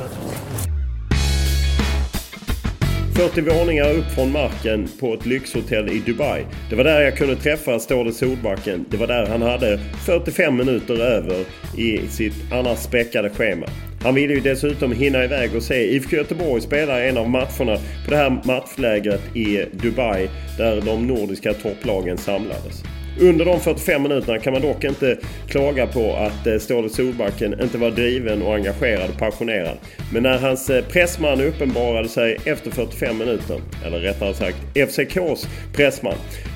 40 3.18 3.41
våningar 3.41 3.93
upp 3.93 4.05
från 4.15 4.32
marken 4.32 4.88
på 4.99 5.13
ett 5.13 5.26
lyxhotell 5.26 5.89
i 5.89 5.99
Dubai. 5.99 6.45
Det 6.70 6.76
var 6.76 6.84
där 6.84 7.01
jag 7.01 7.18
kunde 7.18 7.36
träffa 7.36 7.80
Ståle 7.80 8.11
Solbacken. 8.11 8.86
Det 8.89 8.97
var 8.97 9.07
där 9.07 9.26
han 9.26 9.41
hade 9.41 9.80
45 10.05 10.57
minuter 10.57 11.01
över 11.01 11.45
i 11.78 12.07
sitt 12.07 12.34
annars 12.51 12.80
späckade 12.80 13.30
schema. 13.30 13.65
Han 14.03 14.15
ville 14.15 14.34
ju 14.34 14.39
dessutom 14.39 14.91
hinna 14.91 15.24
iväg 15.24 15.55
och 15.55 15.63
se 15.63 15.95
IFK 15.95 16.15
Göteborg 16.15 16.61
spela 16.61 17.03
en 17.03 17.18
av 17.18 17.30
matcherna 17.30 17.78
på 18.05 18.11
det 18.11 18.18
här 18.18 18.41
matchlägret 18.43 19.36
i 19.36 19.65
Dubai 19.72 20.30
där 20.57 20.82
de 20.82 21.07
nordiska 21.07 21.53
topplagen 21.53 22.18
samlades. 22.18 22.84
Under 23.20 23.45
de 23.45 23.59
45 23.59 24.03
minuterna 24.03 24.39
kan 24.39 24.53
man 24.53 24.61
dock 24.61 24.84
inte 24.84 25.18
klaga 25.47 25.88
på 25.88 26.13
att 26.13 26.47
eh, 26.47 26.57
Ståle 26.57 26.89
Solbacken 26.89 27.61
inte 27.61 27.78
var 27.78 27.91
driven 27.91 28.41
och 28.41 28.55
engagerad 28.55 29.09
och 29.09 29.20
passionerad. 29.20 29.78
Men 30.13 30.24
när 30.24 30.38
hans 30.38 30.70
eh, 30.70 30.86
pressman 30.86 31.41
uppenbarade 31.41 32.09
sig 32.09 32.38
efter 32.45 32.72
45 32.72 33.18
minuter, 33.18 33.61
eller 33.86 33.99
rättare 33.99 34.34
sagt 34.34 34.57
FCKs 34.74 35.47
pressman, 35.74 36.15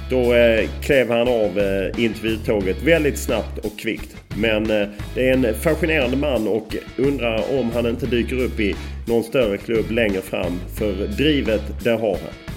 då 0.10 0.34
eh, 0.34 0.70
klev 0.82 1.10
han 1.10 1.28
av 1.28 1.60
eh, 1.60 2.04
intervjutåget 2.04 2.84
väldigt 2.84 3.18
snabbt 3.18 3.66
och 3.66 3.80
kvickt. 3.80 4.16
Men 4.36 4.64
det 5.16 5.30
är 5.30 5.34
en 5.34 5.54
fascinerande 5.54 6.18
man 6.18 6.48
och 6.48 6.76
undrar 6.98 7.60
om 7.60 7.72
han 7.72 7.86
inte 7.86 8.06
dyker 8.06 8.44
upp 8.44 8.60
i 8.60 8.76
någon 9.08 9.24
större 9.24 9.58
klubb 9.58 9.92
längre 9.92 10.22
fram. 10.22 10.60
För 10.78 11.08
drivet, 11.08 11.62
det 11.84 11.92
har 11.92 12.18
han. 12.18 12.51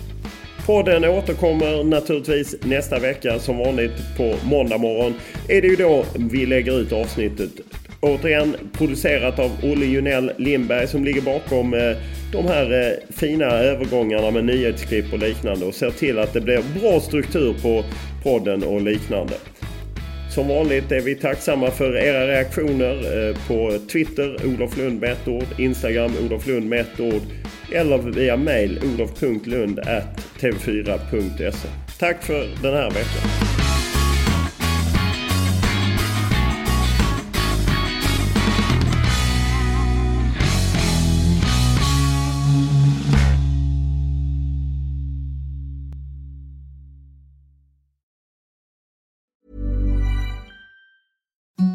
Podden 0.66 1.04
återkommer 1.04 1.84
naturligtvis 1.84 2.56
nästa 2.62 2.98
vecka. 2.98 3.38
Som 3.38 3.58
vanligt 3.58 4.16
på 4.16 4.34
måndag 4.44 4.78
morgon 4.78 5.14
är 5.48 5.62
det 5.62 5.68
ju 5.68 5.76
då 5.76 6.04
vi 6.30 6.46
lägger 6.46 6.80
ut 6.80 6.92
avsnittet. 6.92 7.50
Återigen 8.00 8.56
producerat 8.72 9.38
av 9.38 9.50
Olle 9.62 9.86
Junell 9.86 10.32
Lindberg 10.36 10.86
som 10.86 11.04
ligger 11.04 11.20
bakom 11.20 11.74
eh, 11.74 11.96
de 12.32 12.46
här 12.46 12.72
eh, 12.72 13.14
fina 13.16 13.44
övergångarna 13.44 14.30
med 14.30 14.44
nyhetsklipp 14.44 15.12
och 15.12 15.18
liknande 15.18 15.66
och 15.66 15.74
ser 15.74 15.90
till 15.90 16.18
att 16.18 16.32
det 16.32 16.40
blir 16.40 16.80
bra 16.80 17.00
struktur 17.00 17.54
på 17.62 17.84
podden 18.22 18.62
och 18.62 18.82
liknande. 18.82 19.34
Som 20.34 20.48
vanligt 20.48 20.92
är 20.92 21.00
vi 21.00 21.14
tacksamma 21.14 21.70
för 21.70 21.96
era 21.96 22.26
reaktioner 22.26 23.28
eh, 23.28 23.36
på 23.48 23.78
Twitter, 23.92 24.46
Olof 24.46 24.76
Lund 24.76 25.00
med 25.00 25.12
ett 25.12 25.28
ord, 25.28 25.46
Instagram, 25.58 26.12
Olof 26.24 26.46
Lund 26.46 26.68
med 26.68 26.80
ett 26.80 27.00
ord 27.00 27.22
eller 27.72 27.98
via 27.98 28.36
mail 28.36 28.80
olof.lund 28.84 29.80
tv4.se. 30.40 31.68
Tack 31.98 32.22
för 32.22 32.48
den 32.62 32.74
här 32.74 32.90
veckan. 32.90 33.53